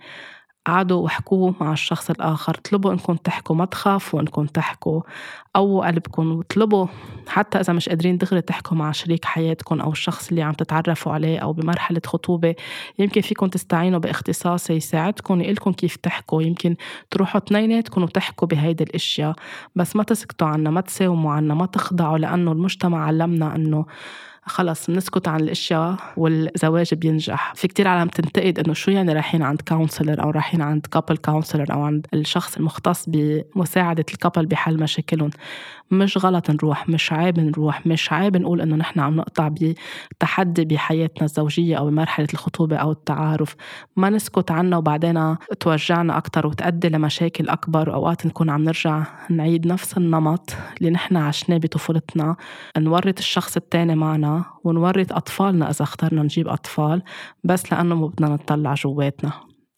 قعدوا 0.67 1.03
وحكوا 1.05 1.51
مع 1.61 1.73
الشخص 1.73 2.09
الآخر 2.09 2.55
اطلبوا 2.57 2.93
إنكم 2.93 3.15
تحكوا 3.15 3.55
ما 3.55 3.65
تخافوا 3.65 4.21
إنكم 4.21 4.45
تحكوا 4.45 5.01
قووا 5.53 5.87
قلبكم 5.87 6.31
واطلبوا 6.31 6.87
حتى 7.27 7.59
إذا 7.59 7.73
مش 7.73 7.89
قادرين 7.89 8.17
دغري 8.17 8.41
تحكوا 8.41 8.77
مع 8.77 8.91
شريك 8.91 9.25
حياتكم 9.25 9.81
أو 9.81 9.91
الشخص 9.91 10.29
اللي 10.29 10.41
عم 10.41 10.53
تتعرفوا 10.53 11.11
عليه 11.11 11.39
أو 11.39 11.53
بمرحلة 11.53 12.01
خطوبة. 12.05 12.55
يمكن 12.99 13.21
فيكم 13.21 13.47
تستعينوا 13.47 13.99
باختصاص 13.99 14.69
يساعدكم 14.69 15.41
يقلكم 15.41 15.71
كيف 15.71 15.95
تحكوا. 15.95 16.41
يمكن 16.41 16.75
تروحوا 17.11 17.41
اثنيناتكم 17.41 18.03
وتحكوا 18.03 18.47
بهيدي 18.47 18.83
الأشياء. 18.83 19.35
بس 19.75 19.95
ما 19.95 20.03
تسكتوا 20.03 20.47
عنا 20.47 20.69
ما 20.69 20.81
تساوموا 20.81 21.33
عنا 21.33 21.53
ما 21.53 21.65
تخضعوا 21.65 22.17
لأنه 22.17 22.51
المجتمع 22.51 23.05
علمنا 23.05 23.55
إنه 23.55 23.85
خلص 24.45 24.87
بنسكت 24.87 25.27
عن 25.27 25.39
الأشياء 25.39 25.95
والزواج 26.17 26.93
بينجح. 26.93 27.53
في 27.55 27.67
كتير 27.67 27.87
عالم 27.87 28.09
تنتقد 28.09 28.59
إنه 28.59 28.73
شو 28.73 28.91
يعني 28.91 29.13
رايحين 29.13 29.41
عند 29.41 29.61
counselor 29.67 30.23
أو 30.23 30.29
رايحين 30.29 30.61
عند 30.61 30.85
couple 30.85 31.17
counselor 31.17 31.73
أو 31.73 31.81
عند 31.83 32.07
الشخص 32.13 32.57
المختص 32.57 33.05
بمساعدة 33.09 34.05
ال 34.13 34.18
couple 34.18 34.45
بحل 34.45 34.79
مشاكلهم. 34.79 35.29
مش 35.91 36.17
غلط 36.17 36.49
نروح 36.49 36.89
مش 36.89 37.13
عيب 37.13 37.39
نروح 37.39 37.87
مش 37.87 38.13
عيب 38.13 38.37
نقول 38.37 38.61
إنه 38.61 38.75
نحن 38.75 38.99
عم 38.99 39.15
نقطع 39.15 39.47
بتحدي 40.11 40.65
بحياتنا 40.65 41.23
الزوجية 41.23 41.77
أو 41.77 41.89
بمرحلة 41.89 42.27
الخطوبة 42.33 42.75
أو 42.75 42.91
التعارف. 42.91 43.55
ما 43.95 44.09
نسكت 44.09 44.51
عنها 44.51 44.77
وبعدين 44.77 45.35
توجعنا 45.59 46.17
أكثر 46.17 46.47
وتؤدي 46.47 46.89
لمشاكل 46.89 47.49
أكبر. 47.49 47.89
واوقات 47.89 48.25
نكون 48.25 48.49
عم 48.49 48.63
نرجع 48.63 49.03
نعيد 49.29 49.67
نفس 49.67 49.97
النمط 49.97 50.53
اللي 50.79 50.89
نحن 50.89 51.17
عشناه 51.17 51.57
بطفولتنا. 51.57 52.35
نورط 52.77 53.19
الشخص 53.19 53.57
الثاني 53.57 53.95
معنا 53.95 54.28
ونورط 54.63 55.13
أطفالنا 55.13 55.69
إذا 55.69 55.83
اخترنا 55.83 56.23
نجيب 56.23 56.47
أطفال 56.47 57.03
بس 57.43 57.73
لأنه 57.73 57.95
ما 57.95 58.07
بدنا 58.07 58.29
نطلع 58.29 58.73
جواتنا. 58.73 59.31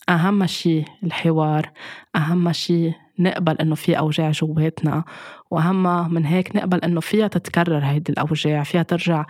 أهم 0.10 0.46
شيء 0.46 0.86
الحوار 1.04 1.72
أهم 2.16 2.52
شيء 2.52 2.94
نقبل 3.20 3.56
إنه 3.56 3.76
في 3.76 3.98
أوجاع 3.98 4.32
جواتنا 4.32 5.04
وأهم 5.52 6.14
من 6.14 6.26
هيك 6.26 6.56
نقبل 6.56 6.78
إنه 6.78 7.00
فيها 7.00 7.28
تتكرر 7.28 7.86
هيدي 7.86 8.12
الأوجاع 8.12 8.64
فيها 8.64 8.84
ترجع 8.84 9.26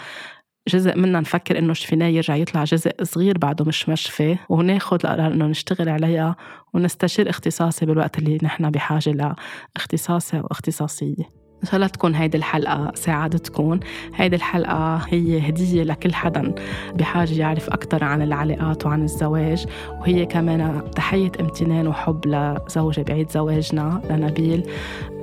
جزء 0.67 0.97
منا 0.97 1.19
نفكر 1.19 1.59
إنه 1.59 1.73
شفيناه 1.73 2.07
يرجع 2.07 2.35
يطلع 2.35 2.63
جزء 2.63 2.91
صغير 3.03 3.37
بعده 3.37 3.65
مش 3.65 3.89
مشفي 3.89 4.37
وناخذ 4.49 4.95
القرار 5.05 5.33
إنه 5.33 5.45
نشتغل 5.45 5.89
عليها 5.89 6.35
ونستشير 6.73 7.29
اختصاصي 7.29 7.85
بالوقت 7.85 8.19
اللي 8.19 8.37
نحن 8.43 8.69
بحاجة 8.69 9.35
لإختصاصي 9.75 10.39
أو 10.39 10.47
اختصاصيه 10.51 11.40
إن 11.63 11.67
شاء 11.67 11.75
الله 11.75 11.87
تكون 11.87 12.15
هيدي 12.15 12.37
الحلقة 12.37 12.91
ساعدتكم 12.95 13.79
هيدي 14.15 14.35
الحلقة 14.35 14.95
هي 14.95 15.49
هدية 15.49 15.83
لكل 15.83 16.13
حدا 16.13 16.55
بحاجة 16.95 17.33
يعرف 17.33 17.69
أكثر 17.69 18.03
عن 18.03 18.21
العلاقات 18.21 18.85
وعن 18.85 19.03
الزواج. 19.03 19.65
وهي 20.01 20.25
كمان 20.25 20.81
تحية 20.95 21.31
امتنان 21.39 21.87
وحب 21.87 22.25
لزوجي 22.27 23.03
بعيد 23.03 23.31
زواجنا 23.31 24.01
لنبيل. 24.09 24.63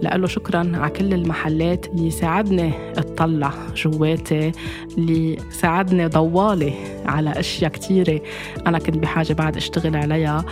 لقله 0.02 0.26
شكرا 0.26 0.72
على 0.74 0.90
كل 0.90 1.14
المحلات 1.14 1.86
اللي 1.86 2.10
ساعدني 2.10 2.72
اطلع 2.98 3.52
جواتي 3.76 4.52
اللي 4.98 5.36
ساعدني 5.50 6.06
ضوالي 6.06 6.72
على 7.06 7.30
أشياء 7.30 7.70
كثيره 7.70 8.20
أنا 8.66 8.78
كنت 8.78 8.96
بحاجة 8.98 9.32
بعد 9.32 9.56
أشتغل 9.56 9.96
عليها 9.96 10.44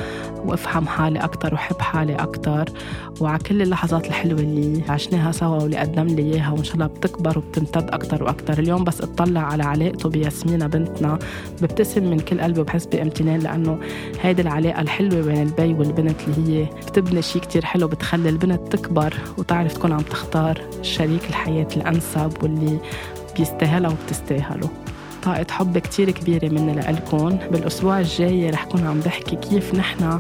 وأفهم 0.45 0.87
حالي 0.87 1.19
أكثر 1.19 1.55
وحب 1.55 1.81
حالي 1.81 2.15
أكثر 2.15 2.65
وعلى 3.21 3.39
كل 3.39 3.63
اللحظات 3.63 4.07
الحلوة 4.07 4.41
اللي 4.41 4.83
عشناها 4.89 5.33
سوا 5.33 5.57
واللي 5.63 5.77
قدم 5.77 6.07
لي 6.07 6.23
إياها 6.23 6.51
وإن 6.53 6.65
شاء 6.65 6.75
الله 6.75 6.87
بتكبر 6.87 7.39
وبتمتد 7.39 7.91
أكثر 7.91 8.23
وأكثر 8.25 8.59
اليوم 8.59 8.85
بس 8.85 9.01
اطلع 9.01 9.41
على 9.41 9.63
علاقته 9.65 10.09
بياسمينة 10.09 10.67
بنتنا 10.67 11.19
ببتسم 11.63 12.11
من 12.11 12.21
كل 12.21 12.41
قلبي 12.41 12.61
وبحس 12.61 12.87
بامتنان 12.87 13.41
لأنه 13.41 13.79
هيدي 14.23 14.43
العلاقة 14.43 14.81
الحلوة 14.81 15.21
بين 15.23 15.43
البي 15.43 15.75
والبنت 15.75 16.17
اللي 16.29 16.61
هي 16.63 16.67
بتبني 16.87 17.23
شيء 17.23 17.43
كتير 17.43 17.65
حلو 17.65 17.89
بتخلي 17.89 18.29
البنت 18.29 18.73
تكبر 18.77 19.15
وتعرف 19.39 19.75
تكون 19.75 19.93
عم 19.93 20.01
تختار 20.01 20.61
شريك 20.83 21.25
الحياة 21.29 21.69
الأنسب 21.77 22.33
واللي 22.43 22.79
بيستاهلها 23.39 23.91
وبتستاهله. 23.91 24.69
طاقة 25.23 25.47
حب 25.51 25.79
كتير 25.79 26.11
كبيرة 26.11 26.49
مني 26.49 26.75
لإلكم 26.75 27.39
بالأسبوع 27.53 28.01
الجاي 28.01 28.51
رح 28.51 28.65
كون 28.65 28.87
عم 28.87 29.01
بحكي 29.01 29.37
كيف 29.37 29.75
نحن 29.75 30.19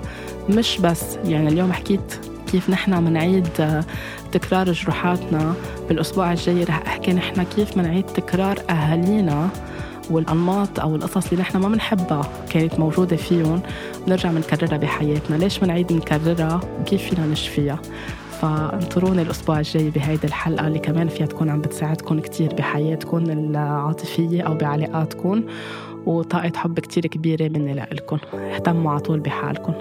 مش 0.48 0.78
بس 0.78 1.02
يعني 1.24 1.48
اليوم 1.48 1.72
حكيت 1.72 2.14
كيف 2.52 2.70
نحن 2.70 3.04
منعيد 3.04 3.48
تكرار 4.32 4.72
جروحاتنا. 4.72 5.54
بالأسبوع 5.88 6.32
الجاي 6.32 6.64
رح 6.64 6.82
أحكي 6.86 7.12
نحن 7.12 7.42
كيف 7.42 7.76
منعيد 7.76 8.06
تكرار 8.06 8.58
أهالينا 8.70 9.48
والأنماط 10.10 10.80
أو 10.80 10.96
القصص 10.96 11.26
اللي 11.30 11.42
نحن 11.42 11.58
ما 11.58 11.68
بنحبها 11.68 12.30
كانت 12.50 12.78
موجودة 12.78 13.16
فيهم. 13.16 13.62
نرجع 14.08 14.30
بنكررها 14.30 14.76
بحياتنا. 14.76 15.36
ليش 15.36 15.62
منعيد 15.62 15.92
نكررها؟ 15.92 16.60
وكيف 16.80 17.02
فينا 17.02 17.26
نشفيها؟ 17.26 17.78
فانطروني 18.40 19.22
الأسبوع 19.22 19.58
الجاي 19.58 19.90
بهيدي 19.90 20.26
الحلقة 20.26 20.66
اللي 20.66 20.78
كمان 20.78 21.08
فيها 21.08 21.26
تكون 21.26 21.50
عم 21.50 21.60
بتساعدكم 21.60 22.20
كتير 22.20 22.54
بحياتكم 22.54 23.18
العاطفية 23.18 24.42
أو 24.42 24.54
بعلاقاتكم 24.54 25.42
وطاقة 26.06 26.52
حب 26.56 26.80
كتير 26.80 27.06
كبيرة 27.06 27.48
مني 27.48 27.74
لإلكم 27.74 28.18
اهتموا 28.34 28.90
على 28.90 29.00
طول 29.00 29.20
بحالكم. 29.20 29.72